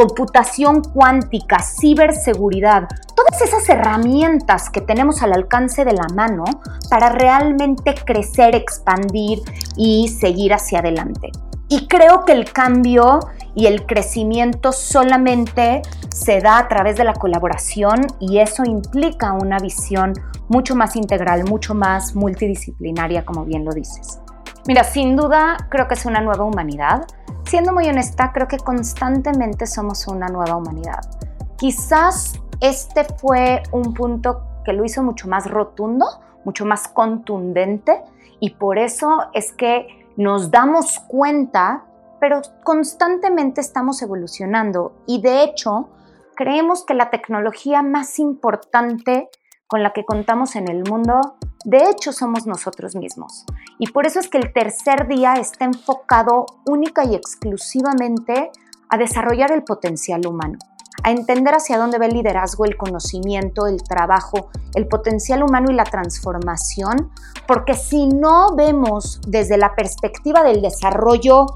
computación 0.01 0.81
cuántica, 0.81 1.59
ciberseguridad, 1.63 2.89
todas 3.15 3.43
esas 3.43 3.69
herramientas 3.69 4.71
que 4.71 4.81
tenemos 4.81 5.21
al 5.23 5.35
alcance 5.35 5.85
de 5.85 5.93
la 5.93 6.07
mano 6.15 6.45
para 6.89 7.11
realmente 7.11 7.95
crecer, 7.95 8.55
expandir 8.55 9.41
y 9.77 10.09
seguir 10.09 10.55
hacia 10.55 10.79
adelante. 10.79 11.31
Y 11.69 11.87
creo 11.87 12.25
que 12.25 12.33
el 12.33 12.51
cambio 12.51 13.21
y 13.55 13.67
el 13.67 13.85
crecimiento 13.85 14.73
solamente 14.73 15.83
se 16.09 16.41
da 16.41 16.57
a 16.57 16.69
través 16.69 16.97
de 16.97 17.05
la 17.05 17.13
colaboración 17.13 18.07
y 18.21 18.39
eso 18.39 18.65
implica 18.65 19.35
una 19.35 19.59
visión 19.59 20.15
mucho 20.49 20.75
más 20.75 20.97
integral, 20.97 21.45
mucho 21.45 21.75
más 21.75 22.15
multidisciplinaria, 22.15 23.27
como 23.27 23.45
bien 23.45 23.67
lo 23.67 23.73
dices. 23.73 24.19
Mira, 24.67 24.83
sin 24.83 25.15
duda 25.15 25.69
creo 25.69 25.89
que 25.89 25.95
es 25.95 26.07
una 26.07 26.23
nueva 26.23 26.45
humanidad. 26.45 27.07
Siendo 27.45 27.73
muy 27.73 27.89
honesta, 27.89 28.33
creo 28.33 28.47
que 28.47 28.59
constantemente 28.59 29.67
somos 29.67 30.07
una 30.07 30.29
nueva 30.29 30.57
humanidad. 30.57 31.01
Quizás 31.57 32.41
este 32.61 33.05
fue 33.05 33.63
un 33.73 33.95
punto 33.95 34.43
que 34.65 34.73
lo 34.73 34.85
hizo 34.85 35.03
mucho 35.03 35.29
más 35.29 35.51
rotundo, 35.51 36.07
mucho 36.45 36.65
más 36.65 36.89
contundente 36.89 38.03
y 38.39 38.51
por 38.51 38.79
eso 38.79 39.27
es 39.33 39.53
que 39.53 40.07
nos 40.17 40.51
damos 40.51 41.01
cuenta, 41.01 41.85
pero 42.21 42.43
constantemente 42.63 43.61
estamos 43.61 44.03
evolucionando 44.03 44.93
y 45.07 45.23
de 45.23 45.43
hecho 45.43 45.89
creemos 46.37 46.85
que 46.85 46.95
la 46.95 47.11
tecnología 47.11 47.83
más 47.83 48.19
importante 48.19 49.29
con 49.71 49.85
la 49.85 49.93
que 49.93 50.05
contamos 50.05 50.57
en 50.57 50.69
el 50.69 50.83
mundo, 50.83 51.37
de 51.65 51.89
hecho 51.89 52.13
somos 52.13 52.45
nosotros 52.45 52.97
mismos. 52.97 53.45
Y 53.79 53.87
por 53.93 54.05
eso 54.05 54.19
es 54.19 54.29
que 54.29 54.39
el 54.39 54.53
tercer 54.53 55.07
día 55.07 55.35
está 55.35 55.65
enfocado 55.65 56.45
única 56.67 57.05
y 57.05 57.15
exclusivamente 57.15 58.51
a 58.89 58.99
desarrollar 58.99 59.53
el 59.53 59.63
potencial 59.63 60.27
humano, 60.27 60.59
a 61.05 61.13
entender 61.13 61.55
hacia 61.55 61.79
dónde 61.79 61.99
va 61.99 62.07
el 62.07 62.15
liderazgo, 62.15 62.65
el 62.65 62.77
conocimiento, 62.77 63.69
el 63.69 63.81
trabajo, 63.85 64.51
el 64.75 64.89
potencial 64.89 65.45
humano 65.45 65.71
y 65.71 65.75
la 65.75 65.85
transformación, 65.85 67.13
porque 67.47 67.75
si 67.75 68.09
no 68.09 68.57
vemos 68.57 69.21
desde 69.29 69.57
la 69.57 69.77
perspectiva 69.77 70.43
del 70.43 70.63
desarrollo 70.63 71.47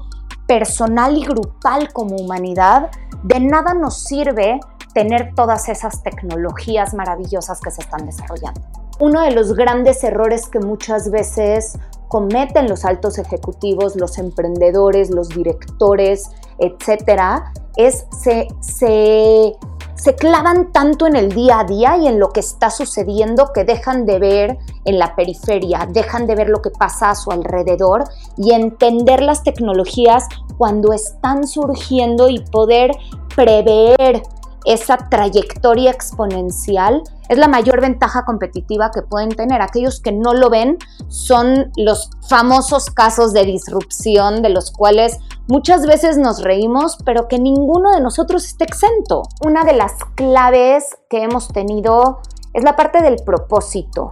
personal 0.47 1.17
y 1.17 1.25
grupal 1.25 1.91
como 1.91 2.15
humanidad, 2.15 2.91
de 3.23 3.41
nada 3.41 3.73
nos 3.73 4.03
sirve 4.03 4.61
tener 4.95 5.35
todas 5.35 5.67
esas 5.67 6.01
tecnologías 6.03 6.93
maravillosas 6.93 7.59
que 7.59 7.69
se 7.69 7.81
están 7.81 8.05
desarrollando. 8.05 8.61
Uno 8.99 9.21
de 9.21 9.31
los 9.31 9.53
grandes 9.53 10.01
errores 10.05 10.47
que 10.47 10.59
muchas 10.59 11.11
veces 11.11 11.77
cometen 12.07 12.69
los 12.69 12.85
altos 12.85 13.17
ejecutivos, 13.17 13.97
los 13.97 14.17
emprendedores, 14.17 15.09
los 15.09 15.27
directores, 15.27 16.29
etcétera, 16.59 17.51
es 17.75 18.05
se, 18.17 18.47
se, 18.61 19.57
se 19.95 20.15
clavan 20.15 20.71
tanto 20.71 21.07
en 21.07 21.17
el 21.17 21.33
día 21.33 21.59
a 21.59 21.63
día 21.65 21.97
y 21.97 22.07
en 22.07 22.17
lo 22.17 22.29
que 22.29 22.39
está 22.39 22.69
sucediendo 22.69 23.51
que 23.53 23.65
dejan 23.65 24.05
de 24.05 24.17
ver 24.17 24.57
en 24.85 24.97
la 24.97 25.13
periferia, 25.13 25.89
dejan 25.91 26.25
de 26.25 26.35
ver 26.35 26.47
lo 26.47 26.61
que 26.61 26.69
pasa 26.69 27.09
a 27.09 27.15
su 27.15 27.31
alrededor 27.31 28.05
y 28.37 28.53
entender 28.53 29.21
las 29.21 29.43
tecnologías 29.43 30.23
cuando 30.57 30.93
están 30.93 31.45
surgiendo 31.45 32.29
y 32.29 32.39
poder 32.39 32.91
prever 33.35 34.23
esa 34.65 34.97
trayectoria 34.97 35.91
exponencial 35.91 37.03
es 37.29 37.37
la 37.37 37.47
mayor 37.47 37.81
ventaja 37.81 38.23
competitiva 38.25 38.91
que 38.91 39.01
pueden 39.01 39.29
tener. 39.29 39.61
Aquellos 39.61 39.99
que 39.99 40.11
no 40.11 40.33
lo 40.33 40.49
ven 40.49 40.77
son 41.07 41.71
los 41.77 42.09
famosos 42.27 42.89
casos 42.89 43.33
de 43.33 43.45
disrupción 43.45 44.41
de 44.41 44.49
los 44.49 44.71
cuales 44.71 45.19
muchas 45.47 45.85
veces 45.85 46.17
nos 46.17 46.41
reímos, 46.41 46.97
pero 47.05 47.27
que 47.27 47.39
ninguno 47.39 47.91
de 47.93 48.01
nosotros 48.01 48.45
está 48.45 48.65
exento. 48.65 49.23
Una 49.43 49.63
de 49.63 49.73
las 49.73 49.93
claves 50.15 50.97
que 51.09 51.23
hemos 51.23 51.47
tenido 51.49 52.19
es 52.53 52.63
la 52.63 52.75
parte 52.75 53.01
del 53.01 53.17
propósito. 53.25 54.09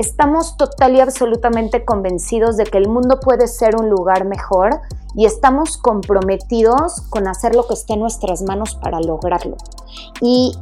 Estamos 0.00 0.56
total 0.56 0.96
y 0.96 1.00
absolutamente 1.00 1.84
convencidos 1.84 2.56
de 2.56 2.64
que 2.64 2.78
el 2.78 2.88
mundo 2.88 3.20
puede 3.20 3.46
ser 3.46 3.76
un 3.76 3.90
lugar 3.90 4.24
mejor 4.24 4.80
y 5.14 5.26
estamos 5.26 5.76
comprometidos 5.76 7.02
con 7.10 7.28
hacer 7.28 7.54
lo 7.54 7.66
que 7.66 7.74
esté 7.74 7.92
en 7.92 8.00
nuestras 8.00 8.40
manos 8.40 8.76
para 8.76 8.98
lograrlo. 8.98 9.58
Y 10.22 10.56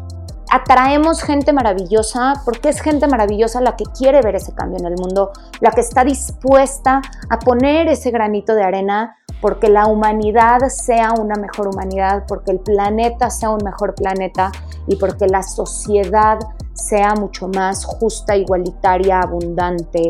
atraemos 0.50 1.22
gente 1.22 1.52
maravillosa 1.52 2.42
porque 2.44 2.70
es 2.70 2.80
gente 2.80 3.06
maravillosa 3.06 3.60
la 3.60 3.76
que 3.76 3.84
quiere 3.84 4.22
ver 4.22 4.34
ese 4.34 4.52
cambio 4.56 4.80
en 4.80 4.86
el 4.86 4.96
mundo, 4.96 5.30
la 5.60 5.70
que 5.70 5.82
está 5.82 6.02
dispuesta 6.02 7.00
a 7.30 7.38
poner 7.38 7.86
ese 7.86 8.10
granito 8.10 8.56
de 8.56 8.64
arena 8.64 9.17
porque 9.40 9.68
la 9.68 9.86
humanidad 9.86 10.60
sea 10.68 11.12
una 11.12 11.34
mejor 11.36 11.68
humanidad, 11.68 12.24
porque 12.26 12.52
el 12.52 12.60
planeta 12.60 13.30
sea 13.30 13.50
un 13.50 13.62
mejor 13.64 13.94
planeta 13.94 14.50
y 14.86 14.96
porque 14.96 15.26
la 15.26 15.42
sociedad 15.42 16.38
sea 16.72 17.14
mucho 17.14 17.48
más 17.48 17.84
justa, 17.84 18.36
igualitaria, 18.36 19.20
abundante 19.20 20.08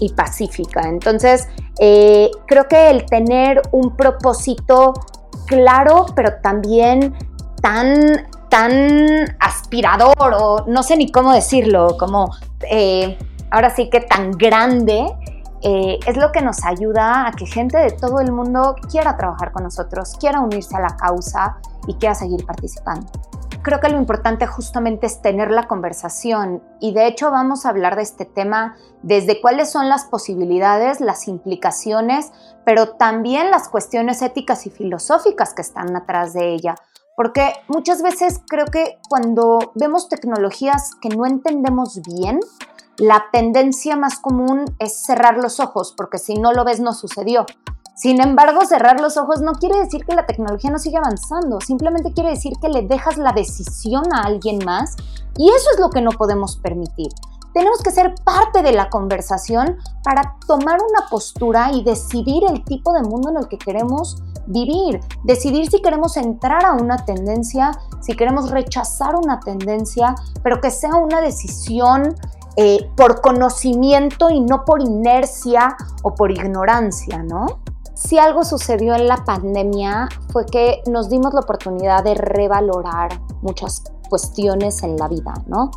y 0.00 0.12
pacífica. 0.12 0.88
Entonces, 0.88 1.48
eh, 1.78 2.30
creo 2.46 2.68
que 2.68 2.90
el 2.90 3.06
tener 3.06 3.62
un 3.72 3.96
propósito 3.96 4.94
claro, 5.46 6.06
pero 6.14 6.34
también 6.42 7.14
tan, 7.62 8.26
tan 8.48 9.36
aspirador, 9.38 10.34
o 10.38 10.64
no 10.66 10.82
sé 10.82 10.96
ni 10.96 11.10
cómo 11.10 11.32
decirlo, 11.32 11.96
como 11.98 12.30
eh, 12.70 13.18
ahora 13.50 13.74
sí 13.74 13.88
que 13.90 14.00
tan 14.00 14.32
grande, 14.32 15.06
eh, 15.68 15.98
es 16.06 16.16
lo 16.16 16.30
que 16.30 16.42
nos 16.42 16.64
ayuda 16.64 17.26
a 17.26 17.32
que 17.32 17.44
gente 17.44 17.76
de 17.76 17.90
todo 17.90 18.20
el 18.20 18.30
mundo 18.30 18.76
quiera 18.88 19.16
trabajar 19.16 19.50
con 19.50 19.64
nosotros, 19.64 20.12
quiera 20.20 20.38
unirse 20.38 20.76
a 20.76 20.80
la 20.80 20.96
causa 20.96 21.56
y 21.88 21.94
quiera 21.94 22.14
seguir 22.14 22.46
participando. 22.46 23.10
Creo 23.62 23.80
que 23.80 23.88
lo 23.88 23.98
importante 23.98 24.46
justamente 24.46 25.08
es 25.08 25.20
tener 25.22 25.50
la 25.50 25.66
conversación 25.66 26.62
y 26.78 26.94
de 26.94 27.08
hecho 27.08 27.32
vamos 27.32 27.66
a 27.66 27.70
hablar 27.70 27.96
de 27.96 28.02
este 28.02 28.24
tema 28.24 28.76
desde 29.02 29.40
cuáles 29.40 29.68
son 29.68 29.88
las 29.88 30.04
posibilidades, 30.04 31.00
las 31.00 31.26
implicaciones, 31.26 32.30
pero 32.64 32.90
también 32.90 33.50
las 33.50 33.68
cuestiones 33.68 34.22
éticas 34.22 34.68
y 34.68 34.70
filosóficas 34.70 35.52
que 35.52 35.62
están 35.62 35.96
atrás 35.96 36.32
de 36.32 36.54
ella. 36.54 36.76
Porque 37.16 37.54
muchas 37.66 38.02
veces 38.02 38.40
creo 38.46 38.66
que 38.66 39.00
cuando 39.08 39.72
vemos 39.74 40.08
tecnologías 40.08 40.94
que 41.02 41.08
no 41.08 41.26
entendemos 41.26 42.02
bien, 42.02 42.38
la 42.98 43.26
tendencia 43.32 43.96
más 43.96 44.18
común 44.18 44.64
es 44.78 45.04
cerrar 45.04 45.36
los 45.36 45.60
ojos, 45.60 45.92
porque 45.96 46.18
si 46.18 46.34
no 46.34 46.52
lo 46.52 46.64
ves 46.64 46.80
no 46.80 46.94
sucedió. 46.94 47.46
Sin 47.94 48.20
embargo, 48.20 48.66
cerrar 48.66 49.00
los 49.00 49.16
ojos 49.16 49.40
no 49.40 49.52
quiere 49.52 49.78
decir 49.78 50.04
que 50.04 50.14
la 50.14 50.26
tecnología 50.26 50.70
no 50.70 50.78
siga 50.78 50.98
avanzando, 50.98 51.60
simplemente 51.60 52.12
quiere 52.12 52.30
decir 52.30 52.52
que 52.60 52.68
le 52.68 52.82
dejas 52.82 53.16
la 53.16 53.32
decisión 53.32 54.04
a 54.12 54.22
alguien 54.22 54.58
más 54.64 54.96
y 55.38 55.48
eso 55.48 55.70
es 55.72 55.80
lo 55.80 55.88
que 55.90 56.02
no 56.02 56.10
podemos 56.10 56.56
permitir. 56.56 57.08
Tenemos 57.54 57.80
que 57.82 57.90
ser 57.90 58.14
parte 58.22 58.62
de 58.62 58.72
la 58.72 58.90
conversación 58.90 59.78
para 60.04 60.36
tomar 60.46 60.78
una 60.78 61.08
postura 61.08 61.70
y 61.72 61.82
decidir 61.82 62.44
el 62.50 62.62
tipo 62.64 62.92
de 62.92 63.02
mundo 63.02 63.30
en 63.30 63.38
el 63.38 63.48
que 63.48 63.56
queremos 63.56 64.22
vivir, 64.46 65.00
decidir 65.24 65.70
si 65.70 65.80
queremos 65.80 66.18
entrar 66.18 66.66
a 66.66 66.74
una 66.74 66.98
tendencia, 67.06 67.70
si 68.00 68.14
queremos 68.14 68.50
rechazar 68.50 69.16
una 69.16 69.40
tendencia, 69.40 70.14
pero 70.42 70.60
que 70.60 70.70
sea 70.70 70.96
una 70.96 71.22
decisión 71.22 72.14
eh, 72.56 72.90
por 72.96 73.20
conocimiento 73.20 74.30
y 74.30 74.40
no 74.40 74.64
por 74.64 74.80
inercia 74.80 75.76
o 76.02 76.14
por 76.14 76.30
ignorancia, 76.30 77.22
¿no? 77.22 77.60
Si 77.94 78.18
algo 78.18 78.44
sucedió 78.44 78.94
en 78.94 79.08
la 79.08 79.24
pandemia 79.24 80.08
fue 80.32 80.46
que 80.46 80.82
nos 80.86 81.08
dimos 81.08 81.34
la 81.34 81.40
oportunidad 81.40 82.04
de 82.04 82.14
revalorar 82.14 83.20
muchas 83.42 83.84
cuestiones 84.08 84.82
en 84.82 84.96
la 84.96 85.08
vida, 85.08 85.34
¿no? 85.46 85.70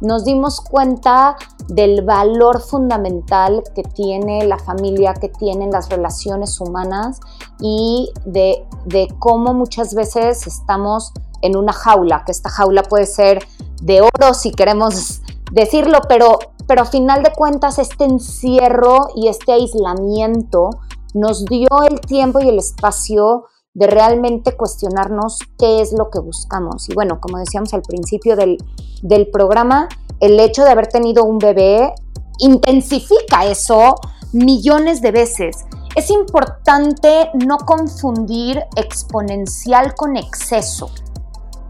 Nos 0.00 0.24
dimos 0.24 0.60
cuenta 0.60 1.36
del 1.68 2.02
valor 2.02 2.60
fundamental 2.60 3.62
que 3.74 3.82
tiene 3.82 4.46
la 4.46 4.58
familia, 4.58 5.14
que 5.14 5.28
tienen 5.30 5.70
las 5.70 5.88
relaciones 5.88 6.60
humanas 6.60 7.18
y 7.60 8.10
de, 8.26 8.66
de 8.84 9.08
cómo 9.18 9.54
muchas 9.54 9.94
veces 9.94 10.46
estamos 10.46 11.12
en 11.40 11.56
una 11.56 11.72
jaula, 11.72 12.24
que 12.24 12.32
esta 12.32 12.50
jaula 12.50 12.82
puede 12.82 13.06
ser 13.06 13.46
de 13.82 14.02
oro 14.02 14.34
si 14.34 14.50
queremos 14.50 15.22
decirlo, 15.52 16.00
pero, 16.08 16.38
pero 16.66 16.82
a 16.82 16.84
final 16.84 17.22
de 17.22 17.32
cuentas 17.32 17.78
este 17.78 18.04
encierro 18.04 19.08
y 19.14 19.28
este 19.28 19.52
aislamiento 19.52 20.70
nos 21.14 21.44
dio 21.44 21.68
el 21.88 22.00
tiempo 22.00 22.40
y 22.40 22.48
el 22.48 22.58
espacio 22.58 23.44
de 23.74 23.86
realmente 23.86 24.56
cuestionarnos 24.56 25.38
qué 25.58 25.80
es 25.80 25.92
lo 25.92 26.10
que 26.10 26.18
buscamos. 26.18 26.88
Y 26.88 26.94
bueno, 26.94 27.20
como 27.20 27.38
decíamos 27.38 27.74
al 27.74 27.82
principio 27.82 28.34
del, 28.34 28.56
del 29.02 29.28
programa, 29.28 29.88
el 30.20 30.40
hecho 30.40 30.64
de 30.64 30.70
haber 30.70 30.86
tenido 30.86 31.24
un 31.24 31.38
bebé 31.38 31.92
intensifica 32.38 33.44
eso 33.44 33.96
millones 34.32 35.02
de 35.02 35.12
veces. 35.12 35.66
Es 35.94 36.10
importante 36.10 37.30
no 37.46 37.58
confundir 37.58 38.62
exponencial 38.76 39.94
con 39.94 40.16
exceso. 40.16 40.90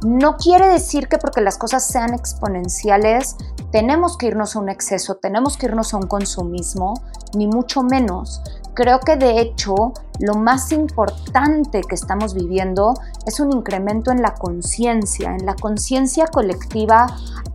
No 0.04 0.36
quiere 0.36 0.68
decir 0.68 1.08
que 1.08 1.18
porque 1.18 1.40
las 1.40 1.58
cosas 1.58 1.86
sean 1.86 2.14
exponenciales 2.14 3.36
tenemos 3.70 4.16
que 4.16 4.26
irnos 4.26 4.56
a 4.56 4.60
un 4.60 4.68
exceso, 4.68 5.16
tenemos 5.16 5.56
que 5.56 5.66
irnos 5.66 5.92
a 5.94 5.98
un 5.98 6.06
consumismo, 6.06 6.94
ni 7.34 7.46
mucho 7.46 7.82
menos. 7.82 8.42
Creo 8.74 9.00
que 9.00 9.16
de 9.16 9.40
hecho 9.40 9.92
lo 10.20 10.34
más 10.34 10.70
importante 10.72 11.80
que 11.80 11.94
estamos 11.94 12.34
viviendo 12.34 12.94
es 13.26 13.40
un 13.40 13.52
incremento 13.52 14.10
en 14.10 14.22
la 14.22 14.34
conciencia, 14.34 15.34
en 15.34 15.46
la 15.46 15.54
conciencia 15.54 16.26
colectiva 16.26 17.06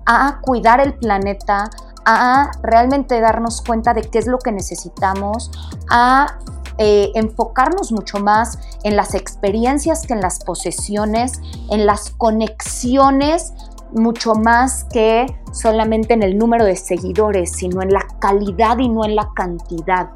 a 0.05 0.39
cuidar 0.41 0.79
el 0.79 0.95
planeta, 0.95 1.69
a 2.05 2.51
realmente 2.63 3.19
darnos 3.19 3.61
cuenta 3.61 3.93
de 3.93 4.01
qué 4.01 4.17
es 4.19 4.27
lo 4.27 4.39
que 4.39 4.51
necesitamos, 4.51 5.51
a 5.89 6.39
eh, 6.77 7.11
enfocarnos 7.13 7.91
mucho 7.91 8.17
más 8.17 8.57
en 8.83 8.95
las 8.95 9.13
experiencias 9.13 10.07
que 10.07 10.13
en 10.13 10.21
las 10.21 10.43
posesiones, 10.43 11.33
en 11.69 11.85
las 11.85 12.09
conexiones, 12.11 13.53
mucho 13.91 14.35
más 14.35 14.85
que 14.85 15.25
solamente 15.51 16.13
en 16.13 16.23
el 16.23 16.37
número 16.37 16.65
de 16.65 16.75
seguidores, 16.75 17.51
sino 17.51 17.81
en 17.81 17.91
la 17.91 18.05
calidad 18.19 18.77
y 18.79 18.89
no 18.89 19.05
en 19.05 19.15
la 19.15 19.29
cantidad. 19.35 20.09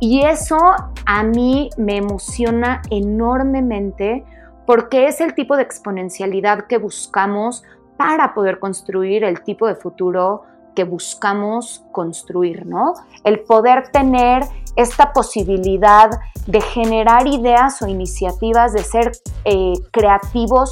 Y 0.00 0.22
eso 0.22 0.58
a 1.06 1.22
mí 1.22 1.70
me 1.76 1.96
emociona 1.96 2.82
enormemente 2.90 4.24
porque 4.66 5.06
es 5.06 5.20
el 5.20 5.34
tipo 5.34 5.56
de 5.56 5.62
exponencialidad 5.62 6.66
que 6.66 6.78
buscamos 6.78 7.62
para 7.96 8.34
poder 8.34 8.58
construir 8.58 9.22
el 9.22 9.42
tipo 9.42 9.66
de 9.66 9.76
futuro 9.76 10.42
que 10.74 10.84
buscamos 10.84 11.84
construir, 11.92 12.66
¿no? 12.66 12.94
El 13.24 13.40
poder 13.40 13.88
tener 13.88 14.42
esta 14.74 15.12
posibilidad 15.12 16.10
de 16.46 16.60
generar 16.60 17.26
ideas 17.26 17.82
o 17.82 17.86
iniciativas, 17.86 18.72
de 18.72 18.82
ser 18.82 19.12
eh, 19.44 19.74
creativos 19.92 20.70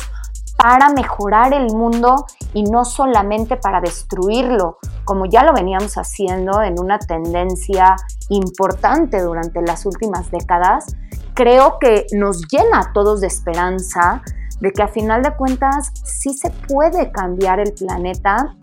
para 0.61 0.90
mejorar 0.90 1.54
el 1.54 1.72
mundo 1.74 2.26
y 2.52 2.64
no 2.64 2.84
solamente 2.84 3.56
para 3.56 3.80
destruirlo, 3.80 4.76
como 5.04 5.24
ya 5.24 5.42
lo 5.42 5.54
veníamos 5.54 5.96
haciendo 5.96 6.62
en 6.62 6.78
una 6.78 6.98
tendencia 6.98 7.96
importante 8.28 9.22
durante 9.22 9.62
las 9.62 9.86
últimas 9.86 10.30
décadas, 10.30 10.94
creo 11.32 11.78
que 11.78 12.06
nos 12.12 12.46
llena 12.48 12.80
a 12.80 12.92
todos 12.92 13.22
de 13.22 13.28
esperanza 13.28 14.22
de 14.61 14.70
que 14.72 14.82
a 14.82 14.88
final 14.88 15.22
de 15.22 15.34
cuentas 15.34 15.92
sí 16.04 16.34
se 16.34 16.50
puede 16.50 17.11
cambiar 17.11 17.58
el 17.58 17.72
planeta. 17.72 18.54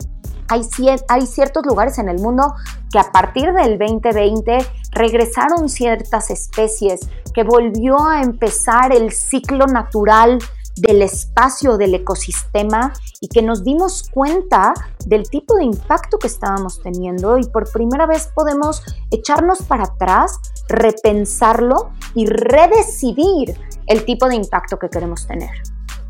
Hay, 0.48 0.62
hay, 1.08 1.26
ciertos 1.26 1.66
lugares 1.66 1.98
en 1.98 2.08
el 2.08 2.20
mundo 2.20 2.54
que 2.92 3.00
a 3.00 3.10
partir 3.10 3.52
del 3.52 3.76
2020 3.76 4.58
regresaron 4.92 5.68
ciertas 5.68 6.30
especies, 6.30 7.00
que 7.34 7.42
volvió 7.42 8.00
a 8.00 8.22
empezar 8.22 8.94
el 8.94 9.10
ciclo 9.10 9.66
natural 9.66 10.38
del 10.80 11.02
espacio, 11.02 11.76
del 11.76 11.94
ecosistema 11.94 12.92
y 13.20 13.28
que 13.28 13.42
nos 13.42 13.64
dimos 13.64 14.08
cuenta 14.10 14.74
del 15.06 15.28
tipo 15.28 15.56
de 15.56 15.64
impacto 15.64 16.18
que 16.18 16.26
estábamos 16.26 16.80
teniendo 16.82 17.38
y 17.38 17.46
por 17.46 17.70
primera 17.70 18.06
vez 18.06 18.28
podemos 18.34 18.82
echarnos 19.10 19.62
para 19.62 19.84
atrás, 19.84 20.38
repensarlo 20.68 21.90
y 22.14 22.26
redecidir 22.26 23.58
el 23.86 24.04
tipo 24.04 24.28
de 24.28 24.36
impacto 24.36 24.78
que 24.78 24.88
queremos 24.88 25.26
tener. 25.26 25.50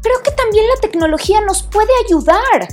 Creo 0.02 0.22
que 0.22 0.30
también 0.32 0.64
la 0.74 0.80
tecnología 0.80 1.40
nos 1.40 1.62
puede 1.62 1.90
ayudar 2.06 2.68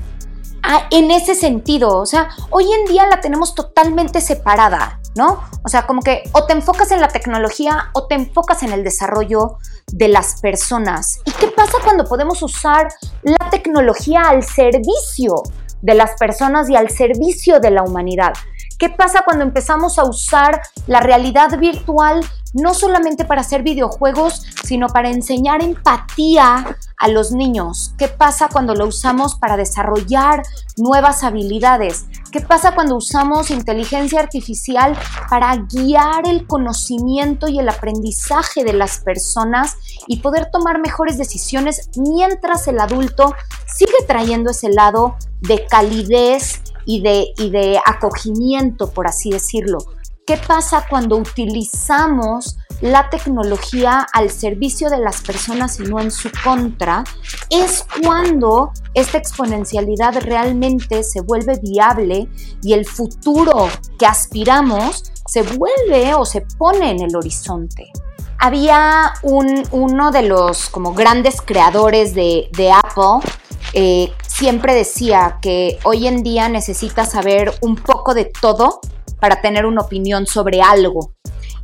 en 0.91 1.12
ese 1.12 1.36
sentido. 1.36 1.98
O 1.98 2.06
sea, 2.06 2.30
hoy 2.50 2.72
en 2.72 2.86
día 2.86 3.08
la 3.08 3.22
tenemos 3.22 3.56
totalmente 3.56 4.22
separada, 4.22 5.00
¿no? 5.16 5.43
O 5.64 5.70
sea, 5.70 5.86
como 5.86 6.02
que 6.02 6.24
o 6.34 6.46
te 6.46 6.54
enfocas 6.54 6.91
en 6.91 7.02
la 7.02 7.08
tecnología 7.08 7.89
o 7.93 8.08
te 8.08 8.16
enfocas 8.16 8.64
en 8.64 8.74
el 8.74 8.84
desarrollo 8.84 9.58
de 9.92 10.08
las 10.08 10.42
personas. 10.42 11.20
¿Y 11.26 11.32
qué 11.32 11.48
pasa 11.48 11.78
cuando 11.84 12.06
podemos 12.06 12.42
usar 12.42 12.88
la 13.24 13.50
tecnología 13.50 14.24
al 14.24 14.44
servicio 14.44 15.44
de 15.82 15.96
las 15.96 16.12
personas 16.20 16.70
y 16.70 16.76
al 16.76 16.90
servicio 16.90 17.60
de 17.60 17.72
la 17.72 17.84
humanidad? 17.84 18.34
¿Qué 18.78 18.89
pasa 18.89 19.21
cuando 19.23 19.43
empezamos 19.45 19.97
a 19.97 20.03
usar 20.03 20.61
la 20.86 20.99
realidad 20.99 21.57
virtual 21.57 22.19
no 22.53 22.73
solamente 22.73 23.23
para 23.23 23.41
hacer 23.41 23.63
videojuegos, 23.63 24.43
sino 24.65 24.88
para 24.88 25.09
enseñar 25.09 25.63
empatía 25.63 26.78
a 26.97 27.07
los 27.07 27.32
niños? 27.32 27.93
¿Qué 27.97 28.09
pasa 28.09 28.49
cuando 28.51 28.76
lo 28.76 28.88
usamos 28.88 29.36
para 29.36 29.55
desarrollar 29.55 30.43
nuevas 30.76 31.23
habilidades? 31.23 32.05
¿Qué 32.34 32.41
pasa 32.41 32.73
cuando 32.76 32.97
usamos 32.97 33.49
inteligencia 33.49 34.19
artificial 34.19 34.97
para 35.30 35.55
guiar 35.55 36.28
el 36.28 36.45
conocimiento 36.45 37.47
y 37.47 37.59
el 37.59 37.69
aprendizaje 37.69 38.65
de 38.65 38.73
las 38.73 38.99
personas 38.99 39.78
y 40.07 40.17
poder 40.17 40.49
tomar 40.51 40.80
mejores 40.80 41.17
decisiones 41.17 41.89
mientras 41.95 42.67
el 42.67 42.82
adulto 42.82 43.34
sigue 43.73 44.05
trayendo 44.05 44.51
ese 44.51 44.69
lado 44.69 45.15
de 45.39 45.65
calidez 45.65 46.61
y 46.86 47.02
de, 47.02 47.28
y 47.38 47.50
de 47.50 47.80
acogimiento, 47.86 48.92
por 48.92 49.08
así 49.08 49.32
decirlo. 49.32 49.80
¿Qué 50.26 50.38
pasa 50.38 50.88
cuando 50.90 51.18
utilizamos 51.18 52.58
la 52.82 53.12
tecnología 53.12 54.08
al 54.12 54.32
servicio 54.32 54.90
de 54.90 54.98
las 54.98 55.22
personas 55.22 55.80
y 55.80 55.84
no 55.84 56.00
en 56.00 56.10
su 56.10 56.32
contra? 56.44 57.04
Es 57.52 57.86
cuando 58.04 58.72
esta 58.96 59.20
exponencialidad 59.20 60.16
realmente 60.22 61.04
se 61.04 61.22
vuelve 61.22 61.60
viable 61.62 62.28
y 62.64 62.74
el 62.74 62.86
futuro 62.86 63.70
que 64.00 64.08
aspiramos 64.08 65.12
se 65.28 65.44
vuelve 65.44 66.16
o 66.16 66.26
se 66.26 66.42
pone 66.42 66.92
en 66.92 67.02
el 67.02 67.16
horizonte. 67.16 67.92
Había 68.40 69.14
un, 69.22 69.64
uno 69.72 70.12
de 70.12 70.24
los 70.24 70.70
como 70.70 70.94
grandes 70.94 71.42
creadores 71.42 72.16
de, 72.16 72.50
de 72.52 72.72
Apple, 72.72 73.32
eh, 73.74 74.12
siempre 74.38 74.76
decía 74.76 75.40
que 75.41 75.80
hoy 75.86 76.07
en 76.07 76.22
día 76.22 76.49
necesitas 76.49 77.12
saber 77.12 77.53
un 77.62 77.78
poco 77.78 78.14
de 78.14 78.26
todo 78.26 78.82
para 79.22 79.41
tener 79.41 79.66
una 79.66 79.82
opinión 79.82 80.28
sobre 80.28 80.62
algo. 80.62 81.14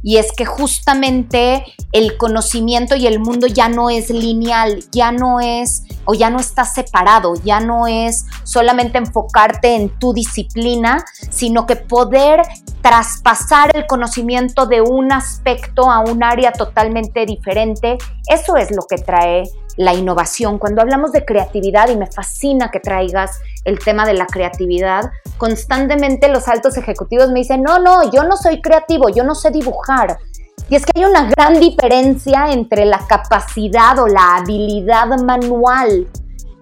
Y 0.03 0.17
es 0.17 0.31
que 0.31 0.45
justamente 0.45 1.65
el 1.91 2.15
conocimiento 2.17 2.95
y 2.95 3.07
el 3.07 3.19
mundo 3.19 3.45
ya 3.45 3.67
no 3.67 3.89
es 3.89 4.09
lineal, 4.09 4.85
ya 4.91 5.11
no 5.11 5.41
es 5.41 5.83
o 6.05 6.13
ya 6.13 6.29
no 6.29 6.39
está 6.39 6.65
separado, 6.65 7.35
ya 7.43 7.59
no 7.59 7.87
es 7.87 8.25
solamente 8.43 8.97
enfocarte 8.97 9.75
en 9.75 9.89
tu 9.99 10.13
disciplina, 10.13 11.03
sino 11.29 11.65
que 11.65 11.75
poder 11.75 12.41
traspasar 12.81 13.75
el 13.75 13.85
conocimiento 13.85 14.65
de 14.65 14.81
un 14.81 15.11
aspecto 15.11 15.89
a 15.89 15.99
un 15.99 16.23
área 16.23 16.51
totalmente 16.51 17.25
diferente, 17.25 17.97
eso 18.27 18.57
es 18.57 18.71
lo 18.71 18.83
que 18.89 18.97
trae 18.97 19.43
la 19.77 19.93
innovación. 19.93 20.57
Cuando 20.57 20.81
hablamos 20.81 21.11
de 21.11 21.25
creatividad, 21.25 21.89
y 21.89 21.95
me 21.95 22.07
fascina 22.07 22.71
que 22.71 22.79
traigas 22.79 23.39
el 23.65 23.79
tema 23.79 24.05
de 24.05 24.13
la 24.13 24.25
creatividad, 24.25 25.11
constantemente 25.37 26.27
los 26.27 26.47
altos 26.47 26.77
ejecutivos 26.77 27.29
me 27.29 27.39
dicen, 27.39 27.63
no, 27.63 27.79
no, 27.79 28.11
yo 28.11 28.23
no 28.23 28.35
soy 28.37 28.61
creativo, 28.61 29.09
yo 29.09 29.23
no 29.23 29.35
sé 29.35 29.51
dibujar. 29.51 30.17
Y 30.71 30.75
es 30.77 30.85
que 30.85 31.01
hay 31.01 31.03
una 31.03 31.29
gran 31.29 31.59
diferencia 31.59 32.49
entre 32.49 32.85
la 32.85 33.05
capacidad 33.05 33.99
o 33.99 34.07
la 34.07 34.37
habilidad 34.37 35.05
manual 35.21 36.07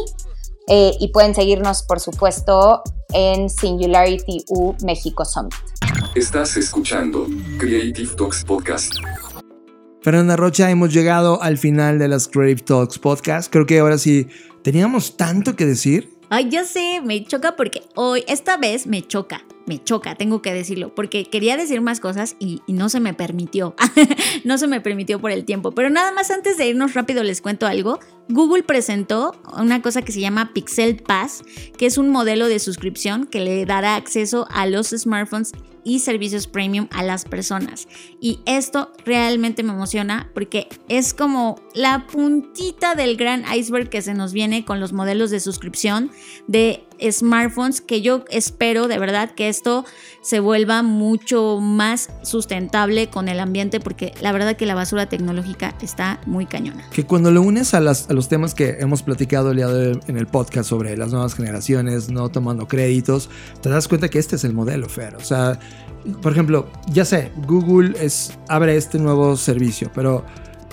eh, 0.69 0.93
y 1.01 1.09
pueden 1.09 1.35
seguirnos, 1.35 1.83
por 1.83 1.99
supuesto, 1.99 2.85
en 3.13 3.51
Singularity 3.51 4.45
U 4.49 4.77
México 4.85 5.25
Summit. 5.25 5.53
Estás 6.15 6.57
escuchando 6.57 7.27
Creative 7.59 8.15
Talks 8.15 8.45
Podcast. 8.45 8.93
Fernanda 10.03 10.37
Rocha, 10.37 10.71
hemos 10.71 10.95
llegado 10.95 11.43
al 11.43 11.59
final 11.59 11.99
de 11.99 12.07
las 12.07 12.29
Creative 12.29 12.63
Talks 12.63 13.01
Podcast. 13.01 13.51
Creo 13.51 13.67
que 13.67 13.81
ahora 13.81 13.99
sí 13.99 14.29
teníamos 14.63 15.17
tanto 15.17 15.57
que 15.57 15.67
decir. 15.67 16.20
Ay, 16.31 16.48
ya 16.48 16.65
sé, 16.65 17.02
me 17.05 17.24
choca 17.24 17.57
porque 17.57 17.82
hoy, 17.94 18.24
esta 18.27 18.57
vez 18.57 18.86
me 18.86 19.02
choca 19.07 19.44
me 19.70 19.82
choca, 19.85 20.16
tengo 20.16 20.43
que 20.43 20.52
decirlo, 20.52 20.93
porque 20.97 21.27
quería 21.27 21.57
decir 21.57 21.81
más 21.81 22.01
cosas 22.01 22.35
y, 22.40 22.61
no 22.66 22.89
se 22.89 22.98
me 22.98 23.15
permitió. 23.15 23.77
no 24.44 24.59
se 24.59 24.66
me 24.66 24.81
permitió 24.81 25.20
por 25.20 25.31
el 25.31 25.44
tiempo. 25.44 25.70
Pero 25.70 25.90
nada 25.90 26.11
más 26.11 26.32
antes 26.32 26.57
de 26.57 26.66
irnos 26.66 26.94
rápido 26.94 27.23
les 27.23 27.40
cuento 27.40 27.69
algo. 27.69 28.01
Google 28.28 28.65
presentó 28.65 29.40
una 29.57 29.81
cosa 29.81 30.02
que 30.02 30.11
se 30.11 30.19
llama 30.19 30.52
Pixel 30.52 30.97
Pass, 30.97 31.44
que 31.78 31.86
es 31.86 31.98
un 31.98 32.09
modelo 32.09 32.48
de 32.48 32.59
suscripción 32.59 33.27
que 33.27 33.39
le 33.39 33.65
dará 33.65 33.94
acceso 33.94 34.48
a 34.51 34.66
los 34.66 34.89
smartphones 34.89 35.52
y 35.85 36.01
servicios 36.01 36.47
premium 36.47 36.89
a 36.90 37.02
las 37.02 37.24
personas. 37.24 37.89
Y 38.20 38.40
esto 38.47 38.93
realmente 39.05 39.62
me 39.62 39.73
emociona 39.73 40.31
porque 40.35 40.69
es 40.89 41.15
como 41.15 41.61
la 41.74 42.07
puntita 42.07 42.94
del 42.94 43.16
gran 43.16 43.44
iceberg 43.55 43.89
que 43.89 44.02
se 44.02 44.15
nos 44.15 44.32
viene 44.32 44.65
con 44.65 44.81
los 44.81 44.93
modelos 44.93 45.31
de 45.31 45.40
suscripción 45.40 46.11
de 46.47 46.85
smartphones 47.10 47.81
que 47.81 48.02
yo 48.02 48.24
espero 48.31 48.89
de 48.89 48.98
verdad 48.98 49.31
que 49.31 49.48
esto 49.48 49.85
se 50.22 50.40
vuelva 50.40 50.82
mucho 50.82 51.59
más 51.60 52.10
sustentable 52.22 53.09
con 53.09 53.28
el 53.28 53.40
ambiente 53.40 53.81
porque 53.81 54.12
la 54.20 54.32
verdad 54.32 54.56
que 54.56 54.66
la 54.66 54.74
basura 54.74 55.09
tecnológica 55.09 55.74
está 55.81 56.20
muy 56.27 56.47
cañona. 56.47 56.89
Que 56.90 57.05
cuando 57.05 57.31
lo 57.31 57.43
unes 57.43 57.74
a, 57.74 57.81
los 57.81 58.28
temas 58.28 58.55
que 58.55 58.77
hemos 58.81 59.02
platicado 59.02 59.51
el 59.51 59.56
día 59.56 59.68
de 59.68 60.01
en 60.06 60.16
el 60.16 60.27
podcast 60.27 60.68
sobre 60.68 60.97
las 60.97 61.10
nuevas 61.10 61.35
generaciones, 61.35 62.10
no 62.10 62.28
tomando 62.28 62.68
créditos, 62.68 63.31
te 63.62 63.68
das 63.68 63.89
cuenta 63.89 64.09
que 64.09 64.18
este 64.18 64.36
es 64.36 64.44
el 64.44 64.52
modelo, 64.52 64.89
Fer. 64.89 65.16
O 65.16 65.24
sea, 65.24 65.59
por 66.22 66.32
ejemplo, 66.32 66.70
ya 66.93 67.05
sé, 67.05 67.31
Google 67.47 67.94
es, 68.01 68.39
abre 68.48 68.77
este 68.77 68.98
nuevo 68.98 69.36
servicio, 69.36 69.90
pero 69.94 70.24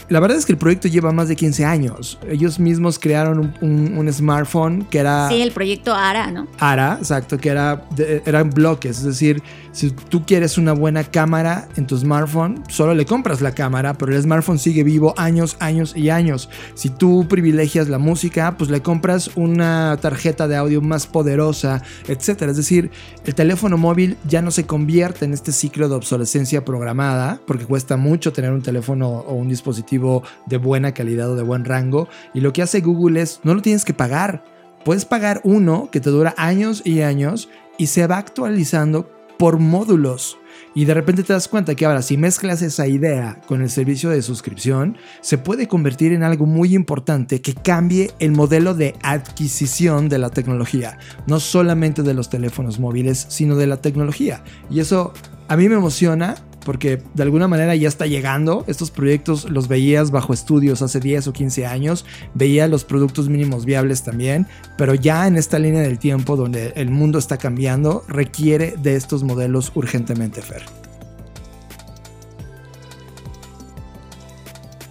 la 0.09 0.21
verdad 0.21 0.37
es 0.37 0.45
que 0.45 0.53
el 0.53 0.57
proyecto 0.57 0.87
lleva 0.87 1.11
más 1.11 1.27
de 1.27 1.35
15 1.35 1.65
años. 1.65 2.17
Ellos 2.29 2.59
mismos 2.59 2.97
crearon 2.97 3.53
un, 3.61 4.07
smartphone 4.13 4.85
que 4.85 4.99
era... 4.99 5.27
Sí, 5.27 5.41
el 5.41 5.51
proyecto 5.51 5.93
ARA, 5.93 6.31
¿no? 6.31 6.47
ARA, 6.59 6.97
exacto, 6.99 7.37
que 7.37 7.49
era 7.49 7.83
eran 8.25 8.49
bloques. 8.49 8.99
Es 8.99 9.03
decir, 9.03 9.43
si 9.73 9.91
tú 9.91 10.25
quieres 10.25 10.57
una 10.57 10.71
buena 10.71 11.03
cámara 11.03 11.67
en 11.75 11.85
tu 11.85 11.97
smartphone, 11.97 12.63
solo 12.69 12.93
le 12.93 13.05
compras 13.05 13.41
la 13.41 13.51
cámara, 13.51 13.95
pero 13.95 14.15
el 14.15 14.21
smartphone 14.21 14.59
sigue 14.59 14.83
vivo 14.83 15.13
años, 15.17 15.57
años 15.59 15.93
y 15.95 16.09
años. 16.09 16.49
Si 16.73 16.89
tú 16.89 17.27
privilegias 17.27 17.89
la 17.89 17.97
música, 17.97 18.55
pues 18.57 18.69
le 18.69 18.81
compras 18.81 19.31
una 19.35 19.97
tarjeta 20.01 20.47
de 20.47 20.55
audio 20.55 20.81
más 20.81 21.05
poderosa, 21.05 21.83
etc. 22.07 22.43
Es 22.43 22.57
decir, 22.57 22.91
el 23.25 23.35
teléfono 23.35 23.77
móvil 23.77 24.17
ya 24.25 24.41
no 24.41 24.51
se 24.51 24.65
convierte 24.65 25.25
en 25.25 25.33
este 25.33 25.51
ciclo 25.51 25.89
de 25.89 25.95
obsolescencia 25.95 26.63
programada, 26.63 27.41
porque 27.45 27.65
cuesta 27.65 27.97
mucho 27.97 28.31
tener 28.31 28.53
un 28.53 28.61
teléfono 28.61 29.09
o 29.09 29.33
un 29.33 29.49
dispositivo 29.49 29.96
de 30.45 30.57
buena 30.57 30.93
calidad 30.93 31.31
o 31.31 31.35
de 31.35 31.43
buen 31.43 31.65
rango. 31.65 32.07
Y 32.33 32.41
lo 32.41 32.53
que 32.53 32.61
hace 32.61 32.81
Google 32.81 33.21
es, 33.21 33.39
no 33.43 33.53
lo 33.53 33.61
tienes 33.61 33.85
que 33.85 33.93
pagar 33.93 34.43
Puedes 34.87 35.03
pagar 35.03 35.41
uno 35.43 35.89
que 35.91 35.99
te 35.99 36.09
dura 36.09 36.33
años 36.37 36.81
y 36.85 37.01
años 37.01 37.49
y 37.77 37.87
se 37.87 38.07
va 38.07 38.19
actualizando 38.19 39.11
por 39.37 39.59
módulos. 39.59 40.37
Y 40.75 40.85
de 40.85 40.93
repente 40.93 41.23
te 41.23 41.33
das 41.33 41.49
cuenta 41.49 41.75
que 41.75 41.85
ahora 41.85 42.01
si 42.01 42.15
mezclas 42.15 42.61
esa 42.61 42.87
idea 42.87 43.41
con 43.47 43.61
el 43.61 43.69
servicio 43.69 44.09
de 44.09 44.21
suscripción, 44.21 44.95
se 45.19 45.37
puede 45.37 45.67
convertir 45.67 46.13
en 46.13 46.23
algo 46.23 46.45
muy 46.45 46.73
importante 46.73 47.41
que 47.41 47.53
cambie 47.53 48.11
el 48.19 48.31
modelo 48.31 48.75
de 48.75 48.95
adquisición 49.03 50.07
de 50.07 50.19
la 50.19 50.29
tecnología. 50.29 50.97
No 51.27 51.41
solamente 51.41 52.01
de 52.01 52.13
los 52.13 52.29
teléfonos 52.29 52.79
móviles, 52.79 53.25
sino 53.27 53.57
de 53.57 53.67
la 53.67 53.81
tecnología. 53.81 54.41
Y 54.69 54.79
eso 54.79 55.11
a 55.49 55.57
mí 55.57 55.67
me 55.67 55.75
emociona 55.75 56.35
porque 56.67 57.01
de 57.13 57.23
alguna 57.23 57.47
manera 57.47 57.73
ya 57.75 57.87
está 57.87 58.07
llegando. 58.07 58.65
Estos 58.67 58.91
proyectos 58.91 59.49
los 59.49 59.69
veías 59.69 60.11
bajo 60.11 60.33
estudios 60.33 60.81
hace 60.81 60.99
10 60.99 61.27
o 61.27 61.31
15 61.31 61.65
años, 61.65 62.03
veía 62.33 62.67
los 62.67 62.83
productos 62.83 63.29
mínimos 63.29 63.63
viables 63.63 64.03
también, 64.03 64.47
pero 64.77 64.93
ya 64.93 65.27
en 65.27 65.37
esta 65.37 65.59
línea 65.59 65.81
del 65.81 65.97
tiempo 65.97 66.35
donde 66.35 66.73
el 66.75 66.89
mundo 66.89 67.19
está 67.19 67.37
cambiando, 67.37 68.03
requiere 68.09 68.75
de 68.77 68.97
estos 68.97 69.23
modelos 69.23 69.71
urgentemente, 69.75 70.41
Fer. 70.41 70.63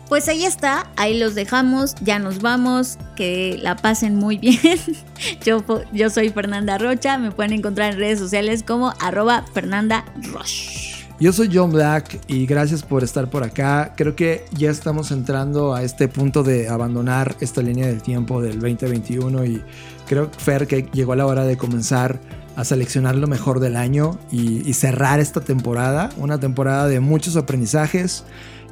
Pues 0.09 0.27
ahí 0.29 0.47
está, 0.47 0.91
ahí 0.97 1.19
los 1.19 1.35
dejamos, 1.35 1.95
ya 2.01 2.19
nos 2.19 2.41
vamos, 2.41 2.97
que 3.17 3.59
la 3.61 3.77
pasen 3.77 4.17
muy 4.17 4.39
bien. 4.39 4.81
Yo, 5.45 5.63
yo 5.93 6.11
soy 6.11 6.31
Fernanda 6.31 6.79
Rocha, 6.79 7.19
me 7.19 7.33
pueden 7.33 7.53
encontrar 7.53 7.93
en 7.93 7.99
redes 7.99 8.19
sociales 8.19 8.63
como 8.63 8.95
arroba 9.01 9.45
Fernanda 9.53 10.05
Roche. 10.33 10.96
Yo 11.19 11.33
soy 11.33 11.49
John 11.51 11.73
Black 11.73 12.21
y 12.29 12.45
gracias 12.45 12.83
por 12.83 13.03
estar 13.03 13.31
por 13.31 13.43
acá. 13.43 13.95
Creo 13.97 14.15
que 14.15 14.45
ya 14.53 14.71
estamos 14.71 15.11
entrando 15.11 15.75
a 15.75 15.83
este 15.83 16.09
punto 16.09 16.43
de 16.43 16.69
abandonar 16.69 17.37
esta 17.41 17.63
línea 17.63 17.87
del 17.87 18.03
tiempo 18.03 18.43
del 18.43 18.61
2021 18.61 19.47
y 19.47 19.63
creo, 20.07 20.31
Fer, 20.37 20.67
que 20.67 20.83
llegó 20.93 21.15
la 21.15 21.25
hora 21.25 21.45
de 21.45 21.57
comenzar 21.57 22.21
a 22.55 22.67
seleccionar 22.67 23.17
lo 23.17 23.29
mejor 23.29 23.61
del 23.61 23.77
año 23.77 24.19
y, 24.31 24.71
cerrar 24.75 25.19
esta 25.19 25.41
temporada, 25.41 26.11
una 26.19 26.39
temporada 26.39 26.87
de 26.87 27.01
muchos 27.01 27.37
aprendizajes 27.37 28.25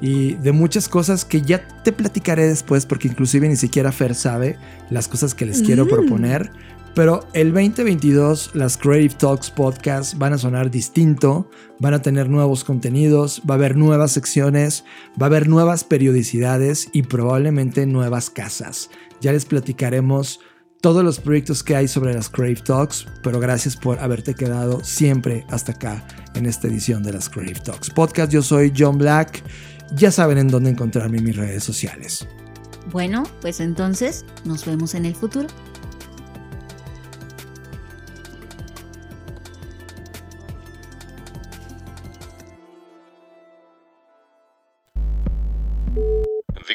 y 0.03 0.35
de 0.35 0.53
muchas 0.53 0.87
cosas 0.91 1.25
que 1.25 1.41
ya 1.41 1.67
te 1.83 1.93
platicaré 1.93 2.47
después 2.47 2.85
porque 2.85 3.09
inclusive 3.09 3.49
ni 3.49 3.57
siquiera 3.57 3.91
Fer 3.91 4.15
sabe 4.15 4.59
las 4.91 5.09
cosas 5.09 5.35
que 5.35 5.47
les 5.47 5.63
quiero 5.63 5.87
mm. 5.87 5.89
proponer 5.89 6.51
pero 6.95 7.27
el 7.33 7.53
2022 7.53 8.53
las 8.55 8.77
Creative 8.77 9.15
Talks 9.15 9.51
Podcast 9.51 10.17
van 10.17 10.33
a 10.33 10.39
sonar 10.39 10.71
distinto, 10.71 11.51
van 11.81 11.93
a 11.93 12.03
tener 12.03 12.29
nuevos 12.29 12.63
contenidos, 12.63 13.43
va 13.49 13.55
a 13.55 13.59
haber 13.59 13.77
nuevas 13.77 14.13
secciones, 14.13 14.85
va 15.21 15.27
a 15.27 15.29
haber 15.29 15.49
nuevas 15.49 15.83
periodicidades 15.83 16.89
y 16.93 17.03
probablemente 17.03 17.85
nuevas 17.87 18.31
casas. 18.31 18.91
Ya 19.21 19.33
les 19.33 19.45
platicaremos 19.45 20.41
todos 20.81 21.03
los 21.03 21.19
proyectos 21.19 21.65
que 21.65 21.75
hay 21.75 21.89
sobre 21.89 22.15
las 22.15 22.29
Creative 22.29 22.61
Talks, 22.61 23.07
pero 23.23 23.41
gracias 23.41 23.75
por 23.75 23.99
haberte 23.99 24.35
quedado 24.35 24.85
siempre 24.85 25.45
hasta 25.51 25.73
acá 25.73 26.07
en 26.35 26.47
esta 26.47 26.69
edición 26.69 27.03
de 27.03 27.13
las 27.13 27.29
Creative 27.29 27.61
Talks 27.61 27.91
Podcast. 27.91 28.31
Yo 28.31 28.43
soy 28.43 28.73
John 28.77 28.99
Black. 28.99 29.43
Ya 29.97 30.13
saben 30.13 30.39
en 30.39 30.49
dónde 30.49 30.71
encontrarme 30.71 31.19
en 31.19 31.25
mis 31.25 31.37
redes 31.37 31.65
sociales. 31.65 32.27
Bueno, 32.93 33.25
pues 33.41 33.61
entonces 33.61 34.25
nos 34.45 34.65
vemos 34.65 34.95
en 34.95 35.07
el 35.07 35.15
futuro. 35.15 35.49